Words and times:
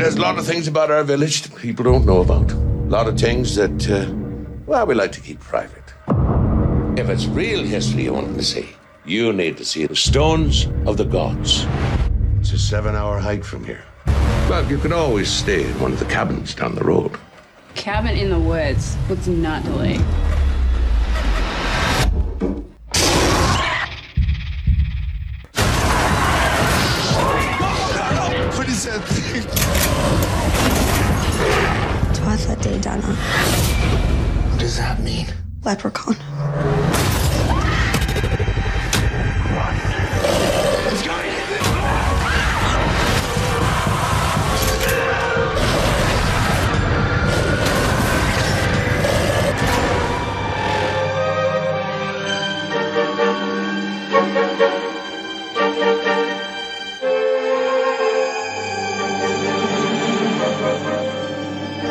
There's 0.00 0.14
a 0.14 0.20
lot 0.22 0.38
of 0.38 0.46
things 0.46 0.66
about 0.66 0.90
our 0.90 1.04
village 1.04 1.42
that 1.42 1.54
people 1.60 1.84
don't 1.84 2.06
know 2.06 2.22
about. 2.22 2.50
A 2.50 2.56
lot 2.88 3.06
of 3.06 3.20
things 3.20 3.54
that, 3.56 3.90
uh, 3.90 4.10
well, 4.64 4.86
we 4.86 4.94
like 4.94 5.12
to 5.12 5.20
keep 5.20 5.40
private. 5.40 5.92
If 6.98 7.10
it's 7.10 7.26
real 7.26 7.62
history 7.62 8.04
you 8.04 8.14
want 8.14 8.34
to 8.34 8.42
see, 8.42 8.70
you 9.04 9.30
need 9.34 9.58
to 9.58 9.64
see 9.66 9.84
the 9.84 9.94
Stones 9.94 10.68
of 10.86 10.96
the 10.96 11.04
Gods. 11.04 11.66
It's 12.40 12.50
a 12.52 12.58
seven 12.58 12.96
hour 12.96 13.18
hike 13.18 13.44
from 13.44 13.62
here. 13.62 13.84
But 14.48 14.70
you 14.70 14.78
can 14.78 14.94
always 14.94 15.28
stay 15.28 15.66
in 15.66 15.80
one 15.80 15.92
of 15.92 15.98
the 15.98 16.06
cabins 16.06 16.54
down 16.54 16.76
the 16.76 16.84
road. 16.84 17.18
Cabin 17.74 18.16
in 18.16 18.30
the 18.30 18.40
woods. 18.40 18.94
What's 19.06 19.26
not 19.26 19.64
delay? 19.64 19.98
Leprechaun. 35.70 36.16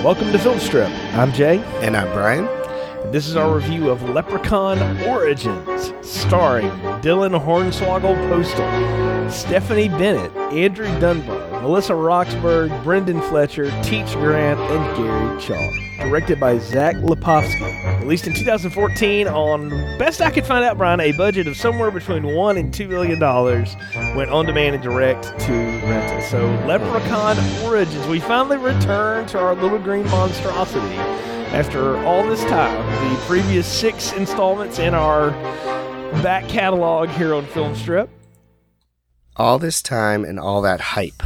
Welcome 0.03 0.33
to 0.33 0.39
Film 0.39 0.59
Strip. 0.59 0.89
I'm 1.13 1.31
Jay, 1.31 1.63
And 1.81 1.95
I'm 1.95 2.11
Brian. 2.11 2.58
This 3.11 3.27
is 3.27 3.35
our 3.35 3.55
review 3.55 3.89
of 3.89 4.07
Leprechaun 4.07 4.77
Origins, 5.01 5.93
starring 6.07 6.69
Dylan 7.01 7.31
Hornswoggle 7.43 8.15
Postl, 8.29 9.31
Stephanie 9.31 9.89
Bennett, 9.89 10.31
Andrew 10.53 10.85
Dunbar, 10.99 11.61
Melissa 11.63 11.95
Roxburgh, 11.95 12.71
Brendan 12.83 13.19
Fletcher, 13.23 13.71
Teach 13.81 14.13
Grant, 14.13 14.59
and 14.59 14.95
Garry 14.95 15.41
Chalk. 15.41 15.73
Directed 16.07 16.39
by 16.39 16.59
Zach 16.59 16.97
Lipovsky. 16.97 17.99
Released 18.01 18.27
in 18.27 18.35
2014 18.35 19.27
on, 19.27 19.69
best 19.97 20.21
I 20.21 20.29
could 20.29 20.45
find 20.45 20.63
out, 20.63 20.77
Brian, 20.77 20.99
a 20.99 21.11
budget 21.13 21.47
of 21.47 21.57
somewhere 21.57 21.89
between 21.89 22.35
one 22.35 22.57
and 22.57 22.71
two 22.71 22.87
million 22.87 23.19
dollars. 23.19 23.75
Went 24.15 24.29
on 24.29 24.45
demand 24.45 24.75
and 24.75 24.83
direct 24.83 25.23
to 25.23 25.51
rental. 25.51 26.21
So, 26.29 26.45
Leprechaun 26.67 27.37
Origins. 27.65 28.05
We 28.05 28.19
finally 28.19 28.57
return 28.57 29.25
to 29.27 29.39
our 29.39 29.55
little 29.55 29.79
green 29.79 30.05
monstrosity 30.11 31.38
after 31.51 31.97
all 32.05 32.23
this 32.27 32.43
time. 32.45 33.13
The 33.13 33.19
previous 33.25 33.67
six 33.67 34.13
installments 34.13 34.79
in 34.79 34.93
our 34.93 35.31
back 36.21 36.47
catalog 36.47 37.09
here 37.09 37.33
on 37.33 37.45
Film 37.47 37.75
Strip. 37.75 38.09
All 39.35 39.57
this 39.57 39.81
time 39.81 40.25
and 40.25 40.39
all 40.39 40.61
that 40.61 40.79
hype. 40.81 41.23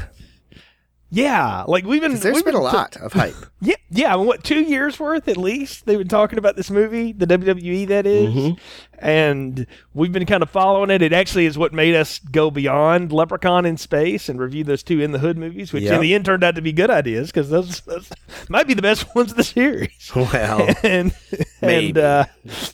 Yeah, 1.09 1.63
like 1.67 1.85
we've 1.85 2.01
been. 2.01 2.15
There's 2.15 2.35
we've 2.35 2.45
been 2.45 2.55
a 2.55 2.61
lot 2.61 2.97
of 2.97 3.13
hype. 3.13 3.35
Yeah, 3.61 3.75
yeah. 3.93 4.15
What 4.15 4.43
two 4.43 4.61
years 4.61 4.99
worth 4.99 5.27
at 5.27 5.37
least? 5.37 5.85
They've 5.85 5.97
been 5.97 6.07
talking 6.07 6.37
about 6.39 6.55
this 6.55 6.69
movie, 6.71 7.11
the 7.13 7.25
WWE 7.27 7.87
that 7.87 8.05
is. 8.05 8.33
Mhm. 8.33 8.59
and 8.99 9.67
we've 9.93 10.13
been 10.13 10.25
kind 10.25 10.41
of 10.43 10.49
following 10.49 10.89
it. 10.89 11.01
It 11.01 11.11
actually 11.11 11.45
is 11.45 11.57
what 11.57 11.73
made 11.73 11.93
us 11.93 12.19
go 12.19 12.49
beyond 12.49 13.11
Leprechaun 13.11 13.65
in 13.65 13.75
Space 13.75 14.29
and 14.29 14.39
review 14.39 14.63
those 14.63 14.81
two 14.81 15.01
In 15.01 15.11
the 15.11 15.19
Hood 15.19 15.37
movies, 15.37 15.73
which 15.73 15.83
in 15.83 15.99
the 16.01 16.13
end 16.13 16.23
turned 16.25 16.43
out 16.43 16.55
to 16.55 16.61
be 16.61 16.71
good 16.71 16.89
ideas 16.89 17.27
because 17.29 17.49
those, 17.49 17.81
those 17.81 18.09
might 18.47 18.65
be 18.65 18.73
the 18.73 18.81
best 18.81 19.13
ones 19.15 19.31
of 19.31 19.37
the 19.37 19.43
series. 19.43 20.11
Well, 20.15 20.73
and 20.83 21.13
maybe. 21.61 21.87
and 21.89 21.97
uh, 21.97 22.25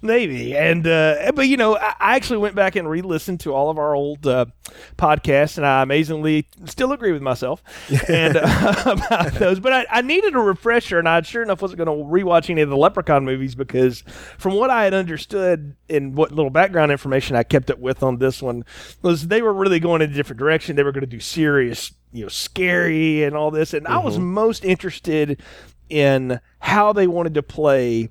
maybe 0.04 0.56
and 0.56 0.86
uh, 0.86 1.32
but 1.34 1.48
you 1.48 1.58
know 1.58 1.78
I, 1.78 1.96
I 2.00 2.16
actually 2.16 2.38
went 2.38 2.54
back 2.56 2.76
and 2.76 2.88
re-listened 2.90 3.40
to 3.42 3.54
all 3.54 3.70
of 3.72 3.80
our 3.80 3.96
old 3.96 4.28
uh, 4.28 4.46
podcasts 4.98 5.58
and 5.58 5.66
I 5.66 5.82
amazingly 5.82 6.48
still 6.66 6.92
agree 6.92 7.12
with 7.12 7.22
myself 7.24 7.64
and 8.10 8.38
uh, 8.38 8.74
about 8.86 9.34
those 9.34 9.60
but 9.60 9.74
I, 9.74 9.86
I 9.90 10.02
needed 10.02 10.36
a 10.36 10.40
refresher 10.40 11.00
and 11.00 11.09
I 11.10 11.22
sure 11.22 11.44
enough 11.44 11.62
wasn't 11.62 11.84
going 11.84 11.98
to 11.98 12.06
rewatch 12.06 12.50
any 12.50 12.62
of 12.62 12.70
the 12.70 12.78
Leprechaun 12.78 13.26
movies 13.26 13.56
because 13.56 14.04
from 14.38 14.56
what 14.56 14.70
I 14.70 14.84
had 14.84 14.94
understood 14.94 15.76
and 15.90 16.16
what 16.16 16.32
little 16.32 16.50
background 16.50 16.92
information 16.92 17.36
I 17.36 17.44
kept 17.44 17.70
up 17.70 17.80
with 17.80 18.04
on 18.04 18.18
this 18.18 18.42
one 18.42 18.64
was 19.02 19.28
they 19.28 19.42
were 19.42 19.54
really 19.54 19.80
going 19.80 20.02
in 20.02 20.12
a 20.12 20.14
different 20.14 20.40
direction 20.40 20.76
they 20.76 20.84
were 20.84 20.92
going 20.92 21.02
to 21.02 21.08
do 21.08 21.20
serious 21.20 21.94
you 22.12 22.24
know 22.24 22.30
scary 22.30 23.24
and 23.24 23.36
all 23.36 23.52
this 23.52 23.74
and 23.74 23.88
I 23.88 23.98
was 24.00 24.16
mm-hmm. 24.16 24.34
most 24.34 24.64
interested 24.66 25.42
in 25.90 26.40
how 26.60 26.94
they 26.94 27.08
wanted 27.08 27.34
to 27.34 27.44
play 27.44 28.10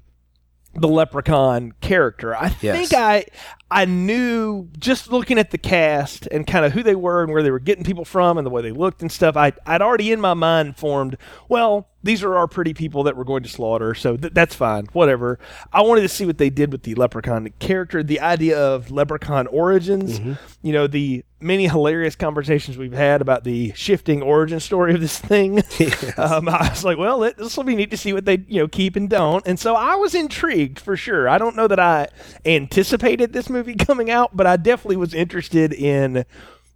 the 0.75 0.89
leprechaun 0.89 1.73
character. 1.81 2.37
I 2.37 2.55
Yes. 2.61 2.77
think 2.77 2.93
I 2.93 3.25
I 3.71 3.85
knew 3.85 4.69
just 4.79 5.13
looking 5.13 5.39
at 5.39 5.51
the 5.51 5.59
cast 5.59 6.27
and 6.29 6.47
kind 6.47 6.65
of 6.65 6.73
who 6.73 6.83
they 6.83 6.95
were 6.95 7.23
and 7.23 7.33
where 7.33 7.43
they 7.43 7.51
were 7.51 7.59
getting 7.59 7.85
people 7.85 8.05
from 8.05 8.39
and 8.39 8.47
the 8.47 8.51
way 8.51 8.63
they 8.63 8.73
looked 8.73 9.03
and 9.03 9.13
stuff. 9.13 9.37
I 9.37 9.53
I'd 9.67 9.83
already 9.83 10.11
in 10.11 10.21
my 10.21 10.35
mind 10.35 10.77
formed, 10.77 11.19
well, 11.49 11.89
these 12.03 12.23
are 12.23 12.37
our 12.37 12.47
pretty 12.47 12.75
people 12.75 13.03
that 13.03 13.17
we're 13.17 13.25
going 13.25 13.43
to 13.43 13.49
slaughter, 13.49 13.95
so 13.95 14.17
th- 14.17 14.33
that's 14.33 14.55
fine, 14.55 14.87
whatever. 14.93 15.39
I 15.73 15.83
wanted 15.83 16.03
to 16.03 16.09
see 16.09 16.25
what 16.25 16.39
they 16.39 16.49
did 16.49 16.71
with 16.71 16.85
the 16.85 16.95
leprechaun 16.95 17.53
character, 17.59 18.03
the 18.03 18.21
idea 18.21 18.59
of 18.59 18.91
leprechaun 18.91 19.49
origins. 19.49 20.19
You 20.63 20.73
know, 20.73 20.87
the 20.87 21.25
many 21.41 21.69
hilarious 21.69 22.17
conversations 22.17 22.77
we've 22.77 22.93
had 22.93 23.21
about 23.21 23.45
the 23.45 23.73
shifting 23.75 24.23
origin 24.23 24.61
story 24.61 24.95
of 24.95 25.01
this 25.01 25.19
thing. 25.19 25.59
um, 26.17 26.49
I 26.49 26.69
was 26.71 26.85
like, 26.85 26.99
well, 26.99 27.21
this 27.21 27.57
will 27.57 27.65
be 27.65 27.77
neat 27.77 27.91
to 27.91 27.97
see 27.97 28.13
what 28.13 28.25
they 28.25 28.45
you 28.49 28.61
know 28.61 28.69
keep 28.69 28.95
and 28.95 29.11
don't. 29.11 29.45
And 29.47 29.59
so 29.59 29.75
I 29.75 29.97
was 29.97 30.15
intrigued 30.15 30.79
for 30.79 30.97
sure. 30.97 31.29
I 31.29 31.37
don't 31.39 31.57
know 31.57 31.67
that 31.67 31.81
I 31.81 32.09
anticipated 32.45 33.33
this 33.33 33.51
movie 33.51 33.58
coming 33.79 34.11
out, 34.11 34.37
but 34.37 34.47
I 34.47 34.57
definitely 34.57 34.97
was 34.97 35.15
interested 35.15 35.73
in 35.73 36.25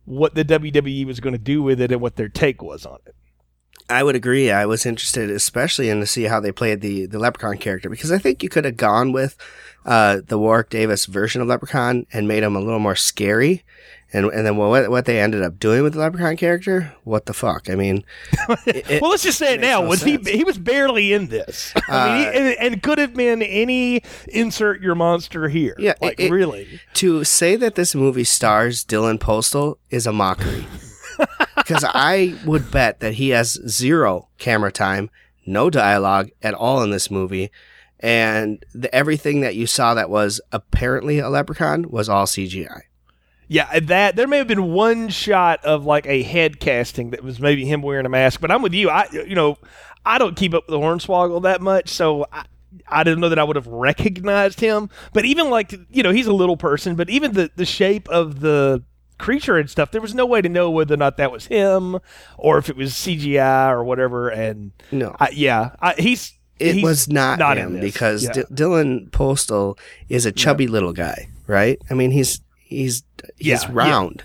what 0.04 0.34
the 0.34 0.44
WWE 0.44 1.06
was 1.06 1.20
going 1.20 1.34
to 1.34 1.38
do 1.38 1.62
with 1.62 1.81
it 1.81 1.93
and 1.93 2.00
what 2.00 2.16
their 2.16 2.28
take 2.28 2.62
was 2.62 2.84
on 2.84 2.98
it. 3.06 3.15
I 3.91 4.03
would 4.03 4.16
agree. 4.16 4.50
I 4.50 4.66
was 4.66 4.87
interested, 4.87 5.31
especially 5.31 5.88
in 5.88 6.00
to 6.00 6.06
see 6.06 6.25
how 6.25 6.41
they 6.41 6.53
played 6.53 6.81
the 6.81 7.06
the 7.06 7.19
Leprechaun 7.19 7.59
character, 7.59 7.88
because 7.91 8.10
I 8.12 8.19
think 8.19 8.43
you 8.43 8.48
could 8.48 8.65
have 8.65 8.76
gone 8.76 9.12
with 9.12 9.37
uh, 9.84 10.20
the 10.26 10.38
Warwick 10.38 10.70
Davis 10.70 11.06
version 11.06 11.41
of 11.43 11.48
Leprechaun 11.48 12.06
and 12.12 12.26
made 12.28 12.43
him 12.43 12.56
a 12.56 12.60
little 12.60 12.78
more 12.81 12.97
scary. 12.97 13.65
And 14.15 14.26
and 14.26 14.44
then 14.47 14.59
what 14.59 14.91
what 14.91 15.06
they 15.06 15.19
ended 15.20 15.43
up 15.43 15.59
doing 15.59 15.82
with 15.82 15.94
the 15.94 15.98
Leprechaun 16.00 16.37
character? 16.37 16.94
What 17.04 17.25
the 17.25 17.32
fuck? 17.32 17.70
I 17.70 17.75
mean, 17.76 18.04
it- 18.66 18.91
it- 18.91 19.00
well, 19.03 19.10
let's 19.10 19.22
just 19.22 19.38
say 19.38 19.54
it 19.54 19.60
makes 19.60 19.70
now. 19.70 19.81
no 19.82 19.88
was 19.88 20.00
sense. 20.00 20.28
he? 20.28 20.37
He 20.37 20.44
was 20.44 20.59
barely 20.59 21.14
in 21.14 21.28
this. 21.28 21.72
I 21.88 22.19
mean, 22.19 22.28
Uh, 22.28 22.32
he, 22.32 22.38
and, 22.38 22.56
and 22.75 22.82
could 22.82 22.99
have 22.99 23.14
been 23.14 23.41
any 23.43 24.03
insert 24.28 24.82
your 24.82 24.94
monster 24.94 25.49
here. 25.49 25.75
Yeah, 25.78 25.94
like 26.03 26.20
it- 26.20 26.26
it- 26.26 26.31
really. 26.31 26.81
to 26.94 27.25
say 27.25 27.56
that 27.56 27.75
this 27.75 27.94
movie 27.94 28.25
stars 28.25 28.84
Dylan 28.84 29.19
Postl 29.19 29.76
is 29.88 30.06
a 30.06 30.12
mockery. 30.12 30.66
Because 31.56 31.84
I 31.86 32.36
would 32.44 32.70
bet 32.70 33.00
that 33.00 33.14
he 33.14 33.30
has 33.30 33.60
zero 33.68 34.28
camera 34.38 34.72
time, 34.72 35.10
no 35.46 35.70
dialogue 35.70 36.30
at 36.42 36.54
all 36.54 36.82
in 36.82 36.90
this 36.90 37.10
movie, 37.10 37.50
and 38.00 38.64
the, 38.74 38.92
everything 38.94 39.40
that 39.42 39.54
you 39.54 39.66
saw 39.66 39.94
that 39.94 40.10
was 40.10 40.40
apparently 40.50 41.18
a 41.20 41.28
leprechaun 41.28 41.88
was 41.88 42.08
all 42.08 42.26
CGI. 42.26 42.82
Yeah, 43.48 43.80
that 43.80 44.16
there 44.16 44.26
may 44.26 44.38
have 44.38 44.48
been 44.48 44.72
one 44.72 45.08
shot 45.08 45.64
of 45.64 45.84
like 45.84 46.06
a 46.06 46.22
head 46.22 46.58
casting 46.58 47.10
that 47.10 47.22
was 47.22 47.38
maybe 47.38 47.66
him 47.66 47.82
wearing 47.82 48.06
a 48.06 48.08
mask, 48.08 48.40
but 48.40 48.50
I'm 48.50 48.62
with 48.62 48.72
you. 48.72 48.88
I 48.88 49.06
you 49.12 49.34
know, 49.34 49.58
I 50.06 50.18
don't 50.18 50.36
keep 50.36 50.54
up 50.54 50.64
with 50.66 50.72
the 50.72 50.78
Hornswoggle 50.78 51.42
that 51.42 51.60
much, 51.60 51.90
so 51.90 52.26
I, 52.32 52.46
I 52.88 53.04
didn't 53.04 53.20
know 53.20 53.28
that 53.28 53.38
I 53.38 53.44
would 53.44 53.56
have 53.56 53.66
recognized 53.66 54.60
him. 54.60 54.88
But 55.12 55.26
even 55.26 55.50
like 55.50 55.74
you 55.90 56.02
know, 56.02 56.12
he's 56.12 56.26
a 56.26 56.32
little 56.32 56.56
person, 56.56 56.96
but 56.96 57.10
even 57.10 57.32
the 57.32 57.50
the 57.54 57.66
shape 57.66 58.08
of 58.08 58.40
the 58.40 58.82
creature 59.18 59.56
and 59.58 59.68
stuff, 59.70 59.90
there 59.90 60.00
was 60.00 60.14
no 60.14 60.26
way 60.26 60.40
to 60.42 60.48
know 60.48 60.70
whether 60.70 60.94
or 60.94 60.96
not 60.98 61.16
that 61.16 61.30
was 61.32 61.46
him 61.46 61.98
or 62.38 62.58
if 62.58 62.68
it 62.68 62.76
was 62.76 62.92
CGI 62.92 63.70
or 63.70 63.84
whatever. 63.84 64.28
And 64.28 64.72
No. 64.90 65.16
I, 65.20 65.31
yeah, 65.31 65.70
I, 65.81 65.94
he's 65.98 66.32
It 66.58 66.75
he's 66.76 66.84
was 66.84 67.08
not, 67.08 67.40
in 67.58 67.58
him 67.76 67.81
because 67.81 68.25
Yeah. 68.25 68.32
D- 68.32 68.42
Dylan 68.54 69.10
Postl 69.10 69.78
is 70.08 70.26
a 70.26 70.32
chubby 70.32 70.66
little 70.66 70.92
guy, 70.92 71.28
right? 71.46 71.78
I 71.90 71.94
mean, 71.94 72.10
he's 72.10 72.40
he's 72.56 73.02
he's 73.38 73.46
Yeah, 73.46 73.60
yeah. 73.62 73.69
round. 73.70 74.25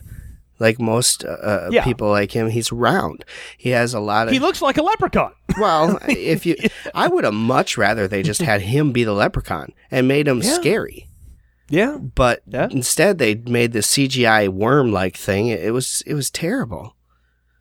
Like 0.60 0.80
most 0.80 1.24
uh, 1.24 1.28
uh, 1.28 1.70
Yeah. 1.72 1.84
people 1.84 2.10
like 2.10 2.32
him, 2.32 2.50
he's 2.50 2.72
round. 2.72 3.24
He 3.60 3.70
has 3.70 3.94
a 3.94 4.00
lot 4.00 4.28
of 4.28 4.34
he 4.34 4.40
looks 4.40 4.62
like 4.62 4.78
a 4.78 4.84
leprechaun. 4.84 5.34
Well, 5.60 5.98
if 6.08 6.46
you, 6.46 6.56
I 6.94 7.08
would 7.08 7.24
have 7.24 7.34
much 7.34 7.78
rather 7.80 8.08
they 8.08 8.22
just 8.22 8.42
had 8.42 8.62
him 8.62 8.92
be 8.92 9.04
the 9.04 9.14
leprechaun 9.14 9.72
and 9.90 10.08
made 10.08 10.28
him 10.28 10.42
Yeah. 10.44 10.54
scary. 10.54 11.08
Yeah, 11.70 11.98
But 11.98 12.42
Yeah. 12.48 12.68
instead, 12.72 13.18
they 13.18 13.36
made 13.36 13.74
the 13.74 13.82
CGI 13.82 14.48
worm-like 14.48 15.18
thing. 15.18 15.48
It 15.48 15.74
was 15.74 16.04
it 16.06 16.14
was 16.14 16.30
terrible. 16.30 16.94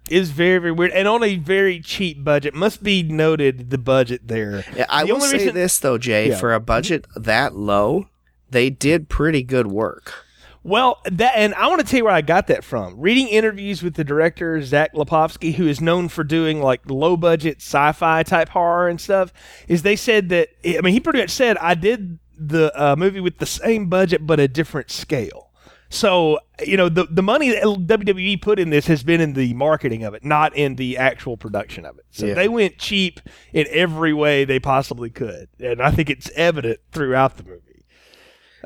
is 0.09 0.31
very 0.31 0.59
very 0.59 0.71
weird 0.71 0.93
and 0.93 1.09
on 1.09 1.25
a 1.25 1.35
very 1.37 1.81
cheap 1.81 2.23
budget. 2.23 2.55
Must 2.55 2.81
be 2.83 3.03
noted 3.03 3.71
the 3.71 3.79
budget 3.79 4.29
there. 4.29 4.65
Yeah, 4.77 4.87
I 4.89 5.05
The 5.05 5.15
will 5.15 5.21
say 5.21 5.39
reason- 5.39 5.55
this 5.55 5.79
though, 5.81 5.99
Jay. 5.99 6.29
Yeah. 6.29 6.37
For 6.37 6.55
a 6.55 6.61
budget 6.61 7.07
that 7.17 7.57
low, 7.57 8.07
they 8.49 8.71
did 8.71 9.09
pretty 9.09 9.43
good 9.43 9.67
work. 9.67 10.15
Well, 10.63 10.99
that 11.05 11.33
and 11.37 11.55
I 11.55 11.67
want 11.69 11.81
to 11.81 11.87
tell 11.87 11.99
you 11.99 12.05
where 12.05 12.13
I 12.15 12.23
got 12.23 12.47
that 12.49 12.63
from. 12.65 13.01
Reading 13.01 13.29
interviews 13.29 13.83
with 13.85 13.95
the 13.95 14.03
director 14.05 14.61
Zach 14.63 14.95
Lipovsky, 14.95 15.55
who 15.55 15.67
is 15.67 15.81
known 15.81 16.09
for 16.09 16.23
doing 16.25 16.61
like 16.61 16.81
low 16.89 17.17
budget 17.17 17.57
sci-fi 17.59 18.23
type 18.25 18.49
horror 18.51 18.89
and 18.89 19.01
stuff, 19.01 19.33
is 19.69 19.83
they 19.83 19.97
said 19.97 20.29
that 20.29 20.49
I 20.65 20.81
mean 20.83 20.93
he 20.93 21.01
pretty 21.01 21.21
much 21.21 21.31
said 21.31 21.57
I 21.59 21.75
did 21.75 22.19
the 22.39 22.73
uh, 22.81 22.97
movie 22.97 23.21
with 23.21 23.39
the 23.39 23.47
same 23.47 23.89
budget 23.89 24.27
but 24.27 24.39
a 24.41 24.49
different 24.49 24.91
scale. 24.91 25.51
So 25.89 26.41
you 26.67 26.77
know 26.77 26.89
the 26.89 27.05
the 27.09 27.23
money 27.23 27.51
that 27.51 27.63
WWE 27.63 28.43
put 28.43 28.59
in 28.59 28.71
this 28.71 28.87
has 28.89 29.03
been 29.05 29.21
in 29.21 29.35
the 29.35 29.55
marketing 29.55 30.03
of 30.03 30.15
it, 30.15 30.25
not 30.25 30.55
in 30.57 30.75
the 30.77 30.97
actual 30.99 31.37
production 31.37 31.85
of 31.85 31.97
it. 31.99 32.05
So 32.11 32.27
Yeah. 32.27 32.35
they 32.35 32.49
went 32.49 32.79
cheap 32.79 33.21
in 33.53 33.67
every 33.71 34.13
way 34.13 34.45
they 34.45 34.59
possibly 34.59 35.11
could, 35.11 35.49
and 35.61 35.81
I 35.81 35.91
think 35.93 36.11
it's 36.11 36.29
evident 36.35 36.81
throughout 36.91 37.37
the 37.37 37.45
movie. 37.45 37.63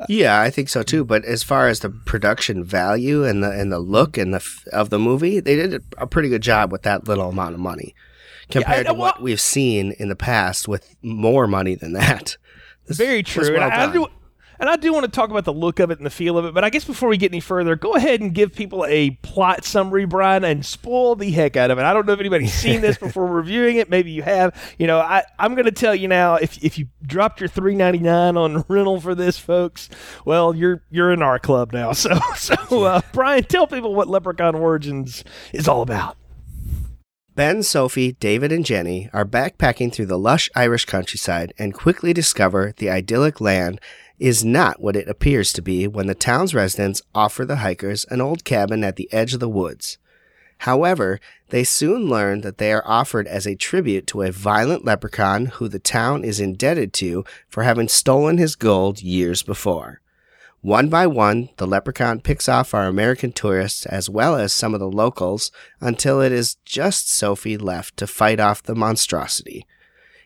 Yeah, 0.09 0.41
I 0.41 0.49
think 0.49 0.67
so 0.69 0.81
too. 0.81 1.05
But 1.05 1.23
as 1.25 1.43
far 1.43 1.67
as 1.67 1.81
the 1.81 1.89
production 1.91 2.63
value 2.63 3.23
and 3.23 3.43
the 3.43 3.51
and 3.51 3.71
the 3.71 3.77
look 3.79 4.17
and 4.17 4.33
the 4.33 4.37
f- 4.37 4.65
of 4.73 4.89
the 4.89 4.97
movie, 4.97 5.39
they 5.39 5.55
did 5.55 5.83
a 5.99 6.07
pretty 6.07 6.27
good 6.29 6.41
job 6.41 6.71
with 6.71 6.81
that 6.83 7.07
little 7.07 7.29
amount 7.29 7.53
of 7.53 7.59
money 7.59 7.93
compared 8.49 8.87
I- 8.87 8.93
to 8.93 8.93
what 8.95 9.21
we've 9.21 9.39
seen 9.41 9.91
in 9.99 10.09
the 10.09 10.15
past 10.15 10.67
with 10.67 10.95
more 11.03 11.45
money 11.45 11.75
than 11.75 11.93
that. 11.93 12.37
This 12.85 12.97
Very 12.97 13.23
true. 13.23 13.53
well 13.53 13.63
and, 13.63 13.73
I, 13.73 13.89
I 13.89 13.91
do, 13.91 14.07
and 14.59 14.69
I 14.69 14.75
do 14.75 14.93
want 14.93 15.05
to 15.05 15.11
talk 15.11 15.31
about 15.31 15.45
the 15.45 15.53
look 15.53 15.79
of 15.79 15.89
it 15.89 15.97
and 15.97 16.05
the 16.05 16.11
feel 16.11 16.37
of 16.37 16.45
it, 16.45 16.53
but 16.53 16.63
I 16.63 16.69
guess 16.69 16.85
before 16.85 17.09
we 17.09 17.17
get 17.17 17.31
any 17.31 17.39
further, 17.39 17.75
go 17.75 17.95
ahead 17.95 18.21
and 18.21 18.31
give 18.31 18.53
people 18.53 18.85
a 18.87 19.09
plot 19.23 19.65
summary, 19.65 20.05
Brian, 20.05 20.43
and 20.43 20.63
spoil 20.63 21.15
the 21.15 21.31
heck 21.31 21.57
out 21.57 21.71
of 21.71 21.79
it. 21.79 21.83
I 21.83 21.93
don't 21.93 22.05
know 22.05 22.13
if 22.13 22.19
anybody's 22.19 22.53
seen 22.53 22.81
this 22.81 22.97
before 22.99 23.25
reviewing 23.25 23.77
it. 23.77 23.89
Maybe 23.89 24.11
you 24.11 24.21
have. 24.21 24.55
You 24.77 24.85
know, 24.85 24.99
I, 24.99 25.23
I'm 25.39 25.55
going 25.55 25.65
to 25.65 25.71
tell 25.71 25.95
you 25.95 26.07
now 26.07 26.35
if, 26.35 26.63
if 26.63 26.77
you 26.77 26.87
dropped 27.01 27.39
your 27.39 27.49
three 27.49 27.73
ninety 27.73 27.97
nine 27.99 28.37
on 28.37 28.63
rental 28.67 29.01
for 29.01 29.15
this, 29.15 29.39
folks, 29.39 29.89
well, 30.25 30.55
you're 30.55 30.83
you're 30.91 31.11
in 31.11 31.23
our 31.23 31.39
club 31.39 31.73
now. 31.73 31.91
So, 32.01 32.17
so 32.35 32.83
uh, 32.83 33.01
Brian, 33.13 33.43
tell 33.43 33.67
people 33.67 33.93
what 33.93 34.07
Leprechaun 34.07 34.55
Origins 34.55 35.23
is 35.53 35.67
all 35.67 35.81
about. 35.83 36.17
Ben, 37.41 37.63
Sophie, 37.63 38.11
David, 38.11 38.51
and 38.51 38.63
Jenny 38.63 39.09
are 39.13 39.25
backpacking 39.25 39.91
through 39.91 40.05
the 40.05 40.19
lush 40.19 40.47
Irish 40.55 40.85
countryside 40.85 41.55
and 41.57 41.73
quickly 41.73 42.13
discover 42.13 42.75
the 42.77 42.91
idyllic 42.91 43.41
land 43.41 43.81
is 44.19 44.45
not 44.45 44.79
what 44.79 44.95
it 44.95 45.07
appears 45.07 45.51
to 45.53 45.61
be 45.63 45.87
when 45.87 46.05
the 46.05 46.13
town's 46.13 46.53
residents 46.53 47.01
offer 47.15 47.43
the 47.43 47.55
hikers 47.55 48.05
an 48.11 48.21
old 48.21 48.43
cabin 48.43 48.83
at 48.83 48.95
the 48.95 49.11
edge 49.11 49.33
of 49.33 49.39
the 49.39 49.49
woods. 49.49 49.97
However, 50.59 51.19
they 51.49 51.63
soon 51.63 52.07
learn 52.07 52.41
that 52.41 52.59
they 52.59 52.71
are 52.71 52.83
offered 52.85 53.25
as 53.25 53.47
a 53.47 53.55
tribute 53.55 54.05
to 54.05 54.21
a 54.21 54.31
violent 54.31 54.85
leprechaun 54.85 55.47
who 55.47 55.67
the 55.67 55.79
town 55.79 56.23
is 56.23 56.39
indebted 56.39 56.93
to 56.93 57.25
for 57.49 57.63
having 57.63 57.87
stolen 57.87 58.37
his 58.37 58.55
gold 58.55 59.01
years 59.01 59.41
before. 59.41 60.00
One 60.61 60.89
by 60.89 61.07
one, 61.07 61.49
the 61.57 61.65
leprechaun 61.65 62.21
picks 62.21 62.47
off 62.47 62.75
our 62.75 62.85
American 62.85 63.31
tourists 63.31 63.87
as 63.87 64.09
well 64.09 64.35
as 64.35 64.53
some 64.53 64.75
of 64.75 64.79
the 64.79 64.89
locals 64.89 65.51
until 65.79 66.21
it 66.21 66.31
is 66.31 66.57
just 66.65 67.11
Sophie 67.11 67.57
left 67.57 67.97
to 67.97 68.05
fight 68.05 68.39
off 68.39 68.61
the 68.61 68.75
monstrosity. 68.75 69.65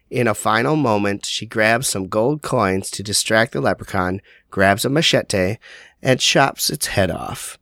In 0.10 0.28
a 0.28 0.36
final 0.36 0.76
moment, 0.76 1.26
she 1.26 1.46
grabs 1.46 1.88
some 1.88 2.10
gold 2.10 2.42
coins 2.42 2.92
to 2.92 3.02
distract 3.02 3.54
the 3.54 3.62
leprechaun, 3.62 4.22
grabs 4.52 4.84
a 4.84 4.90
machete, 4.90 5.56
and 6.02 6.20
chops 6.20 6.70
its 6.70 6.88
head 6.88 7.10
off. 7.10 7.58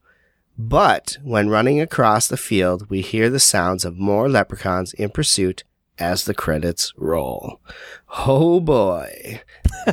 But 0.58 1.18
when 1.24 1.50
running 1.50 1.80
across 1.80 2.28
the 2.28 2.38
field, 2.38 2.90
we 2.90 3.02
hear 3.02 3.30
the 3.30 3.40
sounds 3.40 3.86
of 3.86 3.98
more 3.98 4.28
leprechauns 4.28 4.94
in 4.94 5.10
pursuit 5.10 5.64
as 6.00 6.26
the 6.26 6.34
credits 6.34 6.94
roll. 6.98 7.60
Oh 8.26 8.60
boy. 8.60 9.42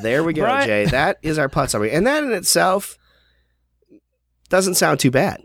There 0.02 0.22
we 0.24 0.32
go, 0.32 0.46
Jay. 0.64 0.86
That 0.86 1.18
is 1.22 1.38
our 1.38 1.48
plot 1.48 1.70
summary. 1.70 1.90
And 1.90 2.06
that 2.06 2.22
in 2.22 2.32
itself 2.32 2.98
doesn't 4.48 4.74
sound 4.74 5.00
too 5.00 5.10
bad. 5.10 5.42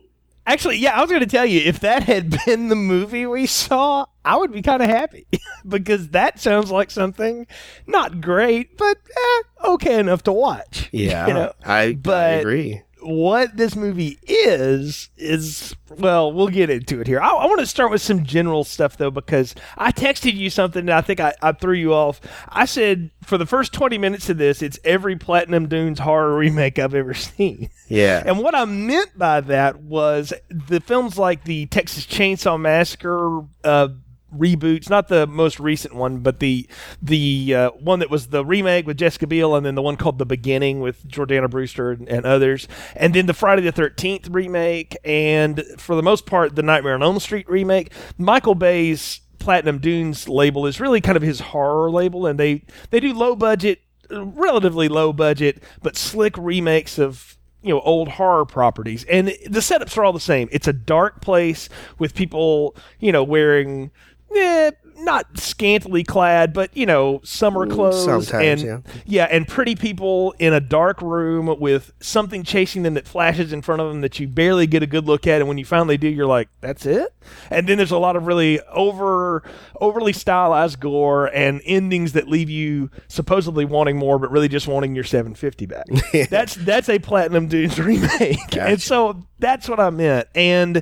Actually, 0.47 0.77
yeah, 0.77 0.95
I 0.95 1.01
was 1.01 1.09
going 1.09 1.21
to 1.21 1.27
tell 1.27 1.45
you 1.45 1.59
if 1.61 1.79
that 1.79 2.03
had 2.03 2.37
been 2.45 2.67
the 2.67 2.75
movie 2.75 3.25
we 3.25 3.47
saw, 3.47 4.05
I 4.23 4.37
would 4.37 4.51
be 4.51 4.61
kind 4.61 4.81
of 4.83 4.87
happy 4.87 5.25
because 5.67 6.09
that 6.09 6.39
sounds 6.39 6.69
like 6.69 6.91
something 6.91 7.47
not 7.87 8.21
great, 8.21 8.77
but 8.77 8.97
eh, 8.97 9.41
okay 9.65 9.99
enough 9.99 10.21
to 10.23 10.31
watch. 10.31 10.89
Yeah, 10.91 11.27
You 11.27 11.33
know, 11.33 11.53
I, 11.63 11.97
I 12.05 12.25
agree. 12.39 12.81
What 13.05 13.55
this 13.55 13.75
movie 13.75 14.17
is 14.23 15.09
is 15.15 15.75
well 15.97 16.31
we'll 16.33 16.47
get 16.47 16.69
into 16.69 16.99
it 16.99 17.07
here. 17.07 17.21
I, 17.21 17.29
I 17.29 17.45
want 17.45 17.59
to 17.59 17.65
start 17.67 17.91
with 17.91 18.01
some 18.01 18.23
general 18.23 18.63
stuff 18.63 18.97
though 18.97 19.11
because 19.11 19.53
i 19.77 19.91
texted 19.91 20.33
you 20.33 20.49
something 20.49 20.79
and 20.81 20.91
i 20.91 21.01
think 21.01 21.19
I, 21.19 21.33
I 21.41 21.51
threw 21.51 21.75
you 21.75 21.93
off. 21.93 22.19
I 22.49 22.65
said 22.65 23.11
for 23.23 23.37
the 23.37 23.45
first 23.45 23.73
20 23.73 23.97
minutes 23.97 24.29
of 24.29 24.37
this 24.37 24.61
it's 24.61 24.79
every 24.83 25.15
platinum 25.15 25.67
dunes 25.67 25.99
horror 25.99 26.35
remake 26.37 26.79
i've 26.79 26.95
ever 26.95 27.13
seen. 27.25 27.69
Yeah. 27.87 28.23
and 28.25 28.39
what 28.39 28.55
I 28.55 28.65
meant 28.65 29.15
by 29.17 29.41
that 29.41 29.81
was 29.81 30.33
the 30.49 30.79
films 30.81 31.17
like 31.19 31.43
the 31.43 31.67
Texas 31.67 32.05
Chainsaw 32.07 32.59
Massacre 32.59 33.41
uh, 33.63 33.89
reboots, 34.37 34.89
not 34.89 35.07
the 35.07 35.27
most 35.27 35.59
recent 35.59 35.95
one, 35.95 36.19
but 36.19 36.39
the 36.39 36.67
the 37.01 37.55
uh, 37.55 37.69
one 37.71 37.99
that 37.99 38.09
was 38.09 38.27
the 38.27 38.45
remake 38.45 38.85
with 38.85 38.97
Jessica 38.97 39.27
Biel, 39.27 39.55
and 39.55 39.65
then 39.65 39.75
the 39.75 39.81
one 39.81 39.97
called 39.97 40.19
The 40.19 40.25
Beginning 40.25 40.79
with 40.79 41.07
Jordana 41.07 41.49
Brewster 41.49 41.91
and, 41.91 42.07
and 42.07 42.25
others, 42.25 42.67
and 42.95 43.13
then 43.13 43.25
the 43.25 43.33
Friday 43.33 43.61
the 43.61 43.71
Thirteenth 43.71 44.27
remake, 44.29 44.97
and 45.03 45.63
for 45.77 45.95
the 45.95 46.03
most 46.03 46.25
part, 46.25 46.55
the 46.55 46.63
Nightmare 46.63 46.95
on 46.95 47.03
Elm 47.03 47.19
Street 47.19 47.49
remake. 47.49 47.91
Michael 48.17 48.55
Bay's 48.55 49.21
Platinum 49.39 49.77
Dunes 49.77 50.27
label 50.27 50.65
is 50.65 50.79
really 50.79 51.01
kind 51.01 51.15
of 51.15 51.21
his 51.21 51.39
horror 51.39 51.91
label, 51.91 52.25
and 52.25 52.39
they 52.39 52.63
they 52.89 52.99
do 52.99 53.13
low 53.13 53.35
budget, 53.35 53.81
relatively 54.09 54.87
low 54.87 55.13
budget, 55.13 55.61
but 55.81 55.95
slick 55.95 56.35
remakes 56.37 56.97
of 56.97 57.37
you 57.61 57.73
know 57.73 57.81
old 57.81 58.09
horror 58.09 58.45
properties. 58.45 59.03
And 59.05 59.27
the 59.27 59.59
setups 59.59 59.97
are 59.97 60.05
all 60.05 60.13
the 60.13 60.19
same. 60.19 60.49
It's 60.51 60.67
a 60.67 60.73
dark 60.73 61.21
place 61.21 61.69
with 61.99 62.13
people 62.13 62.75
you 62.99 63.11
know 63.11 63.23
wearing 63.23 63.91
eh, 64.35 64.71
not 64.97 65.37
scantily 65.37 66.03
clad 66.03 66.53
but 66.53 66.75
you 66.75 66.85
know 66.85 67.19
summer 67.23 67.67
clothes 67.67 68.03
sometimes, 68.03 68.63
and 68.63 68.83
yeah. 69.05 69.23
and 69.29 69.47
pretty 69.47 69.75
people 69.75 70.33
in 70.39 70.53
a 70.53 70.59
dark 70.59 71.01
room 71.01 71.53
with 71.59 71.91
something 71.99 72.43
chasing 72.43 72.83
them 72.83 72.93
that 72.93 73.07
flashes 73.07 73.51
in 73.51 73.61
front 73.61 73.81
of 73.81 73.89
them 73.89 74.01
that 74.01 74.19
you 74.19 74.27
barely 74.27 74.67
get 74.67 74.81
a 74.81 74.87
good 74.87 75.05
look 75.05 75.27
at 75.27 75.41
and 75.41 75.47
when 75.47 75.57
you 75.57 75.65
finally 75.65 75.97
do 75.97 76.07
you're 76.07 76.25
like 76.25 76.49
that's 76.61 76.85
it? 76.85 77.13
And 77.49 77.67
then 77.67 77.77
there's 77.77 77.91
a 77.91 77.97
lot 77.97 78.15
of 78.15 78.27
really 78.27 78.59
over 78.71 79.43
overly 79.79 80.13
stylized 80.13 80.79
gore 80.79 81.27
and 81.27 81.61
endings 81.65 82.13
that 82.13 82.27
leave 82.27 82.49
you 82.49 82.89
supposedly 83.07 83.65
wanting 83.65 83.97
more 83.97 84.17
but 84.17 84.31
really 84.31 84.47
just 84.47 84.67
wanting 84.67 84.95
your 84.95 85.03
750 85.03 85.65
back. 85.65 85.85
That's 86.29 86.55
that's 86.55 86.89
a 86.89 86.99
platinum 86.99 87.47
dunes 87.47 87.79
remake. 87.79 88.55
And 88.55 88.81
so 88.81 89.25
that's 89.39 89.67
what 89.67 89.79
i 89.79 89.89
meant. 89.89 90.27
And 90.33 90.81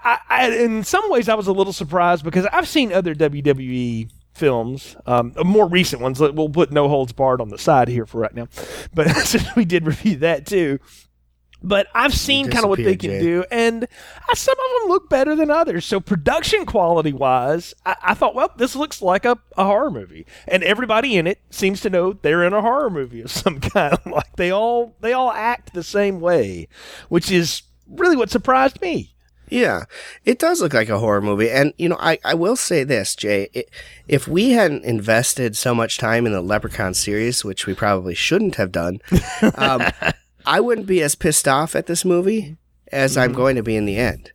I, 0.00 0.18
I, 0.28 0.50
in 0.50 0.84
some 0.84 1.10
ways, 1.10 1.28
I 1.28 1.34
was 1.34 1.46
a 1.46 1.52
little 1.52 1.72
surprised 1.72 2.24
because 2.24 2.46
I've 2.52 2.68
seen 2.68 2.92
other 2.92 3.14
WWE 3.14 4.10
films, 4.34 4.96
um, 5.06 5.34
more 5.44 5.68
recent 5.68 6.00
ones. 6.00 6.20
We'll 6.20 6.48
put 6.48 6.70
No 6.70 6.88
Holds 6.88 7.12
Barred 7.12 7.40
on 7.40 7.48
the 7.48 7.58
side 7.58 7.88
here 7.88 8.06
for 8.06 8.20
right 8.20 8.34
now, 8.34 8.48
but 8.94 9.08
since 9.24 9.54
we 9.56 9.64
did 9.64 9.86
review 9.86 10.16
that 10.18 10.46
too. 10.46 10.78
But 11.60 11.88
I've 11.92 12.14
seen 12.14 12.50
kind 12.50 12.62
of 12.62 12.70
what 12.70 12.78
they 12.78 12.94
can 12.94 13.10
Jay. 13.10 13.20
do, 13.20 13.44
and 13.50 13.82
uh, 13.82 14.34
some 14.36 14.54
of 14.54 14.80
them 14.80 14.90
look 14.90 15.10
better 15.10 15.34
than 15.34 15.50
others. 15.50 15.84
So 15.84 15.98
production 15.98 16.64
quality 16.66 17.12
wise, 17.12 17.74
I, 17.84 17.96
I 18.00 18.14
thought, 18.14 18.36
well, 18.36 18.52
this 18.56 18.76
looks 18.76 19.02
like 19.02 19.24
a, 19.24 19.36
a 19.56 19.64
horror 19.64 19.90
movie, 19.90 20.24
and 20.46 20.62
everybody 20.62 21.16
in 21.16 21.26
it 21.26 21.40
seems 21.50 21.80
to 21.80 21.90
know 21.90 22.12
they're 22.12 22.44
in 22.44 22.52
a 22.52 22.62
horror 22.62 22.90
movie 22.90 23.22
of 23.22 23.30
some 23.32 23.58
kind. 23.58 23.98
like 24.06 24.36
they 24.36 24.52
all 24.52 24.94
they 25.00 25.12
all 25.12 25.32
act 25.32 25.74
the 25.74 25.82
same 25.82 26.20
way, 26.20 26.68
which 27.08 27.28
is 27.28 27.62
really 27.88 28.16
what 28.16 28.30
surprised 28.30 28.80
me. 28.80 29.16
Yeah, 29.50 29.84
it 30.24 30.38
does 30.38 30.60
look 30.60 30.74
like 30.74 30.88
a 30.88 30.98
horror 30.98 31.20
movie. 31.20 31.50
And, 31.50 31.72
you 31.78 31.88
know, 31.88 31.96
I, 31.98 32.18
I 32.24 32.34
will 32.34 32.56
say 32.56 32.84
this, 32.84 33.14
Jay. 33.14 33.48
It, 33.52 33.70
if 34.06 34.28
we 34.28 34.50
hadn't 34.50 34.84
invested 34.84 35.56
so 35.56 35.74
much 35.74 35.98
time 35.98 36.26
in 36.26 36.32
the 36.32 36.40
Leprechaun 36.40 36.94
series, 36.94 37.44
which 37.44 37.66
we 37.66 37.74
probably 37.74 38.14
shouldn't 38.14 38.56
have 38.56 38.72
done, 38.72 39.00
um, 39.54 39.82
I 40.46 40.60
wouldn't 40.60 40.86
be 40.86 41.02
as 41.02 41.14
pissed 41.14 41.48
off 41.48 41.74
at 41.76 41.86
this 41.86 42.04
movie 42.04 42.56
as 42.92 43.16
I'm 43.16 43.32
going 43.32 43.56
to 43.56 43.62
be 43.62 43.76
in 43.76 43.84
the 43.84 43.96
end. 43.96 44.32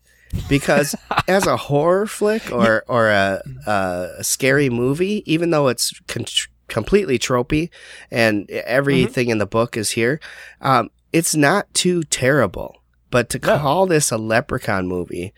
Because 0.49 0.95
as 1.27 1.45
a 1.47 1.57
horror 1.57 2.07
flick 2.07 2.51
or, 2.51 2.83
or 2.87 3.09
a, 3.09 3.41
a 3.67 4.23
scary 4.23 4.69
movie, 4.69 5.23
even 5.31 5.51
though 5.51 5.67
it's 5.67 5.99
con- 6.07 6.25
completely 6.67 7.19
tropey 7.19 7.69
and 8.09 8.49
everything 8.49 9.29
in 9.29 9.37
the 9.37 9.45
book 9.45 9.77
is 9.77 9.91
here, 9.91 10.19
um, 10.61 10.89
it's 11.11 11.35
not 11.35 11.71
too 11.73 12.03
terrible. 12.03 12.82
But 13.13 13.29
to 13.29 13.37
call 13.37 13.85
this 13.85 14.09
a 14.09 14.17
leprechaun 14.17 14.87
movie 14.87 15.35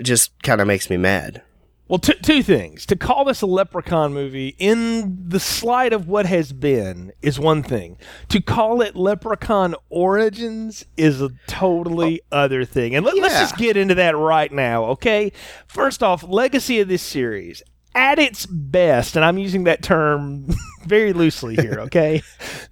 just 0.00 0.40
kind 0.44 0.60
of 0.60 0.68
makes 0.68 0.88
me 0.88 0.96
mad. 0.96 1.42
Well, 1.88 1.98
two 1.98 2.12
two 2.12 2.44
things. 2.44 2.86
To 2.86 2.94
call 2.94 3.24
this 3.24 3.42
a 3.42 3.46
Leprechaun 3.46 4.14
movie 4.14 4.54
in 4.60 5.28
the 5.28 5.40
slide 5.40 5.92
of 5.92 6.06
what 6.06 6.24
has 6.26 6.52
been 6.52 7.10
is 7.20 7.40
one 7.40 7.64
thing. 7.64 7.98
To 8.28 8.40
call 8.40 8.80
it 8.80 8.94
Leprechaun 8.94 9.74
Origins 9.88 10.84
is 10.96 11.20
a 11.20 11.30
totally 11.48 12.20
oh. 12.30 12.42
other 12.42 12.64
thing. 12.64 12.94
And 12.94 13.04
let, 13.04 13.18
us 13.18 13.32
yeah. 13.32 13.40
just 13.40 13.56
get 13.56 13.76
into 13.76 13.96
that 13.96 14.16
right 14.16 14.52
now, 14.52 14.84
okay? 14.84 15.32
First 15.66 16.04
off, 16.04 16.22
legacy 16.22 16.78
of 16.78 16.86
this 16.86 17.02
series. 17.02 17.60
At 17.94 18.18
its 18.18 18.46
best, 18.46 19.16
and 19.16 19.24
I'm 19.24 19.38
using 19.38 19.64
that 19.64 19.82
term 19.82 20.46
very 20.84 21.12
loosely 21.12 21.56
here, 21.56 21.78
okay? 21.80 22.22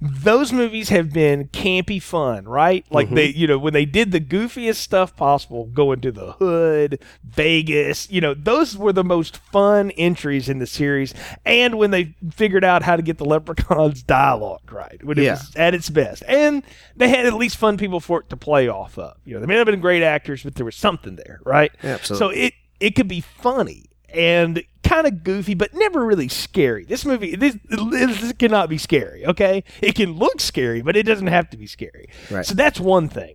Those 0.00 0.52
movies 0.52 0.90
have 0.90 1.12
been 1.12 1.48
campy 1.48 2.00
fun, 2.00 2.46
right? 2.46 2.86
Like 2.90 3.10
they, 3.10 3.30
mm-hmm. 3.30 3.38
you 3.38 3.46
know, 3.48 3.58
when 3.58 3.72
they 3.72 3.84
did 3.84 4.12
the 4.12 4.20
goofiest 4.20 4.76
stuff 4.76 5.16
possible, 5.16 5.66
going 5.66 6.00
to 6.02 6.12
the 6.12 6.32
hood, 6.32 7.02
Vegas, 7.24 8.10
you 8.10 8.20
know, 8.20 8.34
those 8.34 8.76
were 8.76 8.92
the 8.92 9.04
most 9.04 9.36
fun 9.36 9.90
entries 9.92 10.48
in 10.48 10.58
the 10.58 10.66
series. 10.66 11.14
And 11.44 11.78
when 11.78 11.90
they 11.90 12.14
figured 12.32 12.64
out 12.64 12.82
how 12.82 12.96
to 12.96 13.02
get 13.02 13.18
the 13.18 13.24
leprechauns 13.24 14.02
dialogue 14.04 14.70
right, 14.70 15.02
when 15.02 15.18
it 15.18 15.24
Yeah. 15.24 15.32
was 15.32 15.54
at 15.56 15.74
its 15.74 15.90
best. 15.90 16.22
And 16.28 16.62
they 16.96 17.08
had 17.08 17.26
at 17.26 17.34
least 17.34 17.56
fun 17.56 17.76
people 17.76 18.00
for 18.00 18.20
it 18.20 18.28
to 18.30 18.36
play 18.36 18.68
off 18.68 18.98
of. 18.98 19.16
You 19.24 19.34
know, 19.34 19.40
they 19.40 19.46
may 19.46 19.54
not 19.54 19.66
have 19.66 19.72
been 19.72 19.80
great 19.80 20.02
actors, 20.02 20.44
but 20.44 20.54
there 20.54 20.64
was 20.64 20.76
something 20.76 21.16
there, 21.16 21.40
right? 21.44 21.72
Absolutely. 21.82 22.36
So 22.36 22.40
it 22.40 22.54
it 22.80 22.94
could 22.94 23.08
be 23.08 23.20
funny 23.20 23.86
and 24.08 24.62
kind 24.82 25.06
of 25.06 25.22
goofy, 25.22 25.54
but 25.54 25.74
never 25.74 26.04
really 26.04 26.28
scary. 26.28 26.84
This 26.84 27.04
movie, 27.04 27.36
this, 27.36 27.56
this 27.68 28.32
cannot 28.32 28.68
be 28.68 28.78
scary. 28.78 29.26
Okay, 29.26 29.64
it 29.80 29.94
can 29.94 30.14
look 30.14 30.40
scary, 30.40 30.82
but 30.82 30.96
it 30.96 31.04
doesn't 31.04 31.26
have 31.26 31.50
to 31.50 31.56
be 31.56 31.66
scary. 31.66 32.08
Right. 32.30 32.46
So 32.46 32.54
that's 32.54 32.80
one 32.80 33.08
thing. 33.08 33.34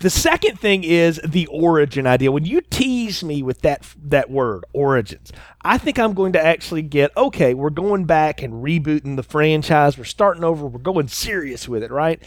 The 0.00 0.10
second 0.10 0.60
thing 0.60 0.84
is 0.84 1.20
the 1.26 1.46
origin 1.46 2.06
idea. 2.06 2.30
When 2.30 2.44
you 2.44 2.60
tease 2.60 3.24
me 3.24 3.42
with 3.42 3.62
that 3.62 3.86
that 4.04 4.30
word 4.30 4.64
origins, 4.72 5.32
I 5.62 5.78
think 5.78 5.98
I'm 5.98 6.14
going 6.14 6.32
to 6.34 6.44
actually 6.44 6.82
get 6.82 7.16
okay. 7.16 7.54
We're 7.54 7.70
going 7.70 8.04
back 8.04 8.42
and 8.42 8.64
rebooting 8.64 9.16
the 9.16 9.22
franchise. 9.22 9.98
We're 9.98 10.04
starting 10.04 10.44
over. 10.44 10.66
We're 10.66 10.78
going 10.78 11.08
serious 11.08 11.68
with 11.68 11.82
it, 11.82 11.90
right? 11.90 12.22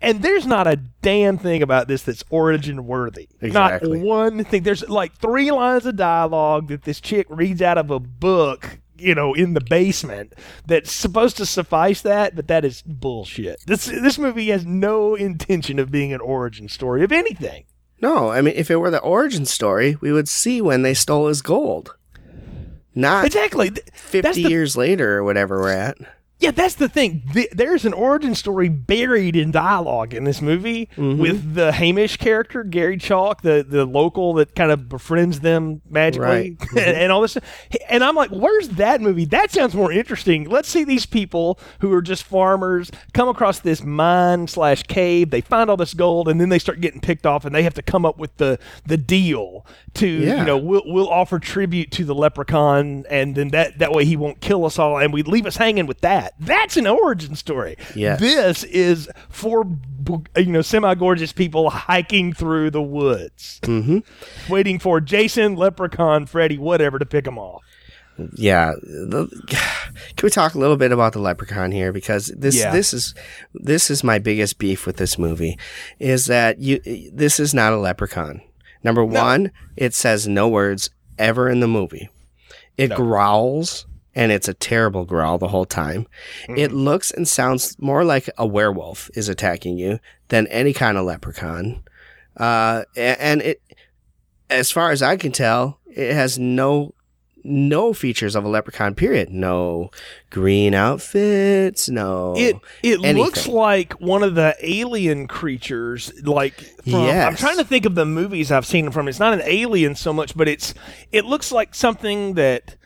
And 0.00 0.20
there's 0.22 0.46
not 0.46 0.66
a 0.66 0.76
damn 0.76 1.38
thing 1.38 1.62
about 1.62 1.88
this 1.88 2.02
that's 2.02 2.24
origin 2.28 2.86
worthy. 2.86 3.28
Exactly. 3.40 3.98
Not 3.98 4.06
one 4.06 4.44
thing. 4.44 4.62
There's 4.62 4.86
like 4.88 5.16
three 5.16 5.50
lines 5.50 5.86
of 5.86 5.96
dialogue 5.96 6.68
that 6.68 6.82
this 6.82 7.00
chick 7.00 7.26
reads 7.30 7.62
out 7.62 7.78
of 7.78 7.90
a 7.90 7.98
book 7.98 8.80
you 9.04 9.14
know, 9.14 9.34
in 9.34 9.54
the 9.54 9.60
basement 9.60 10.34
that's 10.66 10.92
supposed 10.92 11.36
to 11.36 11.46
suffice 11.46 12.00
that, 12.02 12.34
but 12.34 12.48
that 12.48 12.64
is 12.64 12.82
bullshit. 12.82 13.60
This 13.66 13.86
this 13.86 14.18
movie 14.18 14.48
has 14.48 14.64
no 14.64 15.14
intention 15.14 15.78
of 15.78 15.90
being 15.90 16.12
an 16.12 16.20
origin 16.20 16.68
story 16.68 17.04
of 17.04 17.12
anything. 17.12 17.64
No, 18.00 18.30
I 18.30 18.40
mean, 18.40 18.54
if 18.56 18.70
it 18.70 18.76
were 18.76 18.90
the 18.90 18.98
origin 19.00 19.46
story, 19.46 19.96
we 20.00 20.12
would 20.12 20.28
see 20.28 20.60
when 20.60 20.82
they 20.82 20.94
stole 20.94 21.28
his 21.28 21.42
gold. 21.42 21.94
Not 22.94 23.24
Exactly. 23.24 23.72
50 23.92 24.42
the, 24.42 24.48
years 24.48 24.76
later 24.76 25.18
or 25.18 25.24
whatever 25.24 25.58
we're 25.58 25.70
at. 25.72 25.96
Yeah, 26.44 26.50
that's 26.52 26.74
the 26.74 26.88
thing. 26.88 27.22
Th 27.32 27.48
there's 27.52 27.84
an 27.84 27.92
origin 27.92 28.34
story 28.34 28.68
buried 28.68 29.36
in 29.36 29.50
dialogue 29.50 30.14
in 30.14 30.24
this 30.24 30.40
movie 30.42 30.88
Mm-hmm. 30.96 31.20
with 31.20 31.54
the 31.54 31.72
Hamish 31.72 32.16
character, 32.18 32.62
Garry 32.64 32.96
Chalk, 32.98 33.42
the, 33.42 33.64
the 33.68 33.84
local 33.84 34.34
that 34.34 34.54
kind 34.54 34.70
of 34.70 34.88
befriends 34.88 35.40
them 35.40 35.80
magically 35.88 36.26
Right. 36.26 36.58
Mm-hmm. 36.64 36.78
and, 36.78 36.96
and 36.96 37.12
all 37.12 37.20
this. 37.20 37.36
And 37.88 38.02
I'm 38.04 38.14
like, 38.14 38.30
where's 38.30 38.68
that 38.70 39.00
movie? 39.00 39.24
That 39.26 39.50
sounds 39.50 39.74
more 39.74 39.90
interesting. 39.92 40.48
Let's 40.48 40.68
see 40.68 40.84
these 40.84 41.06
people 41.06 41.58
who 41.80 41.92
are 41.92 42.02
just 42.02 42.22
farmers 42.24 42.90
come 43.12 43.28
across 43.28 43.60
this 43.60 43.82
mine 43.82 44.46
slash 44.48 44.82
cave. 44.84 45.30
They 45.30 45.40
find 45.40 45.70
all 45.70 45.76
this 45.76 45.94
gold, 45.94 46.28
and 46.28 46.40
then 46.40 46.48
they 46.48 46.58
start 46.58 46.80
getting 46.80 47.00
picked 47.00 47.26
off, 47.26 47.44
and 47.44 47.54
they 47.54 47.62
have 47.62 47.74
to 47.74 47.82
come 47.82 48.04
up 48.04 48.18
with 48.18 48.36
the 48.36 48.58
the 48.86 48.96
deal 48.96 49.66
to 49.94 50.06
Yeah. 50.06 50.40
you 50.40 50.44
know 50.44 50.58
we'll 50.58 50.82
we'll 50.86 51.08
offer 51.08 51.38
tribute 51.38 51.90
to 51.92 52.04
the 52.04 52.14
leprechaun, 52.14 53.04
and 53.08 53.34
then 53.34 53.48
that 53.48 53.78
that 53.78 53.92
way 53.92 54.04
he 54.04 54.16
won't 54.16 54.40
kill 54.40 54.64
us 54.64 54.78
all, 54.78 54.98
and 54.98 55.12
we 55.12 55.22
leave 55.22 55.46
us 55.46 55.56
hanging 55.56 55.86
with 55.86 56.00
that. 56.02 56.33
That's 56.40 56.76
an 56.76 56.86
origin 56.86 57.36
story. 57.36 57.76
Yes. 57.94 58.20
This 58.20 58.64
is 58.64 59.08
for 59.28 59.66
you 60.36 60.46
know 60.46 60.62
semi 60.62 60.94
gorgeous 60.94 61.32
people 61.32 61.70
hiking 61.70 62.32
through 62.32 62.70
the 62.70 62.82
woods, 62.82 63.60
mm-hmm. 63.62 63.98
waiting 64.52 64.78
for 64.78 65.00
Jason, 65.00 65.54
Leprechaun, 65.54 66.26
Freddy, 66.26 66.58
whatever 66.58 66.98
to 66.98 67.06
pick 67.06 67.24
them 67.24 67.38
off. 67.38 67.62
Yeah. 68.34 68.72
The, 68.82 69.28
can 70.16 70.26
we 70.26 70.30
talk 70.30 70.54
a 70.54 70.58
little 70.58 70.76
bit 70.76 70.92
about 70.92 71.12
the 71.12 71.20
leprechaun 71.20 71.72
here? 71.72 71.92
Because 71.92 72.26
this 72.36 72.56
Yeah. 72.56 72.72
this 72.72 72.92
is 72.92 73.14
this 73.54 73.90
is 73.90 74.04
my 74.04 74.18
biggest 74.18 74.58
beef 74.58 74.86
with 74.86 74.96
this 74.96 75.18
movie, 75.18 75.58
is 75.98 76.26
that 76.26 76.58
you 76.58 76.80
this 77.12 77.38
is 77.38 77.54
not 77.54 77.72
a 77.72 77.78
leprechaun. 77.78 78.40
Number 78.82 79.04
one, 79.04 79.50
it 79.76 79.94
says 79.94 80.28
no 80.28 80.48
words 80.48 80.90
ever 81.18 81.48
in 81.48 81.60
the 81.60 81.68
movie. 81.68 82.10
It 82.76 82.90
growls, 82.90 83.86
and 84.14 84.32
it's 84.32 84.48
a 84.48 84.54
terrible 84.54 85.04
growl 85.04 85.38
the 85.38 85.48
whole 85.48 85.64
time. 85.64 86.06
It 86.48 86.72
looks 86.72 87.10
and 87.10 87.26
sounds 87.26 87.76
more 87.80 88.04
like 88.04 88.30
a 88.38 88.46
werewolf 88.46 89.10
is 89.14 89.28
attacking 89.28 89.78
you 89.78 89.98
than 90.28 90.46
any 90.48 90.72
kind 90.72 90.96
of 90.96 91.04
leprechaun. 91.04 91.82
Uh, 92.36 92.84
and 92.96 93.42
it, 93.42 93.62
as 94.50 94.70
far 94.70 94.90
as 94.90 95.02
I 95.02 95.16
can 95.16 95.32
tell, 95.32 95.78
it 95.86 96.12
has 96.14 96.38
no 96.38 96.94
no 97.46 97.92
features 97.92 98.34
of 98.34 98.44
a 98.44 98.48
leprechaun. 98.48 98.94
Period. 98.94 99.28
No 99.28 99.90
green 100.30 100.74
outfits. 100.74 101.90
No. 101.90 102.34
It 102.36 102.56
it 102.82 103.00
looks 103.00 103.46
like 103.46 103.92
one 104.00 104.22
of 104.22 104.34
the 104.34 104.56
alien 104.62 105.28
creatures. 105.28 106.10
Like 106.24 106.54
from, 106.84 106.94
I'm 106.94 107.36
trying 107.36 107.58
to 107.58 107.64
think 107.64 107.84
of 107.84 107.94
the 107.94 108.06
movies 108.06 108.50
I've 108.50 108.66
seen 108.66 108.90
from. 108.90 109.08
It's 109.08 109.20
not 109.20 109.34
an 109.34 109.42
alien 109.44 109.94
so 109.94 110.12
much, 110.12 110.34
but 110.34 110.48
it's 110.48 110.74
it 111.12 111.26
looks 111.26 111.52
like 111.52 111.74
something 111.74 112.34
that 112.34 112.76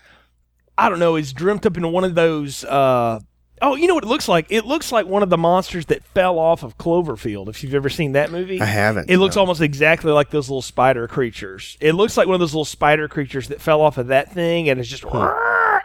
I 0.79 0.89
don't 0.89 0.99
know 0.99 1.17
is 1.17 1.33
dreamt 1.33 1.67
up 1.67 1.77
in 1.77 1.91
one 1.91 2.05
of 2.05 2.15
those. 2.15 2.65
Uh, 2.65 3.21
oh, 3.61 3.75
you 3.75 3.89
know 3.89 3.95
what 3.95 4.05
it 4.05 4.09
looks 4.09 4.29
like? 4.29 4.47
It 4.49 4.65
looks 4.65 4.93
like 4.93 5.07
one 5.07 5.23
of 5.23 5.31
the 5.31 5.37
monsters 5.37 5.87
that 5.87 6.05
fell 6.05 6.39
off 6.39 6.63
of 6.63 6.79
Cloverfield. 6.79 7.49
If 7.49 7.63
you've 7.65 7.75
ever 7.75 7.89
seen 7.89 8.13
that 8.13 8.31
movie, 8.31 8.61
I 8.61 8.67
haven't, 8.67 9.11
It 9.11 9.19
looks 9.19 9.35
no. 9.37 9.41
almost 9.41 9.61
exactly 9.61 10.13
like 10.13 10.31
those 10.31 10.49
little 10.49 10.63
spider 10.63 11.09
creatures. 11.09 11.77
It 11.81 11.93
looks 11.95 12.17
like 12.17 12.27
one 12.29 12.35
of 12.35 12.41
those 12.41 12.55
little 12.55 12.65
spider 12.65 13.09
creatures 13.09 13.49
that 13.49 13.61
fell 13.61 13.81
off 13.81 13.99
of 13.99 14.07
that 14.07 14.33
thing 14.33 14.69
and 14.69 14.79
is 14.79 14.89
just 14.89 15.05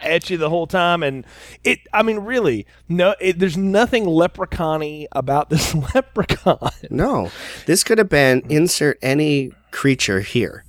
at 0.02 0.30
you 0.30 0.38
the 0.38 0.50
whole 0.50 0.68
time. 0.68 1.02
And 1.04 1.26
it, 1.64 1.80
I 1.92 2.04
mean, 2.04 2.20
really, 2.20 2.68
no, 2.88 3.16
it, 3.20 3.40
there's 3.40 3.58
nothing 3.58 4.06
leprechaun 4.06 5.08
about 5.12 5.50
this 5.50 5.74
leprechaun. 5.96 6.70
No, 6.90 7.32
this 7.66 7.84
could 7.84 7.98
have 7.98 8.10
been 8.10 8.44
insert 8.50 9.00
any 9.02 9.52
creature 9.72 10.20
here 10.22 10.66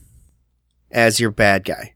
as 0.91 1.21
your 1.21 1.31
bad 1.31 1.65
guy. 1.65 1.94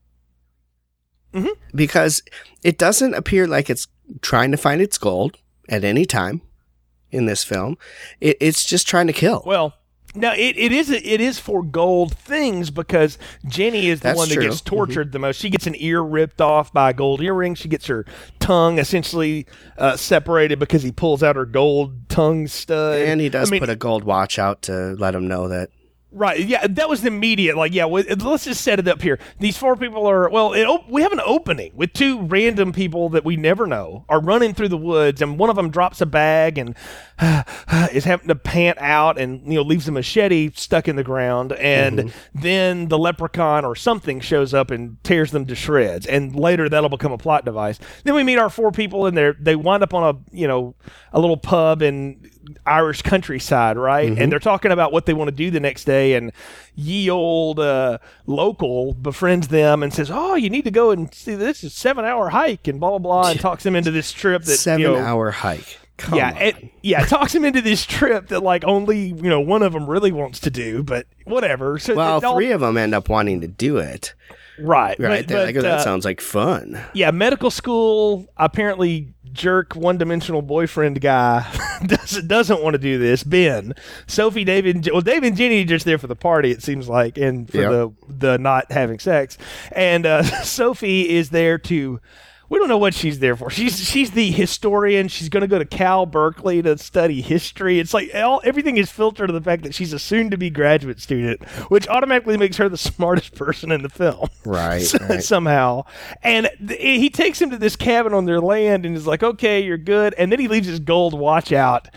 Mhm. 1.35 1.51
Because 1.75 2.23
it 2.63 2.79
doesn't 2.79 3.15
appear 3.15 3.47
like 3.47 3.69
it's 3.71 3.87
trying 4.23 4.51
to 4.51 4.57
find 4.57 4.81
its 4.81 4.99
gold 4.99 5.37
at 5.69 5.85
any 5.85 6.05
time 6.07 6.41
in 7.11 7.27
this 7.27 7.45
film. 7.45 7.77
It, 8.21 8.37
it's 8.41 8.65
just 8.65 8.89
trying 8.89 9.07
to 9.09 9.13
kill. 9.13 9.43
Well, 9.45 9.75
no, 10.15 10.33
it, 10.33 10.57
it 10.57 10.73
is 10.73 10.91
it 10.91 11.21
is 11.21 11.39
for 11.39 11.63
gold 11.63 12.17
things 12.17 12.71
because 12.71 13.19
Jenny 13.47 13.89
is 13.89 14.01
the 14.01 14.05
That's 14.05 14.17
one 14.17 14.29
that 14.31 14.35
true. 14.37 14.45
gets 14.45 14.63
tortured 14.63 15.13
the 15.13 15.19
most. 15.19 15.37
She 15.39 15.51
gets 15.51 15.67
an 15.67 15.75
ear 15.77 16.01
ripped 16.03 16.41
off 16.41 16.73
by 16.73 16.91
a 16.91 16.93
gold 16.95 17.21
earring. 17.21 17.55
She 17.55 17.69
gets 17.69 17.87
her 17.89 18.07
tongue 18.41 18.79
essentially 18.79 19.47
uh, 19.77 19.97
separated 19.99 20.59
because 20.59 20.83
he 20.83 20.91
pulls 20.93 21.23
out 21.23 21.37
her 21.37 21.45
gold 21.45 22.09
tongue 22.09 22.47
stud. 22.47 23.03
and 23.03 23.21
he 23.21 23.29
does 23.29 23.51
I 23.51 23.53
mean, 23.53 23.61
put 23.61 23.69
a 23.69 23.77
gold 23.77 24.03
watch 24.05 24.39
out 24.39 24.63
to 24.63 24.95
let 24.99 25.15
him 25.15 25.29
know 25.29 25.47
that. 25.49 25.69
Right. 26.11 26.41
Yeah, 26.41 26.67
that 26.67 26.89
was 26.89 27.05
immediate. 27.05 27.55
Like, 27.55 27.75
yeah, 27.75 27.85
well, 27.85 28.03
let's 28.21 28.45
just 28.45 28.63
set 28.63 28.79
it 28.79 28.89
up 28.89 29.03
here. 29.03 29.19
These 29.41 29.59
four 29.59 29.77
people 29.77 30.07
are, 30.07 30.31
well, 30.31 30.55
it, 30.55 30.65
op- 30.65 30.89
we 30.89 31.03
have 31.03 31.13
an 31.13 31.21
opening 31.23 31.73
with 31.75 31.93
two 31.93 32.23
random 32.23 32.73
people 32.73 33.11
that 33.11 33.27
we 33.27 33.37
never 33.37 33.67
know 33.67 34.07
are 34.09 34.21
running 34.21 34.55
through 34.55 34.69
the 34.69 34.79
woods, 34.79 35.21
and 35.21 35.39
one 35.39 35.51
of 35.51 35.57
them 35.57 35.69
drops 35.69 36.01
a 36.01 36.07
bag 36.07 36.57
and 36.57 36.75
is 37.93 38.05
having 38.05 38.29
to 38.29 38.35
pant 38.35 38.79
out 38.79 39.19
and, 39.19 39.47
you 39.47 39.57
know, 39.57 39.63
leaves 39.63 39.87
a 39.87 39.93
machete 39.93 40.51
stuck 40.55 40.89
in 40.89 40.97
the 40.97 41.05
ground. 41.05 41.53
And 41.53 41.99
mm-hmm. 41.99 42.41
then 42.41 42.89
the 42.89 42.99
leprechaun 42.99 43.67
or 43.67 43.77
something 43.77 44.21
shows 44.21 44.55
up 44.55 44.71
and 44.71 45.03
tears 45.05 45.31
them 45.31 45.45
to 45.45 45.55
shreds. 45.55 46.07
And 46.07 46.35
later 46.35 46.71
that'll 46.71 46.89
become 46.89 47.13
a 47.13 47.19
plot 47.19 47.45
device. 47.45 47.79
Then 48.05 48.15
we 48.15 48.25
meet 48.25 48.39
our 48.39 48.49
four 48.49 48.73
people, 48.73 49.05
and 49.05 49.15
they're, 49.15 49.37
they 49.39 49.57
wind 49.57 49.83
up 49.83 49.93
on 49.93 50.15
a, 50.15 50.35
you 50.35 50.49
know, 50.49 50.75
a 51.13 51.21
little 51.21 51.37
pub 51.37 51.83
in 51.83 52.31
Irish 52.67 53.03
countryside, 53.03 53.77
right? 53.77 54.17
And 54.17 54.31
they're 54.33 54.39
talking 54.39 54.71
about 54.73 54.93
what 54.93 55.07
they 55.07 55.15
want 55.15 55.29
to 55.29 55.35
do 55.37 55.51
the 55.51 55.61
next 55.61 55.85
day. 55.85 56.15
And 56.15 56.33
ye 56.75 57.11
old 57.11 57.61
uh, 57.61 57.99
local 58.27 58.95
befriends 58.95 59.49
them 59.49 59.83
and 59.83 59.93
says, 59.93 60.11
"Oh, 60.11 60.35
you 60.35 60.51
need 60.51 60.65
to 60.65 60.71
go 60.71 60.91
and 60.91 61.13
see 61.15 61.35
this 61.35 61.65
is 61.65 61.75
seven 61.75 62.05
hour 62.05 62.29
hike 62.31 62.69
and 62.69 62.79
blah 62.81 62.91
blah 62.91 62.99
blah," 62.99 63.31
and 63.31 63.41
talks 63.49 63.65
them 63.65 63.75
into 63.77 63.91
this 63.91 64.13
trip 64.13 64.43
that 64.45 64.57
Seven 64.57 64.81
you 64.83 64.89
know, 64.89 64.97
hour 64.97 65.31
hike. 65.31 65.79
Come 65.97 66.17
yeah, 66.17 66.39
it, 66.39 66.71
yeah, 66.81 67.05
talks 67.05 67.35
him 67.35 67.45
into 67.45 67.61
this 67.61 67.85
trip 67.85 68.29
that 68.29 68.41
like 68.41 68.63
only 68.65 69.07
you 69.09 69.29
know 69.29 69.41
one 69.41 69.63
of 69.63 69.73
them 69.73 69.89
really 69.91 70.13
wants 70.13 70.39
to 70.41 70.51
do, 70.51 70.85
but 70.85 71.07
whatever. 71.25 71.79
So 71.81 71.97
well, 71.97 72.25
all- 72.25 72.35
three 72.37 72.53
of 72.53 72.61
them 72.61 72.77
end 72.77 72.95
up 72.95 73.09
wanting 73.09 73.41
to 73.41 73.49
do 73.49 73.79
it. 73.79 74.15
right, 74.61 74.97
Right. 75.01 75.27
but, 75.27 75.29
They're 75.29 75.47
like, 75.47 75.57
"Oh, 75.57 75.63
that 75.63 75.81
uh, 75.81 75.83
sounds 75.83 76.05
like 76.05 76.21
fun. 76.21 76.81
yeah, 76.95 77.11
medical 77.11 77.51
school 77.51 78.29
apparently 78.37 79.13
jerk 79.33 79.75
one 79.75 79.99
dimensional 79.99 80.43
boyfriend 80.43 81.01
guy 81.01 81.47
doesn't 81.87 82.29
doesn't 82.29 82.63
want 82.63 82.75
to 82.75 82.79
do 82.79 82.99
this. 82.99 83.23
Ben, 83.25 83.75
Sophie, 84.07 84.45
David, 84.45 84.77
and 84.77 84.89
well, 84.93 85.01
David 85.03 85.29
and 85.29 85.37
Jenny 85.37 85.63
are 85.63 85.67
just 85.67 85.85
there 85.85 85.99
for 85.99 86.07
the 86.07 86.17
party. 86.17 86.51
It 86.51 86.63
seems 86.63 86.89
like, 86.89 87.19
and 87.19 87.51
for 87.51 87.59
Yep. 87.59 87.71
the 87.71 87.93
the 88.09 88.39
not 88.39 88.71
having 88.73 88.99
sex. 88.99 89.39
And 89.73 90.07
uh, 90.07 90.23
Sophie 90.43 91.09
is 91.11 91.31
there 91.31 91.59
to. 91.59 92.01
We 92.49 92.59
don't 92.59 92.69
know 92.69 92.79
what 92.79 92.95
she's 92.95 93.19
there 93.19 93.37
for. 93.37 93.51
She's 93.51 93.79
she's 93.79 94.13
the 94.13 94.31
historian. 94.31 95.09
She's 95.09 95.29
going 95.29 95.43
to 95.43 95.47
go 95.47 95.59
to 95.59 95.65
Cal 95.65 96.07
Berkeley 96.07 96.63
to 96.63 96.79
study 96.79 97.21
history. 97.21 97.79
It's 97.79 97.93
like 97.93 98.15
all, 98.15 98.41
everything 98.45 98.77
is 98.77 98.91
filtered 98.91 99.29
to 99.29 99.33
the 99.33 99.41
fact 99.41 99.63
that 99.65 99.75
she's 99.75 99.93
a 99.93 99.99
soon-to-be 99.99 100.51
graduate 100.51 101.01
student, 101.01 101.45
which 101.71 101.87
automatically 101.89 102.37
makes 102.37 102.57
her 102.57 102.69
the 102.69 102.79
smartest 102.79 103.35
person 103.35 103.71
in 103.71 103.83
the 103.83 103.89
film. 103.89 104.29
Right, 104.45 104.93
right. 105.09 105.23
Somehow, 105.23 105.85
and 106.23 106.49
th- 106.67 106.81
he 106.81 107.11
takes 107.11 107.41
him 107.41 107.51
to 107.51 107.59
this 107.59 107.77
cabin 107.77 108.15
on 108.15 108.25
their 108.25 108.41
land 108.41 108.87
and 108.87 108.97
is 108.97 109.07
like, 109.07 109.23
"Okay, 109.23 109.61
you're 109.63 109.77
good," 109.77 110.15
and 110.17 110.33
then 110.33 110.41
he 110.41 110.49
leaves 110.49 110.67
his 110.67 110.81
gold 110.81 111.19
watch 111.19 111.53
out. 111.53 111.89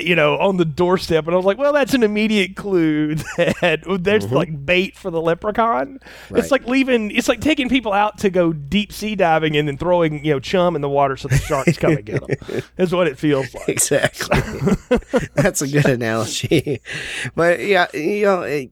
You 0.00 0.14
know, 0.16 0.38
on 0.38 0.56
the 0.56 0.64
doorstep, 0.64 1.26
and 1.26 1.34
I 1.34 1.36
was 1.36 1.46
like, 1.46 1.58
"Well, 1.58 1.72
that's 1.72 1.94
an 1.94 2.02
immediate 2.02 2.56
clue 2.56 3.14
that 3.36 3.84
there's 4.00 4.30
like 4.30 4.64
bait 4.64 4.96
for 4.96 5.10
the 5.10 5.20
leprechaun." 5.20 5.98
Mm-hmm. 5.98 6.34
Right. 6.34 6.42
It's 6.42 6.50
like 6.50 6.66
leaving. 6.66 7.10
It's 7.10 7.28
like 7.28 7.40
taking 7.40 7.68
people 7.68 7.92
out 7.92 8.18
to 8.18 8.30
go 8.30 8.52
deep 8.52 8.92
sea 8.92 9.14
diving 9.14 9.56
and 9.56 9.68
then 9.68 9.78
throwing 9.78 10.24
you 10.24 10.32
know 10.32 10.40
chum 10.40 10.76
in 10.76 10.82
the 10.82 10.88
water 10.88 11.16
so 11.16 11.28
the 11.28 11.38
sharks 11.38 11.76
come 11.78 11.92
and 11.92 12.04
get 12.04 12.26
them. 12.26 12.62
Is 12.78 12.92
what 12.92 13.06
it 13.06 13.18
feels 13.18 13.52
like. 13.54 13.68
Exactly. 13.68 14.40
That's 15.34 15.62
a 15.62 15.68
good 15.68 15.86
analogy. 15.86 16.80
But 17.34 17.60
yeah, 17.60 17.86
you 17.94 18.24
know, 18.24 18.42
it, 18.42 18.70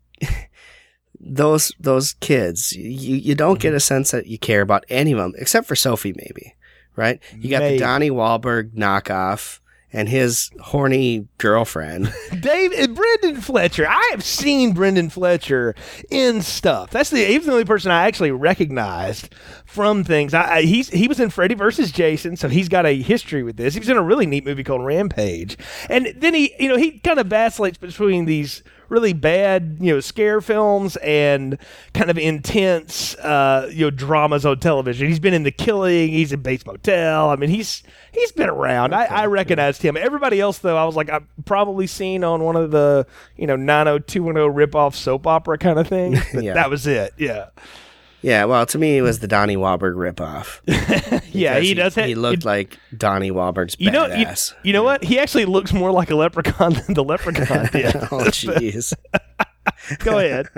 those 1.18 1.72
those 1.80 2.14
kids, 2.14 2.72
you 2.72 3.16
you 3.16 3.34
don't 3.34 3.60
get 3.60 3.74
a 3.74 3.80
sense 3.80 4.10
that 4.10 4.26
you 4.26 4.38
care 4.38 4.60
about 4.60 4.84
any 4.88 5.12
of 5.12 5.18
them 5.18 5.34
except 5.38 5.66
for 5.66 5.76
Sophie, 5.76 6.14
maybe. 6.16 6.54
Right? 6.94 7.20
You 7.36 7.50
got 7.50 7.60
Maybe. 7.60 7.76
the 7.76 7.84
Donnie 7.84 8.10
Wahlberg 8.10 8.72
knockoff 8.72 9.60
and 9.96 10.10
his 10.10 10.50
horny 10.60 11.26
girlfriend. 11.38 12.12
Dave 12.40 12.70
and 12.72 12.94
Brendan 12.94 13.40
Fletcher. 13.40 13.88
I 13.88 14.08
have 14.10 14.22
seen 14.22 14.74
Brendan 14.74 15.08
Fletcher 15.08 15.74
in 16.10 16.42
stuff. 16.42 16.90
That's 16.90 17.08
the 17.08 17.24
he's 17.24 17.46
the 17.46 17.52
only 17.52 17.64
person 17.64 17.90
I 17.90 18.06
actually 18.06 18.30
recognized 18.30 19.34
from 19.64 20.04
things. 20.04 20.34
I, 20.34 20.56
I 20.56 20.62
he's 20.62 20.90
he 20.90 21.08
was 21.08 21.18
in 21.18 21.30
Freddy 21.30 21.54
versus 21.54 21.90
Jason, 21.90 22.36
so 22.36 22.50
he's 22.50 22.68
got 22.68 22.84
a 22.84 23.00
history 23.00 23.42
with 23.42 23.56
this. 23.56 23.72
He 23.72 23.80
was 23.80 23.88
in 23.88 23.96
a 23.96 24.02
really 24.02 24.26
neat 24.26 24.44
movie 24.44 24.62
called 24.62 24.84
Rampage, 24.84 25.56
and 25.88 26.12
then 26.14 26.34
he 26.34 26.54
you 26.58 26.68
know 26.68 26.76
he 26.76 26.98
kind 26.98 27.18
of 27.18 27.28
vacillates 27.28 27.78
between 27.78 28.26
these 28.26 28.62
really 28.88 29.12
bad 29.12 29.78
you 29.80 29.92
know 29.94 30.00
scare 30.00 30.40
films 30.40 30.96
and 30.96 31.58
kind 31.94 32.10
of 32.10 32.18
intense 32.18 33.14
uh, 33.16 33.68
you 33.72 33.86
know 33.86 33.90
dramas 33.90 34.46
on 34.46 34.58
television. 34.58 35.08
He's 35.08 35.20
been 35.20 35.34
in 35.34 35.42
The 35.42 35.50
Killing. 35.50 36.08
He's 36.08 36.32
in 36.32 36.40
Bates 36.42 36.66
Motel. 36.66 37.30
I 37.30 37.36
mean 37.36 37.50
he's 37.50 37.82
he's 38.12 38.32
been 38.32 38.48
around. 38.48 38.94
I, 38.94 39.04
I 39.04 39.26
recognized 39.26 39.82
him. 39.82 39.96
Everybody 39.96 40.40
else 40.40 40.58
though, 40.58 40.76
I 40.76 40.84
was 40.84 40.96
like 40.96 41.10
I've 41.10 41.26
probably 41.44 41.86
seen 41.86 42.24
on 42.24 42.42
one 42.42 42.56
of 42.56 42.70
the 42.70 43.06
you 43.36 43.46
know 43.46 43.56
90210 43.56 44.54
ripoff 44.54 44.94
soap 44.94 45.26
opera 45.26 45.58
kind 45.58 45.78
of 45.78 45.88
thing. 45.88 46.16
But 46.34 46.44
Yeah. 46.44 46.54
That 46.54 46.70
was 46.70 46.86
it. 46.86 47.14
Yeah. 47.16 47.46
Yeah, 48.26 48.44
well, 48.44 48.66
to 48.66 48.76
me, 48.78 48.98
it 48.98 49.02
was 49.02 49.20
the 49.20 49.28
Donnie 49.28 49.56
Wahlberg 49.56 49.94
ripoff. 49.94 50.60
Yeah, 51.36 51.54
Because 51.54 51.68
he 51.68 51.74
does. 51.74 51.94
He 51.94 52.12
ha- 52.12 52.18
looked 52.18 52.42
it- 52.42 52.46
like 52.46 52.78
Donnie 52.96 53.30
Wahlberg's 53.30 53.76
you 53.78 53.90
know, 53.90 54.06
you, 54.06 54.26
you 54.62 54.72
know 54.72 54.82
what? 54.82 55.04
He 55.04 55.18
actually 55.18 55.44
looks 55.44 55.72
more 55.72 55.92
like 55.92 56.10
a 56.10 56.14
leprechaun 56.16 56.72
than 56.72 56.94
the 56.94 57.04
leprechaun 57.04 57.66
did. 57.72 57.94
oh, 57.94 58.24
jeez. 58.32 58.94
Go 59.98 60.18
ahead. 60.18 60.48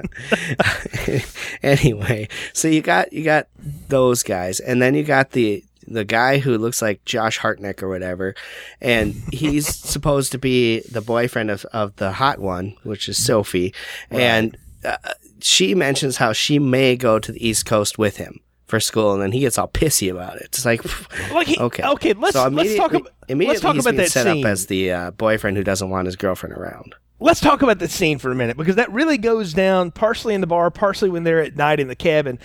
anyway, 1.62 2.28
so 2.52 2.68
you 2.68 2.80
got 2.80 3.12
you 3.12 3.24
got 3.24 3.48
those 3.88 4.22
guys, 4.22 4.60
and 4.60 4.80
then 4.80 4.94
you 4.94 5.02
got 5.02 5.32
the 5.32 5.64
the 5.86 6.04
guy 6.04 6.38
who 6.38 6.56
looks 6.58 6.80
like 6.82 7.04
Josh 7.04 7.38
Hartnett 7.38 7.82
or 7.82 7.88
whatever, 7.88 8.34
and 8.80 9.14
he's 9.32 9.66
supposed 9.66 10.32
to 10.32 10.38
be 10.38 10.80
the 10.90 11.00
boyfriend 11.00 11.50
of 11.50 11.64
of 11.72 11.96
the 11.96 12.12
hot 12.12 12.38
one, 12.38 12.76
which 12.84 13.08
is 13.08 13.22
Sophie, 13.22 13.74
and 14.10 14.56
uh, 14.84 14.96
she 15.40 15.74
mentions 15.74 16.16
how 16.16 16.32
she 16.32 16.58
may 16.58 16.96
go 16.96 17.18
to 17.18 17.32
the 17.32 17.46
East 17.46 17.66
Coast 17.66 17.98
with 17.98 18.16
him 18.16 18.40
for 18.66 18.80
school, 18.80 19.12
and 19.14 19.22
then 19.22 19.32
he 19.32 19.40
gets 19.40 19.58
all 19.58 19.68
pissy 19.68 20.10
about 20.10 20.36
it. 20.36 20.42
It's 20.46 20.64
like, 20.64 20.82
Like 21.32 21.46
he, 21.46 21.58
okay, 21.60 21.82
okay, 21.82 22.12
let's 22.12 22.34
So 22.34 22.48
let's 22.48 22.76
talk 22.76 22.92
about 22.92 23.12
let's 23.28 23.60
talk 23.60 23.74
he's 23.74 23.84
about 23.86 23.96
that 23.96 24.10
set 24.10 24.24
scene. 24.24 24.44
up 24.44 24.50
as 24.50 24.66
the 24.66 24.92
uh, 24.92 25.10
boyfriend 25.12 25.56
who 25.56 25.64
doesn't 25.64 25.90
want 25.90 26.06
his 26.06 26.16
girlfriend 26.16 26.54
around. 26.54 26.94
Let's 27.20 27.40
talk 27.40 27.62
about 27.62 27.78
that 27.80 27.90
scene 27.90 28.18
for 28.18 28.30
a 28.30 28.34
minute 28.34 28.56
because 28.56 28.76
that 28.76 28.92
really 28.92 29.18
goes 29.18 29.52
down 29.52 29.90
partially 29.90 30.34
in 30.34 30.40
the 30.40 30.46
bar, 30.46 30.70
partially 30.70 31.10
when 31.10 31.24
they're 31.24 31.42
at 31.42 31.56
night 31.56 31.80
in 31.80 31.88
the 31.88 31.96
cabin. 31.96 32.38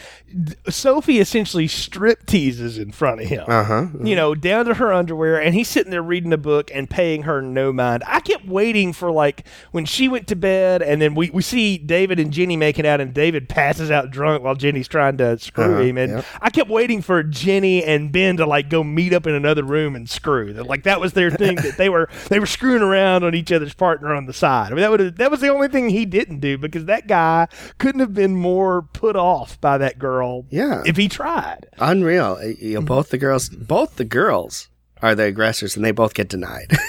Sophie 0.69 1.19
essentially 1.19 1.67
strip 1.67 2.25
teases 2.25 2.77
in 2.77 2.91
front 2.91 3.21
of 3.21 3.27
him. 3.27 3.45
Uh 3.47 3.63
huh. 3.63 3.87
You 4.03 4.15
know, 4.15 4.33
down 4.35 4.65
to 4.65 4.73
her 4.75 4.91
underwear, 4.91 5.39
and 5.41 5.53
he's 5.53 5.67
sitting 5.67 5.91
there 5.91 6.01
reading 6.01 6.33
a 6.33 6.37
book 6.37 6.71
and 6.73 6.89
paying 6.89 7.23
her 7.23 7.41
no 7.41 7.71
mind. 7.71 8.03
I 8.07 8.19
kept 8.19 8.47
waiting 8.47 8.93
for 8.93 9.11
like 9.11 9.45
when 9.71 9.85
she 9.85 10.07
went 10.07 10.27
to 10.29 10.35
bed, 10.35 10.81
and 10.81 11.01
then 11.01 11.15
we, 11.15 11.29
we 11.29 11.41
see 11.41 11.77
David 11.77 12.19
and 12.19 12.31
Jenny 12.33 12.57
making 12.57 12.87
out, 12.87 12.99
and 13.01 13.13
David 13.13 13.49
passes 13.49 13.91
out 13.91 14.09
drunk 14.11 14.43
while 14.43 14.55
Jenny's 14.55 14.87
trying 14.87 15.17
to 15.17 15.37
screw 15.37 15.63
Uh-huh, 15.65 15.81
him. 15.81 15.97
And 15.97 16.11
yep. 16.13 16.25
I 16.41 16.49
kept 16.49 16.69
waiting 16.69 17.01
for 17.01 17.21
Jenny 17.23 17.83
and 17.83 18.11
Ben 18.11 18.37
to 18.37 18.45
like 18.45 18.69
go 18.69 18.83
meet 18.83 19.13
up 19.13 19.27
in 19.27 19.35
another 19.35 19.63
room 19.63 19.95
and 19.95 20.09
screw. 20.09 20.53
Like 20.53 20.83
that 20.83 20.99
was 20.99 21.13
their 21.13 21.29
thing 21.29 21.55
that 21.57 21.77
they 21.77 21.89
were 21.89 22.09
they 22.29 22.39
were 22.39 22.45
screwing 22.45 22.81
around 22.81 23.23
on 23.23 23.35
each 23.35 23.51
other's 23.51 23.73
partner 23.73 24.13
on 24.15 24.25
the 24.25 24.33
side. 24.33 24.62
I 24.71 24.75
mean 24.75 24.81
that 24.81 24.91
would 24.91 25.17
that 25.17 25.31
was 25.31 25.41
the 25.41 25.49
only 25.49 25.67
thing 25.67 25.89
he 25.89 26.05
didn't 26.05 26.39
do 26.39 26.57
because 26.57 26.85
that 26.85 27.07
guy 27.07 27.47
couldn't 27.77 27.99
have 27.99 28.13
been 28.13 28.35
more 28.35 28.81
put 28.93 29.15
off 29.15 29.59
by 29.61 29.77
that 29.79 29.99
girl. 29.99 30.45
Yeah. 30.49 30.83
if 30.85 30.97
he 30.97 31.07
tried. 31.09 31.67
Unreal. 31.79 32.37
Uh, 32.41 32.47
You 32.59 32.75
know, 32.75 32.81
both 32.81 33.09
the 33.09 33.17
girls, 33.17 33.49
both 33.49 33.95
the 33.97 34.05
girls 34.05 34.69
are 35.01 35.15
the 35.15 35.23
aggressors, 35.23 35.75
and 35.75 35.83
they 35.83 35.91
both 35.91 36.13
get 36.13 36.29
denied. 36.29 36.71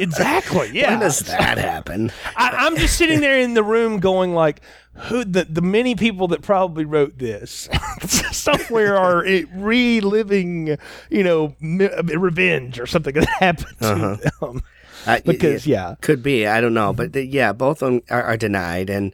Exactly. 0.00 0.70
Yeah. 0.72 0.92
When 0.92 1.00
does 1.00 1.18
that 1.20 1.58
happen? 1.58 2.12
I, 2.36 2.48
I'm 2.50 2.76
just 2.78 2.96
sitting 2.96 3.20
there 3.20 3.38
in 3.38 3.52
the 3.52 3.62
room 3.62 4.00
going 4.00 4.32
like, 4.32 4.62
who 4.94 5.22
the 5.22 5.44
the 5.44 5.60
many 5.60 5.94
people 5.96 6.28
that 6.28 6.40
probably 6.40 6.86
wrote 6.86 7.18
this 7.18 7.68
somewhere 8.32 8.96
are 8.96 9.22
reliving, 9.54 10.76
you 11.10 11.22
know, 11.22 11.54
mi- 11.60 11.90
revenge 12.16 12.78
or 12.80 12.86
something 12.86 13.14
that 13.14 13.28
happened 13.28 13.76
Uh-huh. 13.80 14.16
to 14.16 14.30
them. 14.40 14.62
Uh, 15.06 15.18
Because 15.24 15.66
yeah, 15.66 15.94
could 16.00 16.22
be. 16.22 16.46
I 16.46 16.60
don't 16.60 16.74
know, 16.74 16.92
but 16.92 17.12
the, 17.12 17.24
yeah, 17.26 17.52
both 17.52 17.82
of 17.82 17.92
them 17.92 18.02
are, 18.10 18.22
are 18.22 18.36
denied, 18.36 18.88
and 18.90 19.12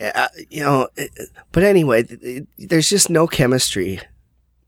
uh, 0.00 0.28
you 0.50 0.62
know. 0.62 0.88
uh, 0.98 1.04
But 1.52 1.62
anyway, 1.62 2.02
th- 2.04 2.20
th- 2.20 2.44
there's 2.58 2.88
just 2.88 3.10
no 3.10 3.26
chemistry 3.26 4.00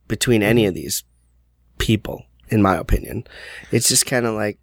between 0.09 0.43
any 0.43 0.67
of 0.67 0.75
these 0.75 1.05
people, 1.79 2.25
in 2.49 2.63
my 2.63 2.77
opinion. 2.77 3.25
It's 3.73 3.89
just 3.89 4.07
kind 4.07 4.27
of 4.27 4.35
like, 4.35 4.59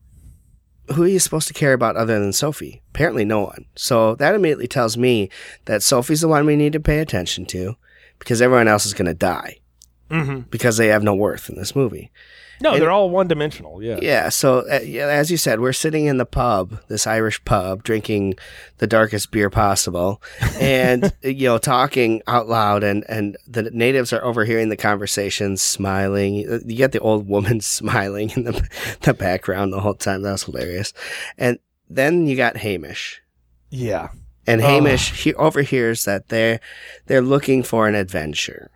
who 0.93 1.03
are 1.03 1.07
you 1.07 1.19
supposed 1.19 1.47
to 1.47 1.53
care 1.53 1.73
about 1.73 1.95
other 1.95 2.19
than 2.19 2.33
Sophie? 2.33 2.81
Apparently, 2.89 3.25
no 3.25 3.41
one. 3.41 3.65
So 3.75 4.15
that 4.15 4.35
immediately 4.35 4.67
tells 4.67 4.97
me 4.97 5.29
that 5.65 5.83
Sophie's 5.83 6.21
the 6.21 6.27
one 6.27 6.45
we 6.45 6.55
need 6.55 6.73
to 6.73 6.79
pay 6.79 6.99
attention 6.99 7.45
to, 7.47 7.75
because 8.19 8.41
everyone 8.41 8.67
else 8.67 8.85
is 8.85 8.93
going 8.93 9.07
to 9.07 9.13
die 9.13 9.59
hmm 10.11 10.41
because 10.51 10.77
they 10.77 10.87
have 10.89 11.01
no 11.01 11.15
worth 11.15 11.49
in 11.49 11.55
this 11.55 11.75
movie. 11.75 12.11
No, 12.61 12.73
And- 12.73 12.81
they're 12.81 12.91
all 12.91 13.09
one 13.09 13.27
dimensional. 13.27 13.81
Yeah. 13.83 13.99
Yeah, 14.01 14.29
so 14.29 14.59
uh, 14.69 14.79
yeah, 14.83 15.07
as 15.07 15.29
you 15.31 15.37
said, 15.37 15.59
we're 15.59 15.73
sitting 15.73 16.05
in 16.05 16.17
the 16.17 16.25
pub, 16.25 16.79
this 16.87 17.05
Irish 17.07 17.43
pub, 17.45 17.83
drinking 17.83 18.35
the 18.77 18.87
darkest 18.87 19.31
beer 19.31 19.49
possible, 19.49 20.21
and 20.59 21.11
you 21.23 21.47
know, 21.47 21.57
talking 21.57 22.21
out 22.27 22.47
loud, 22.47 22.83
and 22.83 23.03
and 23.09 23.37
the 23.47 23.63
natives 23.63 24.13
are 24.13 24.23
overhearing 24.23 24.69
the 24.69 24.77
conversations, 24.77 25.61
smiling. 25.61 26.35
You 26.35 26.75
get 26.77 26.91
the 26.91 26.99
old 26.99 27.27
woman 27.27 27.61
smiling 27.61 28.31
in 28.35 28.43
the 28.45 28.67
the 29.01 29.13
background 29.13 29.73
the 29.73 29.81
whole 29.81 29.93
time. 29.95 30.21
That 30.21 30.31
was 30.33 30.43
hilarious. 30.43 30.93
And 31.37 31.59
then 31.89 32.25
you 32.27 32.35
got 32.35 32.57
Hamish, 32.57 33.21
Yeah. 33.69 34.09
and 34.47 34.61
Oh. 34.61 34.65
Hamish 34.65 35.23
he 35.23 35.33
overhears 35.35 36.05
that 36.05 36.29
they're 36.29 36.59
they're 37.05 37.21
looking 37.21 37.61
for 37.63 37.87
an 37.87 37.95
adventure, 37.95 38.71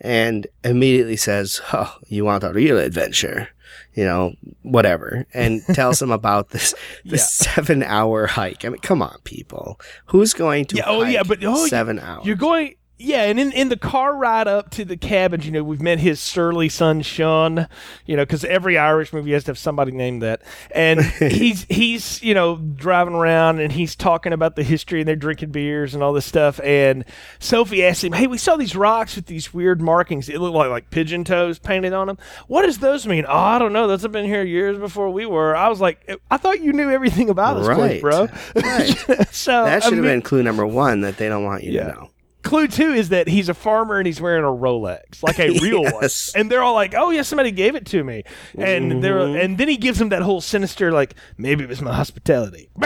and 0.00 0.46
immediately 0.64 1.16
says, 1.16 1.60
"Oh, 1.72 1.94
you 2.08 2.24
want 2.24 2.44
a 2.44 2.52
real 2.52 2.78
adventure?" 2.78 3.48
You 3.94 4.04
know, 4.04 4.34
whatever, 4.62 5.26
and 5.34 5.62
tells 5.74 5.98
them 5.98 6.10
about 6.10 6.50
this 6.50 6.74
this 7.04 7.30
seven 7.30 7.82
hour 7.82 8.26
hike. 8.26 8.64
I 8.64 8.68
mean, 8.68 8.80
come 8.80 9.02
on, 9.02 9.16
people, 9.24 9.80
who's 10.06 10.32
going 10.34 10.64
to 10.66 10.76
Yeah, 10.76 10.84
oh, 10.86 11.02
yeah, 11.02 11.22
but- 11.22 11.38
oh, 11.44 11.66
seven 11.66 11.98
hours? 11.98 12.26
You're 12.26 12.36
going. 12.36 12.74
Yeah, 13.02 13.22
and 13.22 13.40
in, 13.40 13.50
in 13.52 13.70
the 13.70 13.78
car 13.78 14.14
ride 14.14 14.46
up 14.46 14.68
to 14.72 14.84
the 14.84 14.96
cabins, 14.96 15.46
you 15.46 15.52
know, 15.52 15.64
we've 15.64 15.80
met 15.80 16.00
his 16.00 16.20
surly 16.20 16.68
son 16.68 17.00
Sean, 17.00 17.66
you 18.04 18.14
know, 18.14 18.22
because 18.24 18.44
every 18.44 18.76
Irish 18.76 19.12
movie 19.14 19.32
has 19.32 19.44
to 19.44 19.52
have 19.52 19.58
somebody 19.58 19.90
named 19.90 20.22
that, 20.22 20.42
and 20.74 21.00
he's 21.18 21.64
he's 21.70 22.22
you 22.22 22.34
know 22.34 22.56
driving 22.56 23.14
around 23.14 23.58
and 23.60 23.72
he's 23.72 23.96
talking 23.96 24.34
about 24.34 24.54
the 24.54 24.62
history 24.62 25.00
and 25.00 25.08
they're 25.08 25.16
drinking 25.16 25.50
beers 25.50 25.94
and 25.94 26.02
all 26.02 26.12
this 26.12 26.26
stuff, 26.26 26.60
and 26.62 27.06
Sophie 27.38 27.82
asks 27.84 28.04
him, 28.04 28.12
"Hey, 28.12 28.26
we 28.26 28.36
saw 28.36 28.56
these 28.56 28.76
rocks 28.76 29.16
with 29.16 29.24
these 29.26 29.54
weird 29.54 29.80
markings. 29.80 30.28
It 30.28 30.38
looked 30.38 30.54
like 30.56 30.68
like 30.70 30.90
pigeon 30.90 31.24
toes 31.24 31.58
painted 31.58 31.94
on 31.94 32.06
them. 32.06 32.18
What 32.48 32.66
does 32.66 32.78
those 32.78 33.06
mean? 33.06 33.24
Oh, 33.26 33.34
I 33.34 33.58
don't 33.58 33.72
know. 33.72 33.88
Those 33.88 34.02
have 34.02 34.12
been 34.12 34.26
here 34.26 34.42
years 34.44 34.76
before 34.78 35.08
we 35.10 35.24
were. 35.24 35.56
I 35.56 35.68
was 35.68 35.80
like, 35.80 36.02
eh, 36.06 36.16
I 36.30 36.36
thought 36.36 36.60
you 36.60 36.74
knew 36.74 36.90
everything 36.90 37.30
about 37.30 37.54
this 37.54 37.66
place, 37.66 38.02
Right. 38.02 38.28
bro. 38.54 38.62
Right. 38.62 38.88
so 39.32 39.64
that 39.64 39.76
I 39.76 39.78
should 39.80 39.94
have 39.94 40.02
mean- 40.02 40.02
been 40.02 40.22
clue 40.22 40.42
number 40.42 40.66
one 40.66 41.00
that 41.00 41.16
they 41.16 41.28
don't 41.30 41.44
want 41.44 41.64
you 41.64 41.72
Yeah. 41.72 41.84
to 41.84 41.88
know. 41.94 42.10
Clue 42.42 42.68
two 42.68 42.92
is 42.92 43.08
that 43.10 43.28
he's 43.28 43.48
a 43.48 43.54
farmer 43.54 43.98
and 43.98 44.06
he's 44.06 44.20
wearing 44.20 44.44
a 44.44 44.48
Rolex, 44.48 45.22
like 45.22 45.38
a 45.38 45.50
real 45.62 45.82
Yes. 45.82 46.32
one. 46.34 46.40
And 46.40 46.50
they're 46.50 46.62
all 46.62 46.74
like, 46.74 46.94
"Oh 46.96 47.10
yeah, 47.10 47.22
somebody 47.22 47.50
gave 47.50 47.74
it 47.74 47.86
to 47.86 48.02
me." 48.04 48.24
And 48.56 49.02
they're 49.02 49.10
Mm-hmm. 49.20 49.36
and 49.40 49.58
then 49.58 49.68
he 49.68 49.76
gives 49.76 49.98
them 49.98 50.08
that 50.10 50.22
whole 50.22 50.40
sinister, 50.40 50.92
like 50.92 51.14
maybe 51.36 51.64
it 51.64 51.68
was 51.68 51.82
my 51.82 51.92
hospitality, 51.94 52.70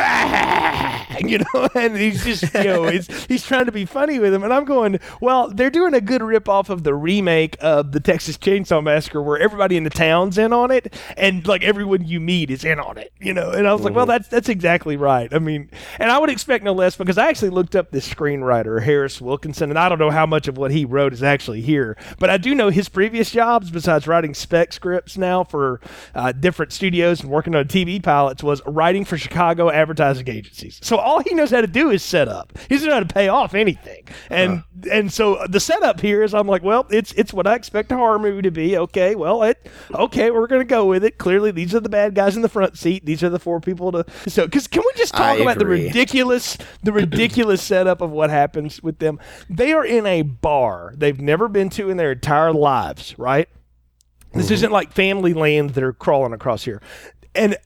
you 1.21 1.39
know. 1.39 1.69
And 1.75 1.97
he's 1.97 2.25
just, 2.25 2.53
you 2.55 2.65
know, 2.65 2.87
he's 2.91 3.07
he's 3.27 3.45
trying 3.47 3.67
to 3.67 3.73
be 3.73 3.85
funny 3.85 4.19
with 4.19 4.33
him. 4.35 4.43
And 4.43 4.53
I'm 4.53 4.65
going, 4.65 4.99
well, 5.21 5.49
they're 5.49 5.71
doing 5.71 5.95
a 5.95 6.01
good 6.01 6.23
rip 6.23 6.49
off 6.49 6.71
of 6.71 6.83
the 6.85 6.95
remake 6.95 7.57
of 7.61 7.93
the 7.93 8.01
Texas 8.01 8.37
Chainsaw 8.39 8.83
Massacre, 8.83 9.23
where 9.23 9.39
everybody 9.39 9.77
in 9.77 9.85
the 9.85 9.91
town's 9.91 10.39
in 10.39 10.53
on 10.53 10.71
it, 10.71 10.95
and 11.17 11.47
like 11.47 11.63
everyone 11.63 12.05
you 12.07 12.21
meet 12.21 12.51
is 12.51 12.65
in 12.65 12.81
on 12.81 12.99
it, 12.99 13.13
you 13.21 13.33
know. 13.35 13.51
And 13.51 13.67
I 13.67 13.73
was 13.73 13.83
like, 13.83 13.95
well, 13.95 14.07
that's 14.07 14.29
that's 14.29 14.49
exactly 14.49 14.97
right. 14.97 15.33
I 15.33 15.39
mean, 15.39 15.71
and 15.99 16.11
I 16.11 16.19
would 16.19 16.31
expect 16.31 16.65
no 16.65 16.73
less 16.73 16.97
because 16.97 17.19
I 17.19 17.29
actually 17.29 17.51
looked 17.51 17.77
up 17.77 17.91
this 17.91 18.09
screenwriter 18.09 18.83
Harris 18.83 19.21
Wilkinson, 19.45 19.69
and 19.69 19.79
I 19.79 19.91
don't 19.91 19.99
know 19.99 20.11
how 20.11 20.25
much 20.25 20.49
of 20.49 20.57
what 20.57 20.71
he 20.71 20.87
wrote 20.87 21.13
is 21.13 21.23
actually 21.23 21.61
here, 21.61 21.99
but 22.19 22.31
I 22.31 22.39
do 22.39 22.55
know 22.55 22.71
his 22.71 22.89
previous 22.89 23.31
jobs, 23.31 23.71
besides 23.71 24.07
writing 24.07 24.33
spec 24.33 24.73
scripts 24.73 25.19
now 25.19 25.45
for 25.45 25.83
uh, 26.15 26.33
different 26.33 26.73
studios 26.73 27.21
and 27.21 27.31
working 27.31 27.55
on 27.55 27.67
TV 27.67 28.03
pilots, 28.03 28.43
was 28.43 28.63
writing 28.67 29.05
for 29.05 29.19
Chicago 29.19 29.71
advertising 29.71 30.29
agencies. 30.31 30.81
So 30.83 30.97
all 30.97 31.21
he 31.21 31.35
knows 31.35 31.51
how 31.51 31.61
to 31.61 31.67
do 31.67 31.91
is 31.91 32.03
set 32.03 32.27
up. 32.27 32.57
He 32.71 32.77
doesn't 32.77 32.89
know 32.89 32.95
how 32.95 33.01
to 33.01 33.15
pay 33.15 33.29
off 33.29 33.55
anything, 33.55 34.09
and 34.31 34.65
and 34.91 35.13
so 35.13 35.45
the 35.47 35.61
setup 35.61 36.01
here 36.01 36.23
is 36.23 36.33
I'm 36.33 36.49
like, 36.49 36.63
well, 36.63 36.87
it's 36.91 37.13
it's 37.13 37.35
what 37.35 37.47
I 37.47 37.55
expect 37.55 37.93
a 37.93 37.97
horror 37.97 38.19
movie 38.19 38.43
to 38.43 38.51
be. 38.51 38.79
Okay, 38.79 39.15
well, 39.15 39.43
it 39.43 39.69
okay, 39.95 40.31
we're 40.31 40.47
gonna 40.47 40.65
go 40.65 40.87
with 40.87 41.05
it. 41.05 41.19
Clearly, 41.19 41.51
these 41.51 41.75
are 41.75 41.81
the 41.81 41.91
bad 41.91 42.15
guys 42.15 42.35
in 42.35 42.41
the 42.41 42.49
front 42.49 42.79
seat. 42.79 43.05
These 43.05 43.23
are 43.23 43.29
the 43.29 43.39
four 43.39 43.61
people 43.61 43.93
to. 43.93 44.07
So, 44.27 44.47
because 44.47 44.67
can 44.69 44.83
we 44.87 44.93
just 44.97 45.13
talk 45.13 45.37
I 45.39 45.43
about 45.43 45.59
the 45.59 45.67
ridiculous 45.67 46.57
the 46.83 46.93
ridiculous 47.05 47.63
setup 47.63 48.01
of 48.01 48.11
what 48.11 48.31
happens 48.31 48.83
with 48.83 49.01
them? 49.01 49.21
They 49.49 49.73
are 49.73 49.85
in 49.85 50.07
a 50.07 50.23
bar 50.23 50.93
they've 50.97 51.21
never 51.21 51.49
been 51.49 51.71
to 51.71 51.91
in 51.91 51.97
their 51.97 52.13
entire 52.13 52.53
lives, 52.53 53.19
right? 53.19 53.49
This 54.33 54.47
mm-hmm. 54.47 54.55
isn't 54.55 54.73
like 54.73 54.93
family 54.93 55.35
land 55.35 55.71
that 55.71 55.85
are 55.85 55.93
crawling 55.93 56.33
across 56.33 56.65
here. 56.65 56.83
And 57.35 57.57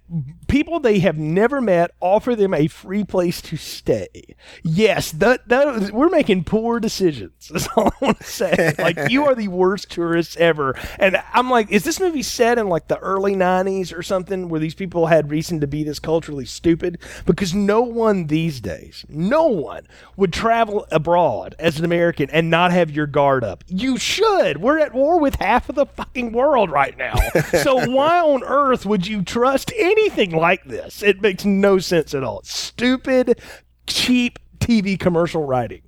people 0.48 0.80
they 0.80 0.98
have 1.00 1.18
never 1.18 1.60
met 1.60 1.90
offer 2.00 2.34
them 2.34 2.54
a 2.54 2.66
free 2.66 3.04
place 3.04 3.40
to 3.42 3.56
stay. 3.56 4.34
Yes, 4.62 5.12
that, 5.12 5.46
that 5.48 5.90
we're 5.92 6.08
making 6.08 6.44
poor 6.44 6.80
decisions. 6.80 7.48
That's 7.52 7.68
all 7.76 7.88
I 7.88 8.04
want 8.04 8.18
to 8.20 8.24
say. 8.24 8.74
Like 8.78 9.10
you 9.10 9.26
are 9.26 9.34
the 9.34 9.48
worst 9.48 9.90
tourists 9.90 10.36
ever. 10.38 10.74
And 10.98 11.22
I'm 11.32 11.50
like, 11.50 11.70
is 11.70 11.84
this 11.84 12.00
movie 12.00 12.22
set 12.22 12.58
in 12.58 12.68
like 12.68 12.88
the 12.88 12.98
early 12.98 13.34
'90s 13.34 13.96
or 13.96 14.02
something 14.02 14.48
where 14.48 14.60
these 14.60 14.74
people 14.74 15.06
had 15.06 15.30
reason 15.30 15.60
to 15.60 15.66
be 15.66 15.84
this 15.84 15.98
culturally 15.98 16.46
stupid? 16.46 16.98
Because 17.26 17.54
no 17.54 17.82
one 17.82 18.26
these 18.26 18.60
days, 18.60 19.04
no 19.08 19.46
one 19.46 19.86
would 20.16 20.32
travel 20.32 20.86
abroad 20.90 21.54
as 21.58 21.78
an 21.78 21.84
American 21.84 22.30
and 22.30 22.48
not 22.48 22.72
have 22.72 22.90
your 22.90 23.06
guard 23.06 23.44
up. 23.44 23.64
You 23.66 23.98
should. 23.98 24.58
We're 24.58 24.78
at 24.78 24.94
war 24.94 25.20
with 25.20 25.36
half 25.36 25.68
of 25.68 25.74
the 25.74 25.86
fucking 25.86 26.32
world 26.32 26.70
right 26.70 26.96
now. 26.96 27.14
so 27.62 27.88
why 27.90 28.20
on 28.20 28.42
earth 28.44 28.86
would 28.86 29.06
you 29.06 29.22
trust 29.22 29.57
anything 29.76 30.30
like 30.30 30.64
this? 30.64 31.02
It 31.02 31.20
makes 31.20 31.44
no 31.44 31.78
sense 31.78 32.14
at 32.14 32.22
all. 32.24 32.42
Stupid, 32.44 33.40
cheap 33.86 34.38
TV 34.58 34.98
commercial 34.98 35.44
writing. 35.44 35.82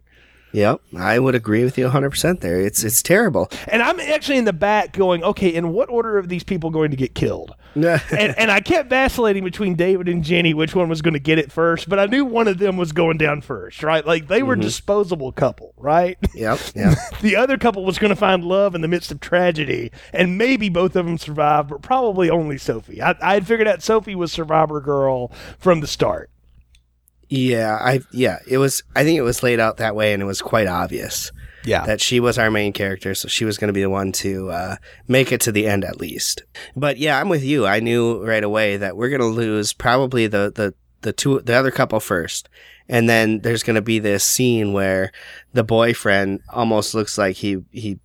Yep, 0.52 0.80
I 0.96 1.18
would 1.18 1.34
agree 1.34 1.64
with 1.64 1.78
you 1.78 1.88
100% 1.88 2.40
there. 2.40 2.60
It's 2.60 2.82
it's 2.82 3.02
terrible. 3.02 3.50
And 3.68 3.82
I'm 3.82 4.00
actually 4.00 4.38
in 4.38 4.44
the 4.44 4.52
back 4.52 4.92
going, 4.92 5.22
okay, 5.22 5.48
in 5.48 5.72
what 5.72 5.88
order 5.88 6.18
are 6.18 6.22
these 6.22 6.44
people 6.44 6.70
going 6.70 6.90
to 6.90 6.96
get 6.96 7.14
killed? 7.14 7.54
and, 8.10 8.36
and 8.36 8.50
I 8.50 8.60
kept 8.60 8.90
vacillating 8.90 9.44
between 9.44 9.76
David 9.76 10.08
and 10.08 10.24
Jenny, 10.24 10.54
which 10.54 10.74
one 10.74 10.88
was 10.88 11.02
going 11.02 11.14
to 11.14 11.20
get 11.20 11.38
it 11.38 11.52
first, 11.52 11.88
but 11.88 12.00
I 12.00 12.06
knew 12.06 12.24
one 12.24 12.48
of 12.48 12.58
them 12.58 12.76
was 12.76 12.90
going 12.90 13.16
down 13.16 13.42
first, 13.42 13.82
right? 13.84 14.04
Like 14.04 14.26
they 14.26 14.42
were 14.42 14.54
mm-hmm. 14.54 14.62
disposable 14.62 15.30
couple, 15.30 15.72
right? 15.76 16.18
Yep, 16.34 16.58
yep. 16.74 16.98
the 17.20 17.36
other 17.36 17.56
couple 17.56 17.84
was 17.84 17.98
going 17.98 18.10
to 18.10 18.16
find 18.16 18.44
love 18.44 18.74
in 18.74 18.80
the 18.80 18.88
midst 18.88 19.12
of 19.12 19.20
tragedy, 19.20 19.92
and 20.12 20.36
maybe 20.36 20.68
both 20.68 20.96
of 20.96 21.06
them 21.06 21.18
survived, 21.18 21.68
but 21.68 21.82
probably 21.82 22.28
only 22.28 22.58
Sophie. 22.58 23.00
I, 23.00 23.14
I 23.22 23.34
had 23.34 23.46
figured 23.46 23.68
out 23.68 23.82
Sophie 23.82 24.16
was 24.16 24.32
Survivor 24.32 24.80
Girl 24.80 25.30
from 25.58 25.80
the 25.80 25.86
start. 25.86 26.29
Yeah, 27.30 27.78
I 27.80 28.00
yeah, 28.10 28.38
it 28.46 28.58
was 28.58 28.82
I 28.96 29.04
think 29.04 29.16
it 29.18 29.22
was 29.22 29.42
laid 29.42 29.60
out 29.60 29.76
that 29.78 29.94
way 29.96 30.12
and 30.12 30.20
it 30.22 30.26
was 30.26 30.42
quite 30.42 30.66
obvious 30.66 31.30
Yeah. 31.64 31.86
that 31.86 32.00
she 32.00 32.18
was 32.18 32.38
our 32.38 32.50
main 32.50 32.72
character, 32.72 33.14
so 33.14 33.28
she 33.28 33.44
was 33.44 33.56
going 33.56 33.68
to 33.68 33.72
be 33.72 33.82
the 33.82 33.88
one 33.90 34.10
to 34.12 34.50
uh, 34.50 34.76
make 35.06 35.30
it 35.30 35.40
to 35.42 35.52
the 35.52 35.66
end 35.68 35.84
at 35.84 36.00
least. 36.00 36.42
But 36.74 36.98
yeah, 36.98 37.20
I'm 37.20 37.28
with 37.28 37.44
you. 37.44 37.66
I 37.66 37.78
knew 37.80 38.24
right 38.26 38.42
away 38.42 38.76
that 38.78 38.96
we're 38.96 39.10
going 39.10 39.20
to 39.20 39.26
lose 39.26 39.72
probably 39.72 40.26
the 40.26 40.52
the 40.54 40.74
the 41.02 41.12
two 41.12 41.40
the 41.40 41.54
other 41.54 41.70
couple 41.70 42.00
first. 42.00 42.48
And 42.88 43.08
then 43.08 43.38
there's 43.42 43.62
going 43.62 43.76
to 43.76 43.82
be 43.82 44.00
this 44.00 44.24
scene 44.24 44.72
where 44.72 45.12
the 45.52 45.62
boyfriend 45.62 46.40
almost 46.52 46.92
looks 46.92 47.16
like 47.16 47.36
he 47.36 47.58
he 47.70 48.00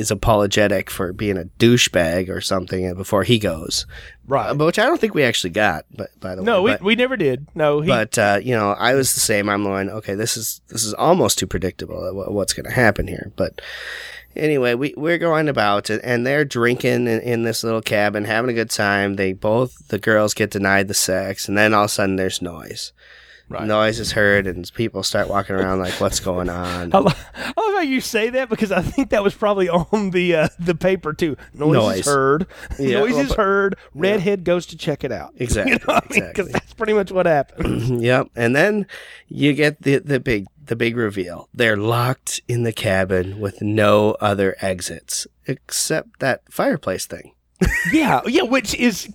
is 0.00 0.10
apologetic 0.10 0.90
for 0.90 1.12
being 1.12 1.36
a 1.36 1.44
douchebag 1.58 2.30
or 2.30 2.40
something 2.40 2.92
before 2.94 3.22
he 3.22 3.38
goes. 3.38 3.86
right. 4.26 4.56
But 4.56 4.64
which 4.64 4.78
I 4.78 4.86
don't 4.86 5.00
think 5.00 5.14
we 5.14 5.22
actually 5.22 5.50
got, 5.50 5.84
but 5.94 6.08
by 6.20 6.34
the 6.34 6.42
no, 6.42 6.62
way. 6.62 6.78
we, 6.80 6.86
we 6.86 6.94
never 6.96 7.16
did. 7.16 7.46
No, 7.54 7.82
he, 7.82 7.88
but 7.88 8.18
uh, 8.18 8.40
you 8.42 8.54
know, 8.54 8.70
I 8.70 8.94
was 8.94 9.12
the 9.12 9.20
same. 9.20 9.48
I'm 9.48 9.62
going, 9.62 9.90
okay, 9.90 10.14
this 10.14 10.36
is 10.36 10.62
this 10.68 10.84
is 10.84 10.94
almost 10.94 11.38
too 11.38 11.46
predictable. 11.46 12.00
What's 12.32 12.54
going 12.54 12.64
to 12.66 12.72
happen 12.72 13.06
here? 13.06 13.30
But 13.36 13.60
anyway, 14.34 14.74
we 14.74 14.94
we're 14.96 15.18
going 15.18 15.48
about 15.48 15.90
it, 15.90 16.00
and 16.02 16.26
they're 16.26 16.44
drinking 16.46 17.06
in, 17.06 17.20
in 17.20 17.42
this 17.42 17.62
little 17.62 17.82
cabin, 17.82 18.24
having 18.24 18.50
a 18.50 18.54
good 18.54 18.70
time. 18.70 19.16
They 19.16 19.34
both 19.34 19.88
the 19.88 19.98
girls 19.98 20.32
get 20.34 20.50
denied 20.50 20.88
the 20.88 20.94
sex, 20.94 21.46
and 21.46 21.58
then 21.58 21.74
all 21.74 21.84
of 21.84 21.90
a 21.90 21.92
sudden 21.92 22.16
there's 22.16 22.40
noise. 22.40 22.92
Right. 23.50 23.66
Noise 23.66 23.98
is 23.98 24.12
heard, 24.12 24.46
and 24.46 24.72
people 24.74 25.02
start 25.02 25.26
walking 25.28 25.56
around 25.56 25.80
like, 25.80 25.94
"What's 25.94 26.20
going 26.20 26.48
on?" 26.48 26.90
I 26.94 26.98
lo- 26.98 27.12
I 27.34 27.46
love 27.48 27.74
how 27.74 27.80
you 27.80 28.00
say 28.00 28.30
that 28.30 28.48
because 28.48 28.70
I 28.70 28.80
think 28.80 29.10
that 29.10 29.24
was 29.24 29.34
probably 29.34 29.68
on 29.68 30.10
the 30.10 30.36
uh, 30.36 30.48
the 30.60 30.76
paper 30.76 31.12
too. 31.12 31.36
Noise, 31.52 31.72
Noise. 31.74 31.98
is 31.98 32.06
heard. 32.06 32.46
Yeah, 32.78 33.00
Noise 33.00 33.12
well, 33.14 33.20
is 33.24 33.32
heard. 33.32 33.76
Redhead 33.92 34.44
goes 34.44 34.66
to 34.66 34.76
check 34.76 35.02
it 35.02 35.10
out. 35.10 35.32
Exactly, 35.36 35.72
You 35.72 35.78
know 35.78 35.94
what 35.94 36.04
I 36.04 36.14
mean? 36.14 36.28
Because 36.28 36.28
exactly. 36.28 36.52
that's 36.52 36.74
pretty 36.74 36.92
much 36.92 37.10
what 37.10 37.26
happened. 37.26 38.00
yep. 38.02 38.28
And 38.36 38.54
then 38.54 38.86
you 39.26 39.52
get 39.52 39.82
the 39.82 39.98
the 39.98 40.20
big 40.20 40.46
the 40.64 40.76
big 40.76 40.96
reveal. 40.96 41.48
They're 41.52 41.76
locked 41.76 42.40
in 42.46 42.62
the 42.62 42.72
cabin 42.72 43.40
with 43.40 43.60
no 43.60 44.12
other 44.20 44.54
exits 44.60 45.26
except 45.48 46.20
that 46.20 46.42
fireplace 46.52 47.06
thing. 47.06 47.34
yeah, 47.92 48.20
yeah, 48.26 48.42
which 48.42 48.76
is 48.76 49.08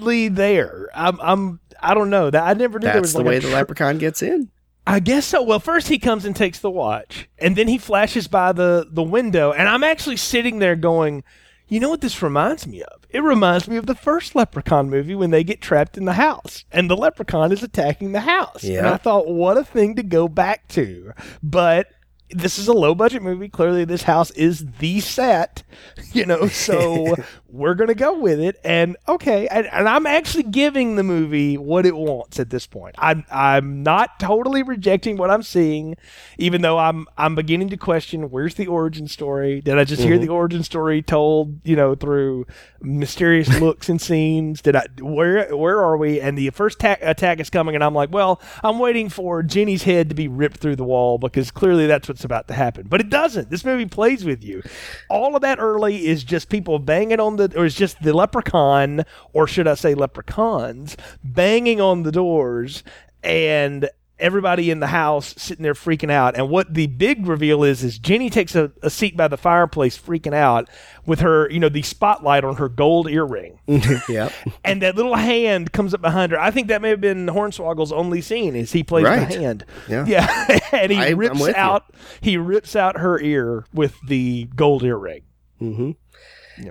conveniently 0.00 0.28
there. 0.28 0.88
I'm, 0.94 1.18
I'm, 1.20 1.60
I 1.80 1.94
don't 1.94 2.10
know 2.10 2.30
that 2.30 2.42
I 2.42 2.54
never 2.54 2.78
knew 2.78 2.84
there 2.84 2.94
That's 2.94 3.02
was 3.02 3.12
the 3.12 3.18
like 3.18 3.26
way 3.26 3.36
a 3.36 3.40
the 3.40 3.48
tr- 3.48 3.54
leprechaun 3.54 3.98
gets 3.98 4.22
in. 4.22 4.50
I 4.86 4.98
guess 5.00 5.26
so. 5.26 5.42
Well, 5.42 5.60
first 5.60 5.88
he 5.88 5.98
comes 5.98 6.24
and 6.24 6.34
takes 6.34 6.58
the 6.58 6.70
watch, 6.70 7.28
and 7.38 7.54
then 7.54 7.68
he 7.68 7.78
flashes 7.78 8.28
by 8.28 8.52
the 8.52 8.88
the 8.90 9.02
window, 9.02 9.52
and 9.52 9.68
I'm 9.68 9.84
actually 9.84 10.16
sitting 10.16 10.58
there 10.58 10.74
going, 10.74 11.22
you 11.68 11.78
know 11.80 11.90
what 11.90 12.00
this 12.00 12.22
reminds 12.22 12.66
me 12.66 12.82
of? 12.82 13.06
It 13.10 13.22
reminds 13.22 13.68
me 13.68 13.76
of 13.76 13.86
the 13.86 13.94
first 13.94 14.34
Leprechaun 14.34 14.90
movie 14.90 15.14
when 15.14 15.30
they 15.30 15.44
get 15.44 15.60
trapped 15.60 15.96
in 15.96 16.06
the 16.06 16.14
house, 16.14 16.64
and 16.72 16.90
the 16.90 16.96
Leprechaun 16.96 17.52
is 17.52 17.62
attacking 17.62 18.12
the 18.12 18.20
house. 18.20 18.64
Yeah. 18.64 18.78
And 18.78 18.88
I 18.88 18.96
thought, 18.96 19.28
what 19.28 19.56
a 19.58 19.64
thing 19.64 19.96
to 19.96 20.02
go 20.02 20.28
back 20.28 20.68
to, 20.68 21.12
but. 21.42 21.88
This 22.32 22.60
is 22.60 22.68
a 22.68 22.72
low 22.72 22.94
budget 22.94 23.22
movie. 23.24 23.48
Clearly, 23.48 23.84
this 23.84 24.04
house 24.04 24.30
is 24.30 24.64
the 24.78 25.00
set, 25.00 25.64
you 26.12 26.24
know, 26.24 26.46
so 26.46 27.16
we're 27.52 27.74
going 27.74 27.88
to 27.88 27.94
go 27.94 28.18
with 28.18 28.40
it. 28.40 28.60
And 28.64 28.96
okay, 29.08 29.48
and, 29.48 29.66
and 29.66 29.88
I'm 29.88 30.06
actually 30.06 30.44
giving 30.44 30.96
the 30.96 31.02
movie 31.02 31.58
what 31.58 31.86
it 31.86 31.96
wants 31.96 32.38
at 32.38 32.50
this 32.50 32.66
point. 32.66 32.94
I'm 32.98 33.24
I'm 33.30 33.82
not 33.82 34.20
totally 34.20 34.62
rejecting 34.62 35.16
what 35.16 35.30
I'm 35.30 35.42
seeing, 35.42 35.96
even 36.38 36.62
though 36.62 36.78
I'm 36.78 37.06
I'm 37.16 37.34
beginning 37.34 37.68
to 37.70 37.76
question 37.76 38.30
where's 38.30 38.54
the 38.54 38.66
origin 38.66 39.08
story? 39.08 39.60
Did 39.60 39.78
I 39.78 39.84
just 39.84 40.02
hear 40.02 40.14
mm-hmm. 40.14 40.24
the 40.24 40.28
origin 40.30 40.62
story 40.62 41.02
told, 41.02 41.60
you 41.64 41.76
know, 41.76 41.94
through 41.94 42.46
mysterious 42.80 43.48
looks 43.60 43.88
and 43.88 44.00
scenes? 44.00 44.62
Did 44.62 44.76
I 44.76 44.86
where 45.00 45.54
where 45.56 45.82
are 45.82 45.96
we? 45.96 46.20
And 46.20 46.38
the 46.38 46.50
first 46.50 46.78
ta- 46.78 46.96
attack 47.00 47.40
is 47.40 47.50
coming, 47.50 47.74
and 47.74 47.82
I'm 47.82 47.94
like, 47.94 48.12
well, 48.12 48.40
I'm 48.62 48.78
waiting 48.78 49.08
for 49.08 49.42
Jenny's 49.42 49.82
head 49.82 50.08
to 50.08 50.14
be 50.14 50.28
ripped 50.28 50.58
through 50.58 50.76
the 50.76 50.84
wall 50.84 51.18
because 51.18 51.50
clearly 51.50 51.86
that's 51.86 52.08
what's 52.08 52.24
about 52.24 52.48
to 52.48 52.54
happen. 52.54 52.86
But 52.88 53.00
it 53.00 53.10
doesn't. 53.10 53.50
This 53.50 53.64
movie 53.64 53.86
plays 53.86 54.24
with 54.24 54.44
you. 54.44 54.62
All 55.08 55.34
of 55.34 55.42
that 55.42 55.58
early 55.58 56.06
is 56.06 56.24
just 56.24 56.48
people 56.48 56.78
banging 56.78 57.20
on 57.20 57.39
the, 57.48 57.58
or 57.58 57.64
it's 57.66 57.74
just 57.74 58.00
the 58.02 58.12
leprechaun, 58.12 59.04
or 59.32 59.46
should 59.46 59.66
I 59.68 59.74
say 59.74 59.94
leprechauns, 59.94 60.96
banging 61.24 61.80
on 61.80 62.02
the 62.04 62.12
doors 62.12 62.82
and 63.22 63.88
everybody 64.18 64.70
in 64.70 64.80
the 64.80 64.86
house 64.88 65.34
sitting 65.38 65.62
there 65.62 65.72
freaking 65.72 66.10
out. 66.10 66.36
And 66.36 66.50
what 66.50 66.74
the 66.74 66.88
big 66.88 67.26
reveal 67.26 67.64
is, 67.64 67.82
is 67.82 67.98
Jenny 67.98 68.28
takes 68.28 68.54
a, 68.54 68.70
a 68.82 68.90
seat 68.90 69.16
by 69.16 69.28
the 69.28 69.38
fireplace 69.38 69.98
freaking 69.98 70.34
out 70.34 70.68
with 71.06 71.20
her, 71.20 71.48
you 71.50 71.58
know, 71.58 71.70
the 71.70 71.80
spotlight 71.80 72.44
on 72.44 72.56
her 72.56 72.68
gold 72.68 73.08
earring. 73.08 73.58
yep. 74.10 74.30
and 74.62 74.82
that 74.82 74.94
little 74.94 75.14
hand 75.14 75.72
comes 75.72 75.94
up 75.94 76.02
behind 76.02 76.32
her. 76.32 76.38
I 76.38 76.50
think 76.50 76.68
that 76.68 76.82
may 76.82 76.90
have 76.90 77.00
been 77.00 77.28
Hornswoggle's 77.28 77.92
only 77.92 78.20
scene 78.20 78.54
is 78.54 78.72
he 78.72 78.82
plays 78.84 79.04
Right. 79.06 79.26
the 79.26 79.38
hand. 79.40 79.64
Yeah. 79.88 80.04
Yeah. 80.06 80.58
and 80.72 80.92
he 80.92 80.98
I- 80.98 81.10
rips 81.10 81.40
with 81.40 81.56
you. 81.56 81.62
out 81.62 81.84
he 82.20 82.36
rips 82.36 82.76
out 82.76 82.98
her 82.98 83.18
ear 83.20 83.64
with 83.72 83.96
the 84.06 84.48
gold 84.54 84.82
earring. 84.82 85.22
Mm-hmm. 85.62 85.90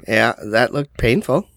Yeah, 0.08 0.34
that 0.52 0.74
looked 0.74 0.98
painful. 0.98 1.48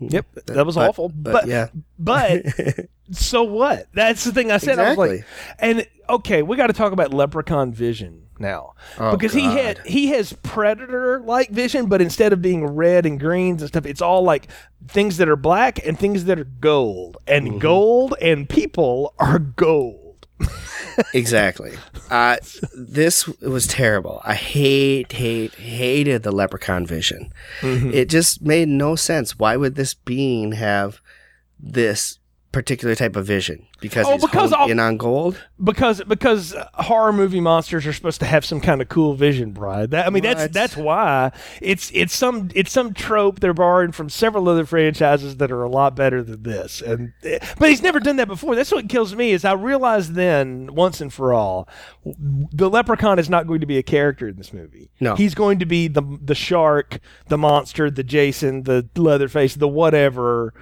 Yep. 0.00 0.26
That 0.46 0.66
was 0.66 0.74
But- 0.74 0.88
awful. 0.90 1.08
but 1.08 1.32
But, 1.32 1.46
yeah. 1.46 1.68
But 1.98 2.42
so 3.12 3.42
what? 3.44 3.86
That's 3.94 4.24
the 4.24 4.32
thing 4.32 4.50
I 4.52 4.58
said. 4.58 4.78
I 4.78 4.90
was 4.90 4.98
like, 4.98 5.10
Exactly. 5.10 5.24
and 5.58 5.86
okay, 6.10 6.42
we 6.42 6.56
got 6.56 6.66
to 6.66 6.72
talk 6.74 6.92
about 6.92 7.14
Leprechaun 7.14 7.72
Vision 7.72 8.22
now 8.38 8.74
Oh, 8.98 9.12
because 9.12 9.32
he 9.32 9.44
had 9.44 9.78
he 9.86 10.08
has 10.08 10.34
predator 10.42 11.20
like 11.20 11.48
vision, 11.50 11.86
but 11.86 12.02
instead 12.02 12.34
of 12.34 12.42
being 12.42 12.66
red 12.66 13.06
and 13.06 13.18
greens 13.18 13.62
and 13.62 13.68
stuff, 13.68 13.86
it's 13.86 14.02
all 14.02 14.22
like 14.22 14.48
things 14.88 15.16
that 15.16 15.28
are 15.30 15.36
black 15.36 15.80
and 15.86 15.98
things 15.98 16.26
that 16.26 16.38
are 16.38 16.44
gold, 16.44 17.16
and 17.26 17.46
Mm-hmm. 17.48 17.58
gold 17.58 18.14
and 18.20 18.46
people 18.46 19.14
are 19.18 19.38
gold. 19.38 20.05
Exactly. 21.14 21.72
Uh, 22.10 22.36
this 22.76 23.26
was 23.40 23.66
terrible. 23.66 24.20
I 24.24 24.34
hate, 24.34 25.12
hate, 25.12 25.54
hated 25.54 26.22
the 26.22 26.32
leprechaun 26.32 26.86
vision. 26.86 27.32
Mm-hmm. 27.60 27.90
It 27.92 28.08
just 28.08 28.42
made 28.42 28.68
no 28.68 28.96
sense. 28.96 29.38
Why 29.38 29.56
would 29.56 29.74
this 29.74 29.94
being 29.94 30.52
have 30.52 31.00
this 31.58 32.15
particular 32.56 32.94
type 32.94 33.16
of 33.16 33.26
vision? 33.26 33.66
Because 33.82 34.06
Oh, 34.06 34.12
he's 34.12 34.22
because 34.24 34.50
all- 34.54 34.70
in 34.70 34.80
on 34.80 34.96
gold. 34.96 35.38
because 35.62 36.02
because 36.04 36.54
horror 36.72 37.12
movie 37.12 37.40
monsters 37.40 37.86
are 37.86 37.92
supposed 37.92 38.18
to 38.20 38.26
have 38.26 38.46
some 38.46 38.60
kind 38.62 38.80
of 38.80 38.88
cool 38.88 39.12
vision, 39.12 39.50
Brian. 39.52 39.90
That, 39.90 40.06
I 40.06 40.10
mean, 40.10 40.22
that's 40.22 40.40
What? 40.44 40.52
that's 40.54 40.76
why 40.76 41.32
it's 41.60 41.90
it's 41.92 42.14
some 42.16 42.48
it's 42.54 42.72
some 42.72 42.94
trope 42.94 43.40
they're 43.40 43.52
borrowing 43.52 43.92
from 43.92 44.08
several 44.08 44.48
other 44.48 44.64
franchises 44.64 45.36
that 45.36 45.52
are 45.52 45.62
a 45.62 45.68
lot 45.68 45.94
better 45.94 46.22
than 46.22 46.42
this. 46.44 46.80
And 46.80 47.12
but 47.58 47.68
he's 47.68 47.82
never 47.82 48.00
done 48.00 48.16
that 48.16 48.28
before. 48.28 48.54
That's 48.54 48.72
what 48.72 48.88
kills 48.88 49.14
me 49.14 49.32
is 49.32 49.44
I 49.44 49.52
realized 49.52 50.14
then 50.14 50.74
once 50.74 51.02
and 51.02 51.12
for 51.12 51.34
all, 51.34 51.68
the 52.04 52.70
leprechaun 52.70 53.18
is 53.18 53.28
not 53.28 53.46
going 53.46 53.60
to 53.60 53.66
be 53.66 53.76
a 53.76 53.82
character 53.82 54.28
in 54.28 54.36
this 54.36 54.54
movie. 54.54 54.88
No. 54.98 55.14
he's 55.14 55.34
going 55.34 55.58
to 55.58 55.66
be 55.66 55.88
the 55.88 56.02
the 56.22 56.34
shark, 56.34 57.00
the 57.28 57.36
monster, 57.36 57.90
the 57.90 58.02
Jason, 58.02 58.62
the 58.62 58.88
Leatherface, 58.96 59.56
the 59.56 59.68
whatever. 59.68 60.54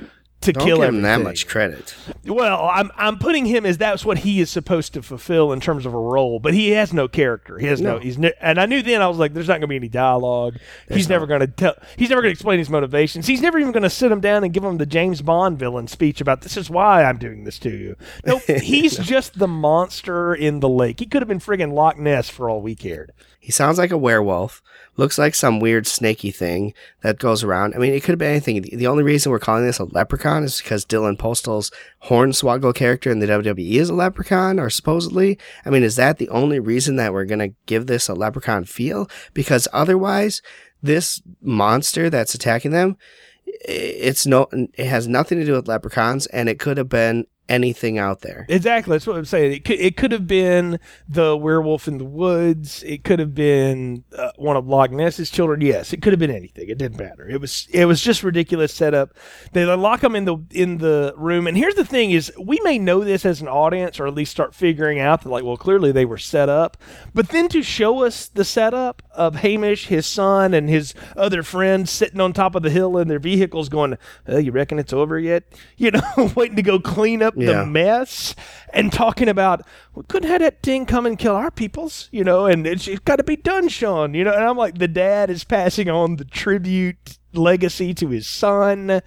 To 0.45 0.53
Don't 0.53 0.67
kill 0.67 0.77
give 0.77 0.91
him 0.91 1.03
that 1.03 1.23
much 1.23 1.47
credit. 1.47 1.95
Well, 2.27 2.69
I'm 2.71 2.91
I'm 2.97 3.19
putting 3.19 3.47
him 3.47 3.65
as 3.65 3.79
that's 3.79 4.05
what 4.05 4.19
he 4.19 4.41
is 4.41 4.51
supposed 4.51 4.93
to 4.93 5.03
fulfill 5.03 5.53
in 5.53 5.61
terms 5.61 5.87
of 5.87 5.95
a 5.95 5.99
role, 5.99 6.39
but 6.39 6.53
he 6.53 6.73
has 6.73 6.93
no 6.93 7.09
character. 7.09 7.59
He 7.59 7.67
has 7.67 7.81
no. 7.81 7.95
No. 7.95 7.99
he's 7.99 8.19
ne- 8.19 8.35
and 8.43 8.61
I 8.61 8.67
knew 8.67 8.83
then 8.83 9.01
I 9.01 9.09
was 9.09 9.17
like, 9.17 9.33
there's 9.33 9.49
not 9.49 9.55
going 9.55 9.63
to 9.63 9.67
be 9.69 9.77
any 9.77 9.89
dialogue. 9.89 10.59
he's 10.89 11.09
never 11.09 11.27
going 11.27 11.41
to 11.41 11.47
tell. 11.47 11.75
He's 11.97 12.11
never 12.11 12.21
going 12.21 12.31
to 12.31 12.35
explain 12.37 12.59
his 12.59 12.69
motivations. 12.69 13.27
He's 13.27 13.41
never 13.41 13.59
even 13.59 13.73
going 13.73 13.85
to 13.85 13.91
sit 13.91 14.13
him 14.13 14.21
down 14.21 14.45
and 14.45 14.53
give 14.53 14.63
him 14.63 14.77
the 14.77 14.87
James 14.87 15.23
Bond 15.23 15.59
villain 15.59 15.89
speech 15.89 16.21
about 16.21 16.43
this 16.43 16.59
is 16.59 16.69
why 16.69 17.05
I'm 17.05 17.17
doing 17.17 17.45
this 17.45 17.59
to 17.61 17.71
you. 17.71 17.97
No, 18.27 18.39
he's 18.47 18.99
just 18.99 19.39
the 19.39 19.49
monster 19.49 20.35
in 20.35 20.61
the 20.61 20.69
lake. 20.69 21.01
He 21.01 21.07
could 21.07 21.23
have 21.23 21.29
been 21.29 21.41
friggin' 21.41 21.73
Loch 21.73 21.99
Ness 21.99 22.29
for 22.29 22.51
all 22.51 22.61
we 22.61 22.75
cared. 22.75 23.13
He 23.45 23.53
sounds 23.53 23.77
like 23.77 23.91
a 23.91 23.99
werewolf. 23.99 24.63
Looks 24.97 25.19
like 25.19 25.35
some 25.35 25.61
weird 25.61 25.87
snaky 25.87 26.31
thing 26.31 26.73
that 27.03 27.19
goes 27.19 27.45
around. 27.45 27.75
I 27.75 27.79
mean, 27.79 27.93
it 27.93 28.03
could 28.03 28.13
have 28.13 28.19
been 28.19 28.31
anything. 28.31 28.63
The 28.63 28.87
only 28.87 29.03
reason 29.03 29.31
we're 29.31 29.39
calling 29.39 29.67
this 29.67 29.79
a 29.79 29.85
leprechaun 29.85 30.45
is 30.45 30.63
because 30.63 30.87
Dylan 30.87 31.19
Postl's 31.19 31.71
Hornswoggle 32.05 32.75
character 32.75 33.11
in 33.11 33.19
the 33.19 33.27
WWE 33.27 33.75
is 33.75 33.91
a 33.91 33.95
leprechaun, 33.95 34.59
or 34.59 34.71
supposedly. 34.71 35.39
I 35.67 35.69
mean, 35.69 35.83
is 35.83 35.97
that 35.97 36.17
the 36.17 36.31
only 36.31 36.59
reason 36.59 36.97
that 36.97 37.13
we're 37.13 37.27
gonna 37.27 37.51
give 37.67 37.87
this 37.87 38.09
a 38.09 38.15
leprechaun 38.15 38.65
feel? 38.65 39.11
Because 39.35 39.69
otherwise, 39.75 40.41
this 40.83 41.21
monster 41.43 42.09
that's 42.09 42.35
attacking 42.35 42.71
them, 42.71 42.97
it's 43.45 44.25
no, 44.25 44.49
it 44.53 44.87
has 44.87 45.07
nothing 45.07 45.39
to 45.39 45.45
do 45.45 45.53
with 45.53 45.69
leprechauns, 45.69 46.25
and 46.29 46.49
it 46.49 46.59
could 46.59 46.79
have 46.79 46.89
been 46.89 47.27
anything 47.49 47.99
out 47.99 48.21
there. 48.21 48.47
Exactly. 48.49 48.93
That's 48.93 49.07
what 49.07 49.17
I'm 49.17 49.25
saying. 49.25 49.53
It 49.53 49.65
could, 49.65 49.79
it 49.79 49.97
could 49.97 50.13
have 50.13 50.27
been 50.27 50.79
the 51.09 51.37
werewolf 51.37 51.87
in 51.87 51.99
the 51.99 52.05
woods. 52.05 52.83
It 52.85 53.05
could 53.05 53.19
have 53.19 53.35
been 53.35 54.05
uh, 54.17 54.33
one 54.37 54.57
of 54.57 54.67
Loch 54.67 54.91
Ness's 54.91 55.31
children. 55.31 55.61
Yes, 55.61 55.93
it 55.93 56.03
could 56.03 56.13
have 56.13 56.21
been 56.21 56.31
anything. 56.31 56.69
It 56.69 56.79
didn't 56.79 56.99
matter. 56.99 57.29
It 57.29 57.41
was 57.41 57.69
it 57.71 57.85
was 57.85 58.01
just 58.01 58.23
ridiculous 58.23 58.73
setup. 58.73 59.15
They 59.53 59.65
lock 59.65 60.01
them 60.01 60.17
in 60.17 60.25
the 60.25 60.39
in 60.51 60.79
the 60.79 61.15
room. 61.17 61.47
And 61.47 61.57
here's 61.57 61.75
the 61.75 61.85
thing: 61.85 62.11
is 62.11 62.33
we 62.41 62.61
may 62.65 62.79
know 62.79 63.05
this 63.05 63.25
as 63.25 63.41
an 63.41 63.49
audience, 63.49 64.01
or 64.01 64.07
at 64.07 64.15
least 64.15 64.33
start 64.33 64.55
figuring 64.55 64.99
out 64.99 65.23
that 65.23 65.29
like, 65.29 65.45
well, 65.45 65.57
clearly 65.57 65.93
they 65.93 66.05
were 66.05 66.19
set 66.19 66.49
up. 66.49 66.77
But 67.13 67.29
then 67.29 67.49
to 67.49 67.63
show 67.63 68.05
us 68.05 68.29
the 68.29 68.45
setup 68.45 69.03
of 69.17 69.37
Hamish, 69.37 69.87
his 69.87 70.07
son, 70.07 70.55
and 70.55 70.69
his 70.69 70.95
other 71.17 71.43
friends 71.43 71.91
sitting 71.91 72.21
on 72.21 72.33
top 72.33 72.55
of 72.55 72.63
the 72.63 72.71
hill 72.71 72.99
in 72.99 73.09
their 73.09 73.19
vehicles, 73.19 73.69
going, 73.69 73.97
oh, 74.29 74.39
"You 74.39 74.53
reckon 74.53 74.79
it's 74.79 74.93
over 74.93 75.19
yet?" 75.19 75.45
You 75.77 75.91
know, 75.91 76.33
waiting 76.37 76.57
to 76.57 76.63
go 76.63 76.79
clean 76.81 77.23
up 77.23 77.35
Yeah. 77.37 77.61
the 77.61 77.67
mess 77.67 78.35
and 78.73 78.93
talking 78.93 79.29
about 79.29 79.63
we 79.95 80.03
couldn't 80.09 80.31
have 80.31 80.41
that 80.41 80.63
thing 80.63 80.87
come 80.87 81.05
and 81.07 81.19
kill 81.19 81.35
our 81.35 81.51
peoples, 81.51 82.09
you 82.13 82.25
know, 82.25 82.47
and 82.47 82.67
it's, 82.67 82.87
it's 82.89 83.01
got 83.01 83.17
to 83.17 83.25
be 83.25 83.37
done, 83.37 83.69
Sean, 83.69 84.15
you 84.15 84.25
know. 84.25 84.33
And 84.33 84.45
I'm 84.45 84.57
like, 84.57 84.79
the 84.79 84.89
dad 84.89 85.31
is 85.31 85.45
passing 85.45 85.89
on 85.91 86.17
the 86.17 86.25
tribute 86.25 87.19
legacy 87.33 87.93
to 87.95 88.09
his 88.09 88.27
son, 88.27 89.01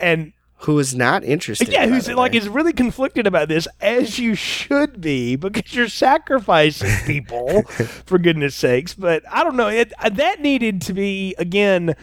and 0.00 0.32
Who 0.58 0.78
is 0.78 0.94
not 0.94 1.24
interested? 1.24 1.68
yeah, 1.68 1.86
who's 1.86 2.08
like 2.08 2.32
way. 2.32 2.38
is 2.38 2.48
really 2.48 2.72
conflicted 2.72 3.26
about 3.26 3.48
this, 3.48 3.68
as 3.80 4.18
you 4.18 4.34
should 4.34 5.00
be, 5.00 5.36
because 5.36 5.74
you're 5.74 5.88
sacrificing 5.88 6.90
people, 7.06 7.62
for 8.06 8.18
goodness 8.18 8.54
sakes. 8.54 8.94
But 8.94 9.22
I 9.30 9.44
don't 9.44 9.56
know. 9.56 9.68
It 9.68 9.92
uh, 9.98 10.08
that 10.10 10.40
needed 10.40 10.80
to 10.82 10.92
be 10.94 11.34
again. 11.38 11.94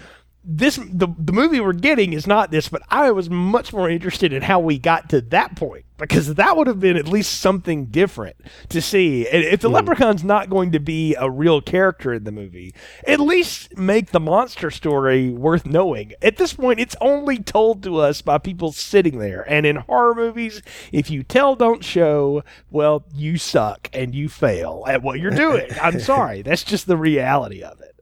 This 0.43 0.77
the 0.77 1.07
the 1.19 1.33
movie 1.33 1.59
we're 1.59 1.73
getting 1.73 2.13
is 2.13 2.25
not 2.25 2.49
this, 2.49 2.67
but 2.67 2.81
I 2.89 3.11
was 3.11 3.29
much 3.29 3.73
more 3.73 3.89
interested 3.89 4.33
in 4.33 4.41
how 4.41 4.59
we 4.59 4.79
got 4.79 5.09
to 5.09 5.21
that 5.21 5.55
point 5.55 5.85
because 6.01 6.33
that 6.33 6.57
would 6.57 6.65
have 6.65 6.79
been 6.79 6.97
at 6.97 7.07
least 7.07 7.39
something 7.39 7.85
different 7.85 8.35
to 8.69 8.81
see. 8.81 9.27
And 9.27 9.43
if 9.43 9.61
the 9.61 9.67
hmm. 9.67 9.75
leprechaun's 9.75 10.23
not 10.23 10.49
going 10.49 10.71
to 10.71 10.79
be 10.79 11.13
a 11.13 11.29
real 11.29 11.61
character 11.61 12.11
in 12.11 12.23
the 12.23 12.31
movie, 12.31 12.73
at 13.05 13.19
least 13.19 13.77
make 13.77 14.09
the 14.09 14.19
monster 14.19 14.71
story 14.71 15.29
worth 15.29 15.67
knowing. 15.67 16.13
At 16.23 16.37
this 16.37 16.53
point, 16.53 16.79
it's 16.79 16.95
only 16.99 17.37
told 17.37 17.83
to 17.83 17.97
us 17.97 18.23
by 18.23 18.39
people 18.39 18.71
sitting 18.71 19.19
there. 19.19 19.47
And 19.47 19.67
in 19.67 19.75
horror 19.75 20.15
movies, 20.15 20.63
if 20.91 21.11
you 21.11 21.21
tell, 21.21 21.55
don't 21.55 21.83
show, 21.83 22.43
well, 22.71 23.05
you 23.13 23.37
suck 23.37 23.87
and 23.93 24.15
you 24.15 24.27
fail 24.27 24.83
at 24.87 25.03
what 25.03 25.19
you're 25.19 25.29
doing. 25.29 25.67
I'm 25.79 25.99
sorry. 25.99 26.41
That's 26.41 26.63
just 26.63 26.87
the 26.87 26.97
reality 26.97 27.61
of 27.61 27.79
it. 27.79 27.95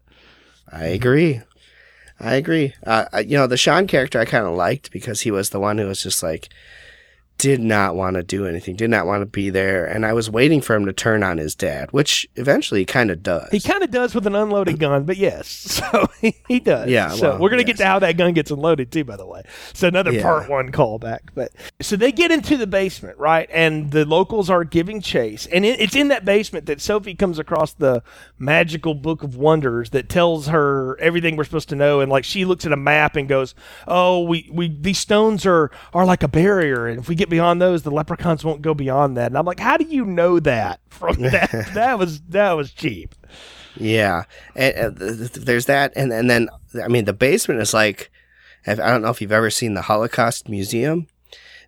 I 0.71 0.85
agree. 0.85 1.41
I 2.19 2.35
agree. 2.35 2.73
Uh, 2.85 3.05
you 3.25 3.37
know, 3.37 3.47
the 3.47 3.57
Sean 3.57 3.87
character 3.87 4.19
I 4.19 4.25
kind 4.25 4.45
of 4.45 4.53
liked 4.53 4.91
because 4.91 5.21
he 5.21 5.31
was 5.31 5.49
the 5.49 5.59
one 5.59 5.77
who 5.77 5.87
was 5.87 6.03
just 6.03 6.21
like, 6.21 6.49
did 7.39 7.61
not 7.61 7.95
want 7.95 8.15
to 8.17 8.21
do 8.21 8.45
anything, 8.45 8.75
did 8.75 8.89
not 8.89 9.07
want 9.07 9.21
to 9.21 9.25
be 9.25 9.49
there. 9.49 9.85
And 9.85 10.05
I 10.05 10.11
was 10.13 10.29
waiting 10.29 10.59
for 10.61 10.75
him 10.75 10.85
to 10.85 10.93
turn 10.93 11.23
on 11.23 11.37
his 11.37 11.55
dad, 11.55 11.89
which 11.91 12.27
eventually 12.35 12.81
he 12.81 12.85
kind 12.85 13.09
of 13.09 13.23
does. 13.23 13.49
He 13.49 13.61
kind 13.61 13.81
of 13.81 13.89
does 13.89 14.13
with 14.13 14.27
an 14.27 14.35
unloaded 14.35 14.77
gun, 14.77 15.05
but 15.05 15.17
yes. 15.17 15.47
So 15.89 16.07
he, 16.19 16.35
he 16.47 16.59
does. 16.59 16.89
Yeah, 16.89 17.07
So 17.09 17.29
well, 17.29 17.39
we're 17.39 17.49
going 17.49 17.61
to 17.61 17.65
get 17.65 17.77
to 17.77 17.85
how 17.85 17.99
that 17.99 18.17
gun 18.17 18.33
gets 18.33 18.51
unloaded, 18.51 18.91
too, 18.91 19.05
by 19.05 19.15
the 19.15 19.25
way. 19.25 19.43
So 19.73 19.87
another 19.87 20.11
Yeah. 20.11 20.21
part 20.21 20.49
one 20.49 20.71
callback. 20.73 21.19
But 21.33 21.51
so 21.81 21.95
they 21.95 22.11
get 22.11 22.31
into 22.31 22.57
the 22.57 22.67
basement, 22.67 23.17
right? 23.17 23.49
And 23.53 23.91
the 23.91 24.03
locals 24.05 24.49
are 24.49 24.65
giving 24.65 24.99
chase. 24.99 25.45
And 25.45 25.63
it, 25.63 25.79
it's 25.79 25.95
in 25.95 26.09
that 26.09 26.25
basement 26.25 26.65
that 26.65 26.81
Sophie 26.81 27.15
comes 27.15 27.39
across 27.39 27.71
the 27.73 28.03
magical 28.37 28.93
book 28.93 29.23
of 29.23 29.37
wonders 29.37 29.91
that 29.91 30.09
tells 30.09 30.47
her 30.47 30.99
everything 30.99 31.37
we're 31.37 31.45
supposed 31.45 31.69
to 31.69 31.75
know. 31.75 32.01
And 32.01 32.11
like 32.11 32.25
she 32.25 32.43
looks 32.43 32.65
at 32.65 32.73
a 32.73 32.77
map 32.77 33.15
and 33.15 33.29
goes, 33.29 33.55
Oh, 33.87 34.23
we, 34.23 34.49
we 34.51 34.67
these 34.67 34.99
stones 34.99 35.45
are 35.45 35.71
are 35.93 36.05
like 36.05 36.23
a 36.23 36.27
barrier. 36.27 36.87
And 36.87 36.99
if 36.99 37.07
we 37.07 37.15
get 37.15 37.28
beyond 37.29 37.61
those, 37.61 37.83
the 37.83 37.91
leprechauns 37.91 38.43
won't 38.43 38.61
go 38.61 38.73
beyond 38.73 39.15
that. 39.17 39.27
And 39.27 39.37
I'm 39.37 39.45
like, 39.45 39.59
How 39.59 39.77
do 39.77 39.85
you 39.85 40.05
know 40.05 40.39
that 40.41 40.79
from 40.89 41.15
that? 41.21 41.71
that 41.73 41.97
was 41.99 42.21
that 42.29 42.53
was 42.53 42.71
cheap. 42.71 43.15
Yeah, 43.77 44.23
and, 44.55 44.75
uh, 44.77 44.91
th- 44.99 45.17
th- 45.33 45.45
there's 45.45 45.65
that, 45.67 45.93
and 45.95 46.11
and 46.11 46.29
then 46.29 46.49
I 46.83 46.87
mean 46.87 47.05
the 47.05 47.13
basement 47.13 47.61
is 47.61 47.73
like, 47.73 48.11
I 48.67 48.75
don't 48.75 49.01
know 49.01 49.09
if 49.09 49.21
you've 49.21 49.31
ever 49.31 49.49
seen 49.49 49.73
the 49.75 49.83
Holocaust 49.83 50.49
Museum. 50.49 51.07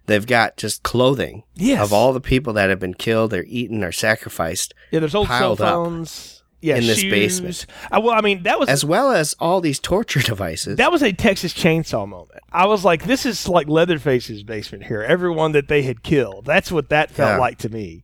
They've 0.07 0.25
got 0.25 0.57
just 0.57 0.81
clothing 0.81 1.43
Yes. 1.55 1.79
of 1.79 1.93
all 1.93 2.11
the 2.11 2.19
people 2.19 2.53
that 2.53 2.69
have 2.71 2.79
been 2.79 2.95
killed, 2.95 3.33
or 3.35 3.43
eaten, 3.47 3.83
or 3.83 3.91
sacrificed, 3.91 4.73
Yeah, 4.89 4.99
there's 4.99 5.13
old 5.15 5.27
cell 5.27 5.37
piled 5.55 5.61
up 5.61 5.73
phones. 5.73 6.40
Yeah, 6.61 6.75
in 6.77 6.85
this 6.85 6.99
shoes. 6.99 7.11
basement. 7.41 7.65
Uh, 7.91 7.99
well, 8.01 8.13
I 8.13 8.21
mean, 8.21 8.43
that 8.43 8.59
was 8.59 8.69
as 8.69 8.85
well 8.85 9.11
as 9.11 9.35
all 9.39 9.61
these 9.61 9.79
torture 9.79 10.19
devices. 10.33 10.77
that 10.77 10.91
was 10.91 11.01
a 11.01 11.11
Texas 11.11 11.53
Chainsaw 11.53 12.07
moment. 12.07 12.39
I 12.51 12.65
was 12.67 12.85
like, 12.85 13.05
this 13.05 13.25
is 13.25 13.47
like 13.47 13.67
Leatherface's 13.67 14.43
basement 14.43 14.83
here. 14.85 15.01
Everyone 15.01 15.51
that 15.53 15.67
they 15.67 15.81
had 15.81 16.03
killed. 16.03 16.45
That's 16.45 16.71
what 16.71 16.89
that 16.89 17.09
felt 17.11 17.31
Yeah. 17.31 17.37
like 17.39 17.57
to 17.59 17.69
me. 17.69 18.03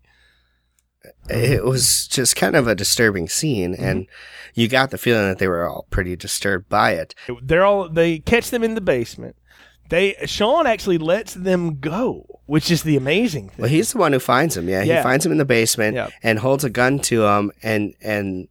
it 1.30 1.63
was 1.63 2.08
just 2.08 2.36
kind 2.36 2.56
of 2.56 2.67
a 2.67 2.76
disturbing 2.76 3.30
scene, 3.30 3.74
Mm-hmm. 3.74 3.84
and 3.84 4.08
you 4.56 4.67
got 4.67 4.89
the 4.91 4.98
feeling 4.98 5.28
that 5.28 5.38
they 5.39 5.48
were 5.48 5.67
all 5.67 5.86
pretty 5.89 6.15
disturbed 6.15 6.67
by 6.67 6.91
it. 6.93 7.13
They're 7.43 7.63
all 7.63 7.88
they 7.89 8.20
catch 8.20 8.50
them 8.50 8.63
in 8.63 8.74
the 8.76 8.82
basement. 8.82 9.36
They 9.89 10.15
Sean 10.26 10.67
actually 10.67 10.97
lets 10.97 11.34
them 11.34 11.80
go, 11.80 12.39
which 12.45 12.69
is 12.71 12.84
the 12.84 12.97
amazing 12.97 13.50
thing. 13.50 13.58
Well, 13.60 13.69
he's 13.69 13.93
the 13.93 14.00
one 14.00 14.13
who 14.13 14.19
finds 14.19 14.58
him. 14.58 14.67
Yeah, 14.67 14.84
Yeah. 14.84 14.97
he 14.97 15.04
finds 15.04 15.26
him 15.26 15.32
in 15.32 15.38
the 15.38 15.45
basement 15.45 15.97
and 16.23 16.39
holds 16.39 16.63
a 16.63 16.69
gun 16.69 17.00
to 17.00 17.26
him, 17.26 17.52
and 17.63 17.93
and 18.02 18.47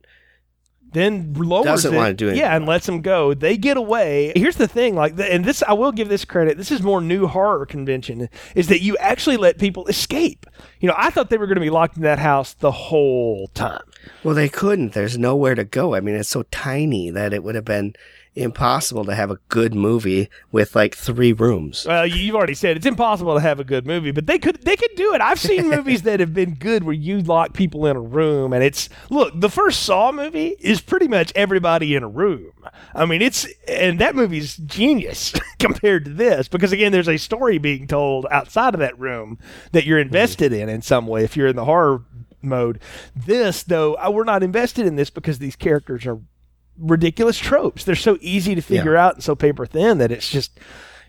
then 0.92 1.34
lowers 1.34 1.66
Doesn't 1.66 1.92
it, 1.92 1.96
wanna 1.96 2.14
do 2.14 2.28
anything 2.28 2.40
yeah, 2.42 2.56
and 2.56 2.64
lets 2.64 2.86
them 2.86 3.02
go. 3.02 3.34
They 3.34 3.58
get 3.58 3.76
away. 3.76 4.32
Here's 4.34 4.56
the 4.56 4.68
thing, 4.68 4.94
like, 4.94 5.16
the, 5.16 5.30
and 5.30 5.44
this 5.44 5.62
I 5.62 5.74
will 5.74 5.92
give 5.92 6.08
this 6.08 6.24
credit. 6.24 6.56
This 6.56 6.70
is 6.70 6.80
more 6.80 7.02
new 7.02 7.26
horror 7.26 7.66
convention 7.66 8.30
is 8.54 8.68
that 8.68 8.80
you 8.80 8.96
actually 8.96 9.36
let 9.36 9.58
people 9.58 9.86
escape. 9.88 10.46
You 10.80 10.88
know, 10.88 10.94
I 10.96 11.10
thought 11.10 11.28
they 11.28 11.36
were 11.36 11.46
going 11.46 11.56
to 11.56 11.60
be 11.60 11.68
locked 11.70 11.96
in 11.98 12.02
that 12.04 12.18
house 12.18 12.54
the 12.54 12.70
whole 12.70 13.48
time. 13.48 13.82
well, 14.24 14.34
they 14.34 14.48
couldn't. 14.48 14.94
There's 14.94 15.18
nowhere 15.18 15.54
to 15.54 15.64
go. 15.64 15.94
I 15.94 16.00
mean, 16.00 16.14
it's 16.14 16.30
so 16.30 16.44
tiny 16.44 17.10
that 17.10 17.34
it 17.34 17.42
would 17.42 17.56
have 17.56 17.64
been 17.66 17.94
impossible 18.36 19.04
to 19.06 19.14
have 19.14 19.30
a 19.30 19.38
good 19.48 19.74
movie 19.74 20.28
with 20.52 20.76
like 20.76 20.94
three 20.94 21.32
rooms. 21.32 21.86
Well, 21.88 22.06
you- 22.06 22.16
you've 22.16 22.34
already 22.36 22.54
said 22.54 22.76
it's 22.76 22.86
impossible 22.86 23.34
to 23.34 23.40
have 23.40 23.58
a 23.58 23.64
good 23.64 23.86
movie, 23.86 24.10
but 24.10 24.26
they 24.26 24.38
could 24.38 24.60
they 24.62 24.76
could 24.76 24.94
do 24.96 25.14
it. 25.14 25.20
I've 25.20 25.40
seen 25.40 25.68
movies 25.70 26.02
that 26.02 26.20
have 26.20 26.34
been 26.34 26.54
good 26.54 26.84
where 26.84 26.94
you 26.94 27.20
lock 27.22 27.54
people 27.54 27.86
in 27.86 27.96
a 27.96 28.00
room 28.00 28.52
and 28.52 28.62
it's 28.62 28.88
look, 29.10 29.32
the 29.40 29.48
first 29.50 29.82
Saw 29.82 30.12
movie 30.12 30.56
is 30.60 30.80
pretty 30.80 31.08
much 31.08 31.32
everybody 31.34 31.94
in 31.94 32.02
a 32.02 32.08
room. 32.08 32.52
I 32.94 33.06
mean, 33.06 33.22
it's 33.22 33.46
and 33.66 33.98
that 34.00 34.14
movie's 34.14 34.56
genius 34.58 35.32
compared 35.58 36.04
to 36.04 36.12
this 36.12 36.48
because 36.48 36.72
again, 36.72 36.92
there's 36.92 37.08
a 37.08 37.16
story 37.16 37.58
being 37.58 37.86
told 37.86 38.26
outside 38.30 38.74
of 38.74 38.80
that 38.80 38.98
room 38.98 39.38
that 39.72 39.84
you're 39.86 39.98
invested 39.98 40.52
in 40.52 40.68
in 40.68 40.82
some 40.82 41.06
way 41.06 41.24
if 41.24 41.36
you're 41.36 41.48
in 41.48 41.56
the 41.56 41.64
horror 41.64 42.02
mode. 42.42 42.80
This 43.14 43.62
though, 43.62 43.94
uh, 43.94 44.10
we're 44.10 44.24
not 44.24 44.42
invested 44.42 44.86
in 44.86 44.96
this 44.96 45.10
because 45.10 45.38
these 45.38 45.56
characters 45.56 46.04
are 46.06 46.18
ridiculous 46.78 47.38
tropes. 47.38 47.84
They're 47.84 47.94
so 47.94 48.18
easy 48.20 48.54
to 48.54 48.62
figure 48.62 48.96
out 48.96 49.14
and 49.14 49.22
so 49.22 49.34
paper 49.34 49.66
thin 49.66 49.98
that 49.98 50.12
it's 50.12 50.30
just, 50.30 50.58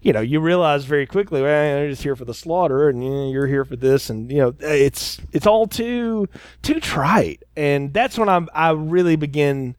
you 0.01 0.13
know, 0.13 0.21
you 0.21 0.39
realize 0.39 0.86
very 0.86 1.06
quickly, 1.06 1.41
well, 1.41 1.49
they're 1.49 1.89
just 1.89 2.03
here 2.03 2.15
for 2.15 2.25
the 2.25 2.34
slaughter, 2.34 2.89
and 2.89 3.03
you 3.03 3.10
know, 3.10 3.32
you're 3.32 3.47
here 3.47 3.65
for 3.65 3.75
this, 3.75 4.10
and 4.10 4.32
you 4.32 4.38
know, 4.38 4.53
it's 4.60 5.19
it's 5.34 5.47
all 5.47 5.67
too 5.67 6.27
too 6.62 6.80
trite, 6.80 7.43
and 7.56 7.93
that's 7.93 8.17
when 8.17 8.30
I'm 8.30 8.47
I 8.53 8.71
really 8.71 9.15
begin 9.15 9.75